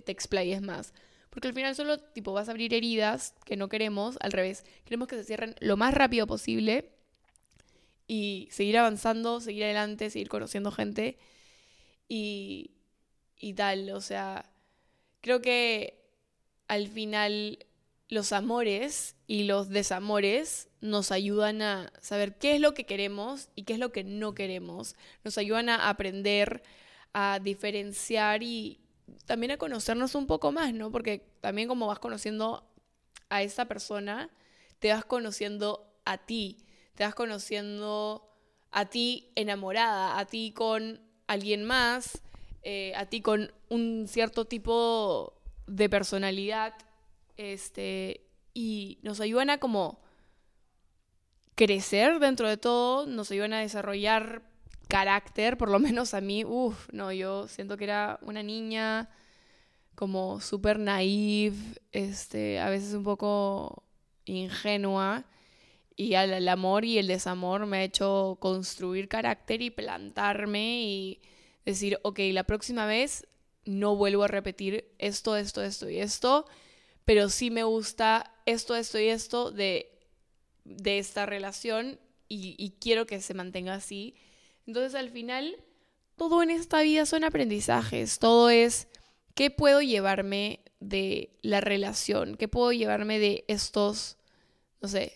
te 0.03 0.11
explayes 0.11 0.61
más. 0.61 0.93
Porque 1.29 1.47
al 1.47 1.53
final 1.53 1.75
solo 1.75 1.97
tipo 1.97 2.33
vas 2.33 2.49
a 2.49 2.51
abrir 2.51 2.73
heridas 2.73 3.35
que 3.45 3.55
no 3.55 3.69
queremos, 3.69 4.17
al 4.19 4.31
revés. 4.31 4.65
Queremos 4.83 5.07
que 5.07 5.15
se 5.15 5.23
cierren 5.23 5.55
lo 5.59 5.77
más 5.77 5.93
rápido 5.93 6.27
posible 6.27 6.91
y 8.07 8.49
seguir 8.51 8.77
avanzando, 8.77 9.39
seguir 9.39 9.63
adelante, 9.63 10.09
seguir 10.09 10.27
conociendo 10.27 10.71
gente 10.71 11.17
y, 12.09 12.71
y 13.39 13.53
tal. 13.53 13.91
O 13.91 14.01
sea, 14.01 14.51
creo 15.21 15.41
que 15.41 16.03
al 16.67 16.87
final 16.87 17.65
los 18.11 18.33
amores 18.33 19.15
y 19.25 19.43
los 19.43 19.69
desamores 19.69 20.67
nos 20.81 21.13
ayudan 21.13 21.61
a 21.61 21.93
saber 22.01 22.37
qué 22.37 22.55
es 22.55 22.61
lo 22.61 22.73
que 22.73 22.85
queremos 22.85 23.47
y 23.55 23.63
qué 23.63 23.73
es 23.73 23.79
lo 23.79 23.93
que 23.93 24.03
no 24.03 24.35
queremos. 24.35 24.95
Nos 25.23 25.37
ayudan 25.37 25.69
a 25.69 25.87
aprender, 25.87 26.61
a 27.13 27.39
diferenciar 27.41 28.43
y 28.43 28.81
también 29.25 29.51
a 29.51 29.57
conocernos 29.57 30.13
un 30.15 30.27
poco 30.27 30.51
más, 30.51 30.73
¿no? 30.73 30.91
Porque 30.91 31.25
también 31.39 31.69
como 31.69 31.87
vas 31.87 31.99
conociendo 31.99 32.69
a 33.29 33.43
esa 33.43 33.65
persona, 33.65 34.29
te 34.79 34.91
vas 34.91 35.05
conociendo 35.05 35.95
a 36.03 36.17
ti, 36.17 36.65
te 36.95 37.05
vas 37.05 37.15
conociendo 37.15 38.29
a 38.71 38.89
ti 38.89 39.31
enamorada, 39.35 40.19
a 40.19 40.25
ti 40.25 40.51
con 40.51 40.99
alguien 41.27 41.63
más, 41.63 42.21
eh, 42.63 42.91
a 42.97 43.05
ti 43.05 43.21
con 43.21 43.53
un 43.69 44.05
cierto 44.09 44.43
tipo 44.43 45.41
de 45.65 45.87
personalidad 45.87 46.73
este, 47.41 48.27
y 48.53 48.99
nos 49.01 49.19
ayudan 49.19 49.49
a 49.49 49.57
como 49.57 49.99
crecer 51.55 52.19
dentro 52.19 52.47
de 52.47 52.57
todo, 52.57 53.05
nos 53.07 53.31
ayudan 53.31 53.53
a 53.53 53.59
desarrollar 53.59 54.43
carácter, 54.87 55.57
por 55.57 55.69
lo 55.69 55.79
menos 55.87 56.13
a 56.13 56.21
mí, 56.21 56.45
uff, 56.45 56.89
no, 56.91 57.11
yo 57.11 57.47
siento 57.47 57.77
que 57.77 57.85
era 57.85 58.19
una 58.21 58.43
niña 58.43 59.09
como 59.95 60.39
súper 60.39 60.79
naive, 60.79 61.57
este, 61.91 62.59
a 62.59 62.69
veces 62.69 62.93
un 62.93 63.03
poco 63.03 63.83
ingenua, 64.25 65.25
y 65.95 66.15
el 66.15 66.47
amor 66.47 66.85
y 66.85 66.97
el 66.97 67.07
desamor 67.07 67.65
me 67.65 67.77
ha 67.77 67.83
hecho 67.83 68.37
construir 68.39 69.07
carácter 69.07 69.61
y 69.61 69.69
plantarme 69.69 70.81
y 70.81 71.21
decir, 71.65 71.99
ok, 72.01 72.19
la 72.31 72.43
próxima 72.43 72.85
vez 72.85 73.27
no 73.65 73.95
vuelvo 73.95 74.23
a 74.23 74.27
repetir 74.27 74.91
esto, 74.97 75.35
esto, 75.35 75.61
esto 75.61 75.89
y 75.89 75.99
esto, 75.99 76.45
pero 77.11 77.27
sí 77.27 77.51
me 77.51 77.65
gusta 77.65 78.33
esto, 78.45 78.73
esto 78.73 78.97
y 78.97 79.09
esto 79.09 79.51
de, 79.51 79.99
de 80.63 80.97
esta 80.97 81.25
relación 81.25 81.99
y, 82.29 82.55
y 82.57 82.77
quiero 82.79 83.05
que 83.05 83.19
se 83.19 83.33
mantenga 83.33 83.73
así. 83.73 84.15
Entonces 84.65 84.95
al 84.95 85.09
final, 85.09 85.57
todo 86.15 86.41
en 86.41 86.51
esta 86.51 86.81
vida 86.81 87.05
son 87.05 87.25
aprendizajes, 87.25 88.17
todo 88.17 88.49
es 88.49 88.87
qué 89.35 89.51
puedo 89.51 89.81
llevarme 89.81 90.61
de 90.79 91.37
la 91.41 91.59
relación, 91.59 92.37
qué 92.37 92.47
puedo 92.47 92.71
llevarme 92.71 93.19
de 93.19 93.43
estos, 93.49 94.15
no 94.79 94.87
sé, 94.87 95.11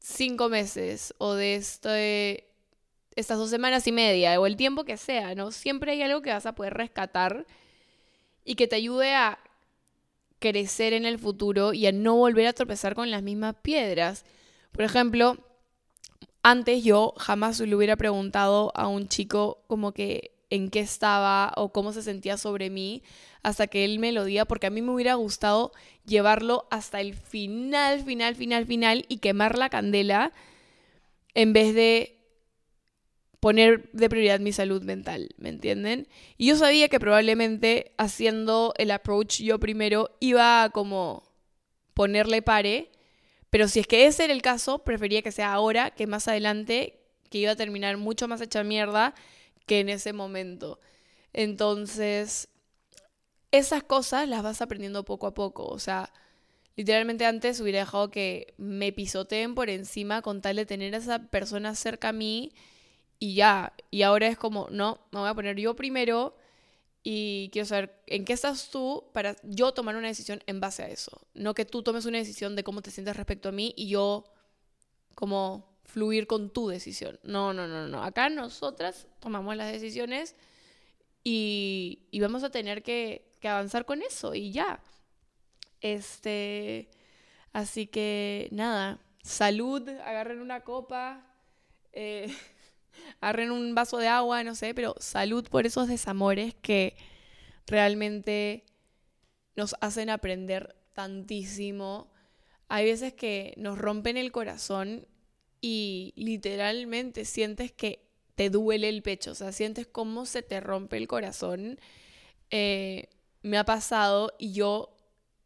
cinco 0.00 0.48
meses 0.48 1.14
o 1.18 1.34
de 1.34 1.54
este, 1.54 2.48
estas 3.14 3.38
dos 3.38 3.50
semanas 3.50 3.86
y 3.86 3.92
media 3.92 4.40
o 4.40 4.46
el 4.46 4.56
tiempo 4.56 4.82
que 4.82 4.96
sea, 4.96 5.36
¿no? 5.36 5.52
Siempre 5.52 5.92
hay 5.92 6.02
algo 6.02 6.20
que 6.20 6.30
vas 6.30 6.46
a 6.46 6.56
poder 6.56 6.74
rescatar 6.74 7.46
y 8.44 8.56
que 8.56 8.66
te 8.66 8.74
ayude 8.74 9.14
a 9.14 9.38
crecer 10.38 10.92
en 10.92 11.06
el 11.06 11.18
futuro 11.18 11.72
y 11.72 11.86
a 11.86 11.92
no 11.92 12.16
volver 12.16 12.46
a 12.46 12.52
tropezar 12.52 12.94
con 12.94 13.10
las 13.10 13.22
mismas 13.22 13.56
piedras. 13.62 14.24
Por 14.72 14.84
ejemplo, 14.84 15.38
antes 16.42 16.84
yo 16.84 17.14
jamás 17.16 17.58
le 17.60 17.74
hubiera 17.74 17.96
preguntado 17.96 18.72
a 18.74 18.88
un 18.88 19.08
chico 19.08 19.64
como 19.66 19.92
que 19.92 20.32
en 20.50 20.70
qué 20.70 20.80
estaba 20.80 21.52
o 21.56 21.72
cómo 21.72 21.92
se 21.92 22.02
sentía 22.02 22.36
sobre 22.36 22.70
mí 22.70 23.02
hasta 23.42 23.66
que 23.66 23.84
él 23.84 23.98
me 23.98 24.12
lo 24.12 24.24
diga, 24.24 24.44
porque 24.44 24.66
a 24.66 24.70
mí 24.70 24.82
me 24.82 24.92
hubiera 24.92 25.14
gustado 25.14 25.72
llevarlo 26.04 26.66
hasta 26.70 27.00
el 27.00 27.14
final, 27.14 28.02
final, 28.02 28.34
final, 28.34 28.66
final 28.66 29.04
y 29.08 29.18
quemar 29.18 29.58
la 29.58 29.70
candela 29.70 30.32
en 31.34 31.52
vez 31.52 31.74
de 31.74 32.15
poner 33.46 33.88
de 33.92 34.08
prioridad 34.08 34.40
mi 34.40 34.52
salud 34.52 34.82
mental, 34.82 35.28
¿me 35.36 35.50
entienden? 35.50 36.08
Y 36.36 36.48
yo 36.48 36.56
sabía 36.56 36.88
que 36.88 36.98
probablemente 36.98 37.92
haciendo 37.96 38.74
el 38.76 38.90
approach 38.90 39.40
yo 39.40 39.60
primero 39.60 40.10
iba 40.18 40.64
a 40.64 40.70
como 40.70 41.22
ponerle 41.94 42.42
pare, 42.42 42.90
pero 43.48 43.68
si 43.68 43.78
es 43.78 43.86
que 43.86 44.06
ese 44.06 44.24
era 44.24 44.32
el 44.32 44.42
caso, 44.42 44.80
prefería 44.80 45.22
que 45.22 45.30
sea 45.30 45.52
ahora 45.52 45.92
que 45.92 46.08
más 46.08 46.26
adelante, 46.26 46.98
que 47.30 47.38
iba 47.38 47.52
a 47.52 47.54
terminar 47.54 47.98
mucho 47.98 48.26
más 48.26 48.40
hecha 48.40 48.64
mierda 48.64 49.14
que 49.64 49.78
en 49.78 49.90
ese 49.90 50.12
momento. 50.12 50.80
Entonces, 51.32 52.48
esas 53.52 53.84
cosas 53.84 54.28
las 54.28 54.42
vas 54.42 54.60
aprendiendo 54.60 55.04
poco 55.04 55.28
a 55.28 55.34
poco. 55.34 55.66
O 55.68 55.78
sea, 55.78 56.12
literalmente 56.74 57.24
antes 57.24 57.60
hubiera 57.60 57.78
dejado 57.78 58.10
que 58.10 58.54
me 58.56 58.90
pisoteen 58.90 59.54
por 59.54 59.70
encima 59.70 60.20
con 60.20 60.42
tal 60.42 60.56
de 60.56 60.66
tener 60.66 60.96
a 60.96 60.98
esa 60.98 61.28
persona 61.28 61.76
cerca 61.76 62.08
a 62.08 62.12
mí 62.12 62.52
y 63.18 63.34
ya. 63.34 63.72
Y 63.90 64.02
ahora 64.02 64.26
es 64.28 64.38
como, 64.38 64.68
no, 64.70 65.00
me 65.12 65.20
voy 65.20 65.28
a 65.28 65.34
poner 65.34 65.56
yo 65.56 65.74
primero 65.76 66.36
y 67.02 67.50
quiero 67.52 67.66
saber 67.66 68.02
en 68.06 68.24
qué 68.24 68.32
estás 68.32 68.70
tú 68.70 69.04
para 69.12 69.36
yo 69.44 69.72
tomar 69.72 69.96
una 69.96 70.08
decisión 70.08 70.42
en 70.46 70.60
base 70.60 70.82
a 70.82 70.88
eso. 70.88 71.20
No 71.34 71.54
que 71.54 71.64
tú 71.64 71.82
tomes 71.82 72.04
una 72.04 72.18
decisión 72.18 72.56
de 72.56 72.64
cómo 72.64 72.82
te 72.82 72.90
sientes 72.90 73.16
respecto 73.16 73.48
a 73.48 73.52
mí 73.52 73.72
y 73.76 73.88
yo 73.88 74.24
como 75.14 75.76
fluir 75.84 76.26
con 76.26 76.50
tu 76.50 76.68
decisión. 76.68 77.18
No, 77.22 77.52
no, 77.52 77.66
no, 77.66 77.86
no. 77.86 78.02
Acá 78.02 78.28
nosotras 78.28 79.06
tomamos 79.20 79.56
las 79.56 79.70
decisiones 79.72 80.34
y, 81.22 82.06
y 82.10 82.20
vamos 82.20 82.44
a 82.44 82.50
tener 82.50 82.82
que, 82.82 83.32
que, 83.40 83.48
avanzar 83.48 83.84
con 83.84 84.02
eso 84.02 84.34
y 84.34 84.52
ya. 84.52 84.80
Este, 85.80 86.90
así 87.52 87.86
que 87.86 88.48
nada, 88.50 89.00
salud, 89.22 89.88
agarren 89.88 90.40
una 90.40 90.60
copa, 90.60 91.24
eh, 91.92 92.34
agarren 93.20 93.50
un 93.50 93.74
vaso 93.74 93.98
de 93.98 94.08
agua, 94.08 94.44
no 94.44 94.54
sé, 94.54 94.74
pero 94.74 94.94
salud 94.98 95.48
por 95.48 95.66
esos 95.66 95.88
desamores 95.88 96.54
que 96.54 96.96
realmente 97.66 98.64
nos 99.54 99.74
hacen 99.80 100.10
aprender 100.10 100.76
tantísimo. 100.92 102.12
Hay 102.68 102.84
veces 102.84 103.14
que 103.14 103.54
nos 103.56 103.78
rompen 103.78 104.16
el 104.16 104.32
corazón 104.32 105.06
y 105.60 106.12
literalmente 106.16 107.24
sientes 107.24 107.72
que 107.72 108.06
te 108.34 108.50
duele 108.50 108.88
el 108.88 109.02
pecho, 109.02 109.32
o 109.32 109.34
sea, 109.34 109.50
sientes 109.52 109.86
cómo 109.86 110.26
se 110.26 110.42
te 110.42 110.60
rompe 110.60 110.96
el 110.98 111.08
corazón. 111.08 111.80
Eh, 112.50 113.08
me 113.42 113.58
ha 113.58 113.64
pasado 113.64 114.32
y 114.38 114.52
yo 114.52 114.96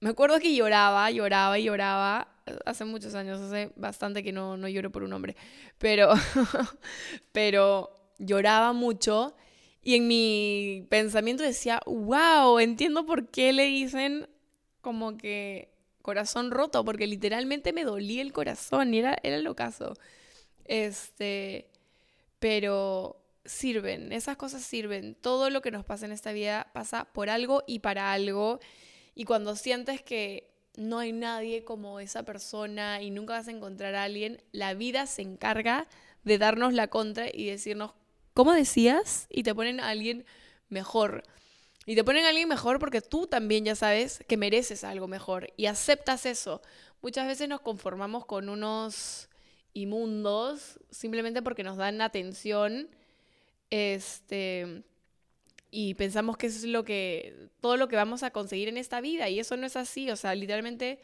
me 0.00 0.10
acuerdo 0.10 0.40
que 0.40 0.54
lloraba, 0.54 1.10
lloraba 1.10 1.58
y 1.58 1.64
lloraba. 1.64 2.29
Hace 2.64 2.84
muchos 2.84 3.14
años, 3.14 3.40
hace 3.40 3.70
bastante 3.76 4.22
que 4.22 4.32
no, 4.32 4.56
no 4.56 4.68
lloro 4.68 4.90
por 4.90 5.02
un 5.02 5.12
hombre, 5.12 5.36
pero, 5.78 6.12
pero 7.32 7.90
lloraba 8.18 8.72
mucho 8.72 9.34
y 9.82 9.94
en 9.94 10.08
mi 10.08 10.86
pensamiento 10.90 11.42
decía, 11.42 11.80
wow, 11.86 12.58
entiendo 12.58 13.06
por 13.06 13.28
qué 13.28 13.52
le 13.52 13.64
dicen 13.64 14.28
como 14.80 15.16
que 15.16 15.72
corazón 16.02 16.50
roto, 16.50 16.84
porque 16.84 17.06
literalmente 17.06 17.72
me 17.72 17.84
dolía 17.84 18.22
el 18.22 18.32
corazón 18.32 18.92
y 18.94 18.98
era, 18.98 19.16
era 19.22 19.38
lo 19.38 19.54
caso. 19.54 19.94
Este, 20.64 21.70
pero 22.38 23.22
sirven, 23.44 24.12
esas 24.12 24.36
cosas 24.36 24.62
sirven. 24.62 25.14
Todo 25.14 25.50
lo 25.50 25.62
que 25.62 25.70
nos 25.70 25.84
pasa 25.84 26.06
en 26.06 26.12
esta 26.12 26.32
vida 26.32 26.70
pasa 26.72 27.06
por 27.12 27.30
algo 27.30 27.62
y 27.66 27.80
para 27.80 28.12
algo. 28.12 28.60
Y 29.14 29.24
cuando 29.24 29.56
sientes 29.56 30.02
que 30.02 30.49
no 30.76 30.98
hay 30.98 31.12
nadie 31.12 31.64
como 31.64 32.00
esa 32.00 32.22
persona 32.22 33.02
y 33.02 33.10
nunca 33.10 33.34
vas 33.34 33.48
a 33.48 33.52
encontrar 33.52 33.94
a 33.94 34.04
alguien, 34.04 34.42
la 34.52 34.74
vida 34.74 35.06
se 35.06 35.22
encarga 35.22 35.86
de 36.24 36.38
darnos 36.38 36.72
la 36.72 36.88
contra 36.88 37.28
y 37.32 37.46
decirnos, 37.46 37.92
¿cómo 38.34 38.52
decías? 38.52 39.26
Y 39.30 39.42
te 39.42 39.54
ponen 39.54 39.80
a 39.80 39.88
alguien 39.88 40.24
mejor. 40.68 41.22
Y 41.86 41.94
te 41.94 42.04
ponen 42.04 42.24
a 42.24 42.28
alguien 42.28 42.48
mejor 42.48 42.78
porque 42.78 43.00
tú 43.00 43.26
también 43.26 43.64
ya 43.64 43.74
sabes 43.74 44.22
que 44.28 44.36
mereces 44.36 44.84
algo 44.84 45.08
mejor 45.08 45.52
y 45.56 45.66
aceptas 45.66 46.26
eso. 46.26 46.62
Muchas 47.02 47.26
veces 47.26 47.48
nos 47.48 47.60
conformamos 47.60 48.26
con 48.26 48.48
unos 48.48 49.28
inmundos 49.72 50.78
simplemente 50.90 51.42
porque 51.42 51.62
nos 51.62 51.76
dan 51.76 52.00
atención 52.00 52.88
este 53.70 54.82
y 55.70 55.94
pensamos 55.94 56.36
que 56.36 56.46
es 56.46 56.64
lo 56.64 56.84
que 56.84 57.48
todo 57.60 57.76
lo 57.76 57.88
que 57.88 57.96
vamos 57.96 58.22
a 58.22 58.30
conseguir 58.30 58.68
en 58.68 58.76
esta 58.76 59.00
vida 59.00 59.28
y 59.28 59.38
eso 59.38 59.56
no 59.56 59.66
es 59.66 59.76
así, 59.76 60.10
o 60.10 60.16
sea, 60.16 60.34
literalmente 60.34 61.00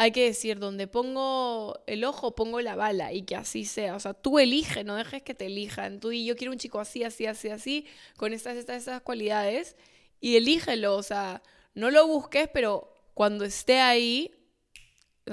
hay 0.00 0.12
que 0.12 0.24
decir, 0.26 0.60
donde 0.60 0.86
pongo 0.86 1.80
el 1.88 2.04
ojo, 2.04 2.36
pongo 2.36 2.60
la 2.60 2.76
bala 2.76 3.12
y 3.12 3.22
que 3.22 3.34
así 3.34 3.64
sea. 3.64 3.96
O 3.96 4.00
sea, 4.00 4.14
tú 4.14 4.38
eliges, 4.38 4.84
no 4.84 4.94
dejes 4.94 5.24
que 5.24 5.34
te 5.34 5.46
elijan. 5.46 5.98
Tú 5.98 6.12
y 6.12 6.24
yo 6.24 6.36
quiero 6.36 6.52
un 6.52 6.58
chico 6.58 6.78
así, 6.78 7.02
así, 7.02 7.26
así, 7.26 7.48
así, 7.48 7.86
con 8.16 8.32
estas, 8.32 8.56
estas, 8.56 8.76
estas 8.76 9.02
cualidades 9.02 9.76
y 10.20 10.36
elígelo. 10.36 10.94
O 10.94 11.02
sea, 11.02 11.42
no 11.74 11.90
lo 11.90 12.06
busques, 12.06 12.48
pero 12.54 12.94
cuando 13.12 13.44
esté 13.44 13.80
ahí, 13.80 14.32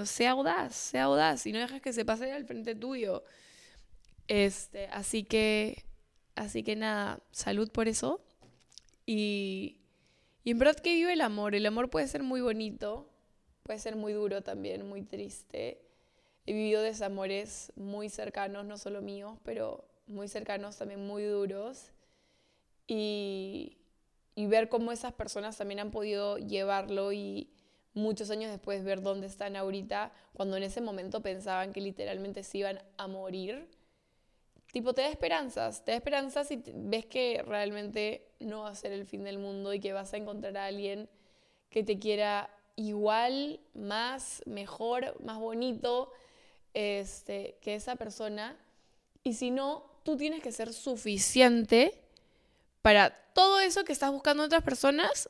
sea 0.03 0.31
audaz, 0.31 0.75
sea 0.75 1.03
audaz 1.03 1.45
y 1.45 1.51
no 1.51 1.59
dejes 1.59 1.81
que 1.81 1.93
se 1.93 2.03
pase 2.03 2.31
al 2.31 2.45
frente 2.45 2.73
tuyo. 2.73 3.23
Este, 4.27 4.87
así 4.87 5.23
que, 5.23 5.85
así 6.35 6.63
que 6.63 6.75
nada, 6.75 7.19
salud 7.31 7.71
por 7.71 7.87
eso. 7.87 8.25
Y, 9.05 9.81
y 10.43 10.51
en 10.51 10.59
verdad 10.59 10.75
que 10.75 10.93
vive 10.93 11.13
el 11.13 11.21
amor. 11.21 11.55
El 11.55 11.65
amor 11.65 11.89
puede 11.89 12.07
ser 12.07 12.23
muy 12.23 12.41
bonito, 12.41 13.09
puede 13.63 13.79
ser 13.79 13.95
muy 13.95 14.13
duro 14.13 14.41
también, 14.41 14.87
muy 14.87 15.01
triste. 15.01 15.81
He 16.45 16.53
vivido 16.53 16.81
desamores 16.81 17.73
muy 17.75 18.09
cercanos, 18.09 18.65
no 18.65 18.77
solo 18.77 19.01
míos, 19.01 19.39
pero 19.43 19.87
muy 20.07 20.27
cercanos, 20.27 20.77
también 20.77 21.05
muy 21.05 21.23
duros. 21.23 21.91
Y, 22.87 23.77
y 24.35 24.45
ver 24.47 24.69
cómo 24.69 24.91
esas 24.91 25.13
personas 25.13 25.57
también 25.57 25.79
han 25.79 25.91
podido 25.91 26.37
llevarlo 26.37 27.11
y 27.11 27.49
muchos 27.95 28.29
años 28.29 28.51
después 28.51 28.83
ver 28.83 29.01
dónde 29.01 29.25
están 29.25 29.55
ahorita, 29.55 30.11
cuando 30.33 30.57
en 30.57 30.63
ese 30.63 30.81
momento 30.81 31.21
pensaban 31.21 31.73
que 31.73 31.81
literalmente 31.81 32.43
se 32.43 32.59
iban 32.59 32.79
a 32.97 33.07
morir. 33.07 33.67
Tipo, 34.75 34.93
te 34.93 35.03
da 35.03 35.07
esperanzas, 35.07 35.85
te 35.85 35.91
da 35.91 35.95
esperanzas 35.95 36.51
y 36.51 36.61
ves 36.73 37.05
que 37.05 37.41
realmente 37.47 38.27
no 38.41 38.63
va 38.63 38.71
a 38.71 38.75
ser 38.75 38.91
el 38.91 39.05
fin 39.05 39.23
del 39.23 39.37
mundo 39.37 39.73
y 39.73 39.79
que 39.79 39.93
vas 39.93 40.13
a 40.13 40.17
encontrar 40.17 40.57
a 40.57 40.65
alguien 40.65 41.07
que 41.69 41.85
te 41.85 41.97
quiera 41.97 42.49
igual, 42.75 43.61
más, 43.73 44.43
mejor, 44.45 45.15
más 45.23 45.39
bonito 45.39 46.11
este, 46.73 47.57
que 47.61 47.75
esa 47.75 47.95
persona. 47.95 48.57
Y 49.23 49.35
si 49.35 49.49
no, 49.49 49.85
tú 50.03 50.17
tienes 50.17 50.43
que 50.43 50.51
ser 50.51 50.73
suficiente 50.73 51.97
para 52.81 53.11
todo 53.31 53.61
eso 53.61 53.85
que 53.85 53.93
estás 53.93 54.11
buscando 54.11 54.43
en 54.43 54.47
otras 54.47 54.63
personas, 54.63 55.29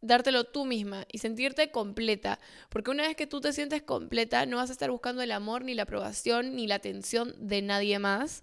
dártelo 0.00 0.44
tú 0.44 0.64
misma 0.64 1.04
y 1.12 1.18
sentirte 1.18 1.70
completa. 1.70 2.38
Porque 2.70 2.90
una 2.90 3.06
vez 3.06 3.16
que 3.16 3.26
tú 3.26 3.42
te 3.42 3.52
sientes 3.52 3.82
completa, 3.82 4.46
no 4.46 4.56
vas 4.56 4.70
a 4.70 4.72
estar 4.72 4.90
buscando 4.90 5.20
el 5.20 5.32
amor, 5.32 5.62
ni 5.62 5.74
la 5.74 5.82
aprobación, 5.82 6.56
ni 6.56 6.66
la 6.66 6.76
atención 6.76 7.34
de 7.36 7.60
nadie 7.60 7.98
más. 7.98 8.42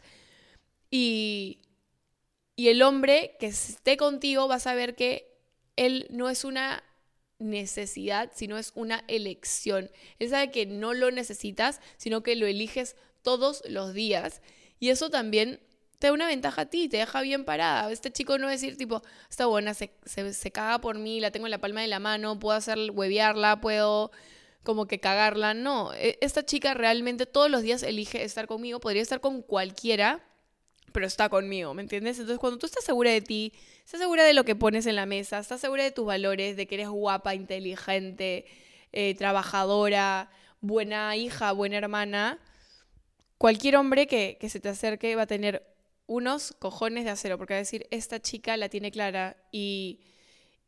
Y, 0.89 1.61
y 2.55 2.69
el 2.69 2.81
hombre 2.81 3.35
que 3.39 3.47
esté 3.47 3.97
contigo 3.97 4.47
va 4.47 4.55
a 4.55 4.59
saber 4.59 4.95
que 4.95 5.35
él 5.75 6.07
no 6.09 6.29
es 6.29 6.45
una 6.45 6.83
necesidad, 7.39 8.31
sino 8.33 8.57
es 8.57 8.71
una 8.75 9.03
elección. 9.07 9.91
Él 10.19 10.29
sabe 10.29 10.51
que 10.51 10.65
no 10.65 10.93
lo 10.93 11.11
necesitas, 11.11 11.81
sino 11.97 12.23
que 12.23 12.35
lo 12.35 12.47
eliges 12.47 12.95
todos 13.21 13.63
los 13.67 13.93
días. 13.93 14.41
Y 14.79 14.89
eso 14.89 15.09
también 15.09 15.59
te 15.99 16.07
da 16.07 16.13
una 16.13 16.27
ventaja 16.27 16.63
a 16.63 16.65
ti, 16.65 16.87
te 16.87 16.97
deja 16.97 17.21
bien 17.21 17.45
parada. 17.45 17.91
Este 17.91 18.11
chico 18.11 18.37
no 18.37 18.47
decir 18.47 18.77
tipo, 18.77 19.01
está 19.29 19.45
buena, 19.45 19.73
se, 19.73 19.91
se, 20.05 20.51
caga 20.51 20.79
por 20.79 20.97
mí, 20.97 21.19
la 21.19 21.31
tengo 21.31 21.47
en 21.47 21.51
la 21.51 21.59
palma 21.59 21.81
de 21.81 21.87
la 21.87 21.99
mano, 21.99 22.39
puedo 22.39 22.57
hacer 22.57 22.91
huevearla, 22.91 23.61
puedo 23.61 24.11
como 24.63 24.87
que 24.87 24.99
cagarla. 24.99 25.53
No, 25.53 25.93
e, 25.93 26.17
esta 26.21 26.45
chica 26.45 26.73
realmente 26.73 27.25
todos 27.25 27.49
los 27.49 27.61
días 27.61 27.83
elige 27.83 28.23
estar 28.23 28.47
conmigo. 28.47 28.79
Podría 28.79 29.01
estar 29.01 29.21
con 29.21 29.41
cualquiera, 29.41 30.23
pero 30.95 31.07
está 31.07 31.27
conmigo, 31.27 31.73
¿me 31.73 31.81
entiendes? 31.81 32.19
Entonces, 32.19 32.39
cuando 32.39 32.57
tú 32.57 32.67
estás 32.67 32.85
segura 32.85 33.11
de 33.11 33.19
ti, 33.19 33.51
estás 33.83 33.99
segura 33.99 34.23
de 34.23 34.33
lo 34.33 34.45
que 34.45 34.55
pones 34.55 34.85
en 34.85 34.95
la 34.95 35.05
mesa, 35.05 35.39
estás 35.39 35.59
segura 35.59 35.83
de 35.83 35.91
tus 35.91 36.05
valores, 36.05 36.55
de 36.55 36.67
que 36.67 36.75
eres 36.75 36.87
guapa, 36.87 37.35
inteligente, 37.35 38.45
eh, 38.93 39.13
trabajadora, 39.15 40.29
buena 40.61 41.17
hija, 41.17 41.51
buena 41.51 41.75
hermana, 41.79 42.39
cualquier 43.37 43.75
hombre 43.75 44.07
que, 44.07 44.37
se 44.47 44.61
te 44.61 44.69
acerque 44.69 45.17
va 45.17 45.23
a 45.23 45.27
tener 45.27 45.67
unos 46.07 46.53
cojones 46.59 47.03
de 47.03 47.09
acero, 47.09 47.37
porque 47.37 47.55
va 47.55 47.57
a 47.57 47.59
decir, 47.59 47.87
esta 47.91 48.21
chica 48.21 48.55
la 48.55 48.69
tiene 48.69 48.89
clara 48.89 49.35
y, 49.51 49.99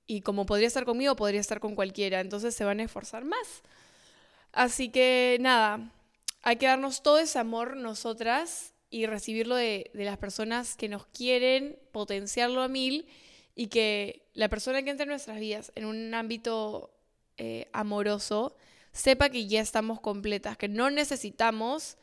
y 0.08 0.20
como 0.24 0.46
podría 0.46 0.68
estar 0.68 0.84
conmigo, 0.84 1.16
podría 1.16 1.40
estar 1.40 1.62
con 1.62 1.74
cualquiera, 1.74 2.20
entonces 2.20 2.54
se 2.54 2.66
van 2.66 2.82
a 2.82 2.84
esforzar 2.84 3.24
más. 3.24 3.64
Así 4.52 4.90
que 4.90 5.38
nada, 5.40 5.90
hay 6.44 6.58
que 6.58 6.66
darnos 6.66 7.02
todo 7.02 7.18
ese 7.18 7.40
amor 7.40 7.78
nosotras 7.78 8.74
y 8.90 9.06
recibirlo 9.06 9.56
de, 9.56 9.92
de, 9.94 10.06
las 10.06 10.18
personas 10.18 10.76
que 10.76 10.88
nos 10.90 11.06
quieren, 11.08 11.78
potenciarlo 11.92 12.62
a 12.62 12.68
mil 12.68 13.06
y 13.56 13.68
que 13.68 14.22
la 14.34 14.50
persona 14.50 14.84
que 14.84 14.92
entre 14.92 15.04
en 15.04 15.10
nuestras 15.10 15.40
vidas 15.40 15.72
en 15.76 15.86
un 15.86 16.14
ámbito 16.14 16.92
eh, 17.38 17.68
amoroso 17.74 18.56
sepa 18.92 19.30
que 19.30 19.48
ya 19.48 19.62
estamos 19.62 20.00
completas, 20.00 20.58
que 20.58 20.68
no 20.68 20.90
necesitamos 20.90 21.98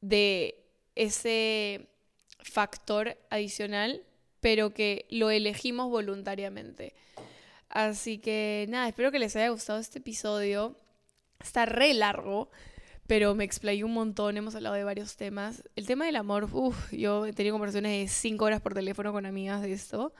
de 0.00 0.56
ese 0.94 1.88
factor 2.38 3.16
adicional, 3.30 4.02
pero 4.40 4.74
que 4.74 5.06
lo 5.10 5.30
elegimos 5.30 5.90
voluntariamente. 5.90 6.94
Así 7.68 8.18
que 8.18 8.66
nada, 8.68 8.88
espero 8.88 9.10
que 9.10 9.18
les 9.18 9.34
haya 9.34 9.48
gustado 9.48 9.78
este 9.78 9.98
episodio. 9.98 10.76
Está 11.40 11.66
re 11.66 11.94
largo, 11.94 12.50
pero 13.12 13.34
me 13.34 13.44
explayé 13.44 13.84
un 13.84 13.92
montón, 13.92 14.38
hemos 14.38 14.54
hablado 14.54 14.74
de 14.74 14.84
varios 14.84 15.18
temas. 15.18 15.62
El 15.76 15.84
tema 15.84 16.06
del 16.06 16.16
amor, 16.16 16.48
uff, 16.50 16.90
yo 16.94 17.26
he 17.26 17.34
tenido 17.34 17.52
conversaciones 17.52 17.92
de 17.92 18.08
5 18.08 18.42
horas 18.42 18.62
por 18.62 18.72
teléfono 18.72 19.12
con 19.12 19.26
amigas 19.26 19.60
de 19.60 19.70
esto, 19.70 20.14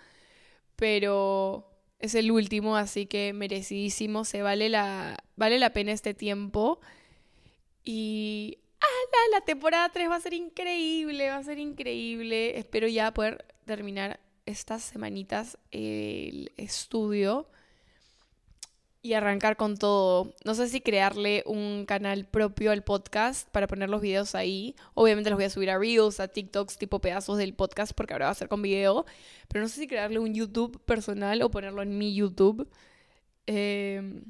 pero 0.77 1.73
es 2.01 2.15
el 2.15 2.31
último, 2.31 2.77
así 2.77 3.07
que 3.07 3.33
merecidísimo, 3.33 4.27
se 4.27 4.43
vale 4.43 4.69
la, 4.69 5.17
vale 5.37 5.59
la 5.59 5.73
pena 5.73 5.93
este 5.93 6.13
tiempo. 6.13 6.81
Y 7.83 8.59
la 9.33 9.41
temporada 9.41 9.89
3 9.89 10.11
va 10.11 10.17
a 10.17 10.21
ser 10.21 10.35
increíble, 10.35 11.31
va 11.31 11.37
a 11.37 11.45
ser 11.45 11.59
increíble. 11.59 12.59
Espero 12.59 12.89
ya 12.89 13.15
poder 13.15 13.47
terminar 13.65 14.21
estas 14.45 14.83
semanitas 14.83 15.57
el 15.71 16.53
estudio 16.59 17.49
y 19.03 19.15
arrancar 19.15 19.57
con 19.57 19.77
todo. 19.77 20.33
No 20.45 20.55
sé 20.55 20.69
si 20.69 20.81
crearle 20.81 21.43
un 21.47 21.85
canal 21.87 22.25
propio 22.25 22.71
al 22.71 22.85
podcast 22.85 23.49
para 23.51 23.67
poner 23.67 23.91
los 23.91 24.01
videos 24.01 24.37
ahí. 24.37 24.77
Obviamente 24.95 25.29
los 25.29 25.37
voy 25.37 25.47
a 25.47 25.51
subir 25.51 25.71
a 25.71 25.79
Reels, 25.79 26.21
a 26.21 26.29
TikToks, 26.29 26.79
tipo 26.79 27.01
pedazos 27.01 27.37
del 27.37 27.53
podcast, 27.53 27.93
porque 27.95 28.15
ahora 28.15 28.27
va 28.27 28.33
a 28.33 28.37
ser 28.37 28.49
con 28.49 28.63
video. 28.63 29.05
Pero 29.49 29.63
no 29.63 29.69
sé 29.69 29.81
si 29.81 29.89
crearle 29.89 30.21
un 30.21 30.33
YouTube 30.35 30.81
personal 30.85 31.43
o 31.43 31.51
ponerlo 31.51 31.83
en 31.83 31.99
mi 31.99 32.15
YouTube. 32.15 32.69
Eh, 33.49 34.23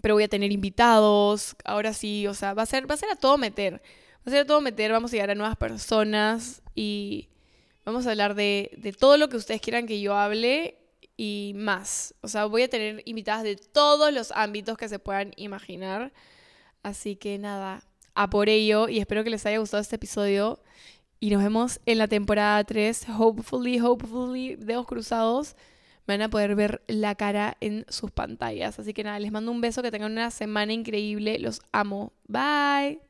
pero 0.00 0.14
voy 0.14 0.22
a 0.22 0.28
tener 0.28 0.52
invitados, 0.52 1.56
ahora 1.64 1.92
sí, 1.92 2.26
o 2.28 2.34
sea, 2.34 2.54
va 2.54 2.62
a 2.62 2.66
ser, 2.66 2.88
va 2.88 2.94
a 2.94 2.98
ser 2.98 3.10
a 3.10 3.16
todo 3.16 3.38
meter. 3.38 3.74
Va 3.74 4.26
a 4.26 4.30
ser 4.30 4.40
a 4.40 4.46
todo 4.46 4.60
meter, 4.60 4.92
vamos 4.92 5.12
a 5.12 5.16
llegar 5.16 5.30
a 5.30 5.34
nuevas 5.34 5.56
personas 5.56 6.62
y 6.74 7.28
vamos 7.84 8.06
a 8.06 8.10
hablar 8.10 8.34
de, 8.34 8.70
de 8.78 8.92
todo 8.92 9.16
lo 9.16 9.28
que 9.28 9.36
ustedes 9.36 9.60
quieran 9.60 9.86
que 9.86 10.00
yo 10.00 10.14
hable 10.16 10.79
y 11.20 11.52
más. 11.54 12.14
O 12.22 12.28
sea, 12.28 12.46
voy 12.46 12.62
a 12.62 12.70
tener 12.70 13.02
invitadas 13.04 13.42
de 13.42 13.54
todos 13.54 14.10
los 14.10 14.32
ámbitos 14.32 14.78
que 14.78 14.88
se 14.88 14.98
puedan 14.98 15.32
imaginar. 15.36 16.14
Así 16.82 17.14
que 17.14 17.38
nada, 17.38 17.84
a 18.14 18.30
por 18.30 18.48
ello 18.48 18.88
y 18.88 19.00
espero 19.00 19.22
que 19.22 19.28
les 19.28 19.44
haya 19.44 19.58
gustado 19.58 19.82
este 19.82 19.96
episodio. 19.96 20.62
Y 21.20 21.28
nos 21.28 21.42
vemos 21.42 21.78
en 21.84 21.98
la 21.98 22.08
temporada 22.08 22.64
3. 22.64 23.06
Hopefully, 23.18 23.78
hopefully, 23.80 24.56
dedos 24.56 24.86
cruzados 24.86 25.56
van 26.06 26.22
a 26.22 26.30
poder 26.30 26.54
ver 26.54 26.82
la 26.86 27.14
cara 27.16 27.58
en 27.60 27.84
sus 27.90 28.10
pantallas. 28.10 28.78
Así 28.78 28.94
que 28.94 29.04
nada, 29.04 29.18
les 29.18 29.30
mando 29.30 29.52
un 29.52 29.60
beso, 29.60 29.82
que 29.82 29.90
tengan 29.90 30.12
una 30.12 30.30
semana 30.30 30.72
increíble. 30.72 31.38
Los 31.38 31.60
amo. 31.70 32.14
Bye. 32.28 33.09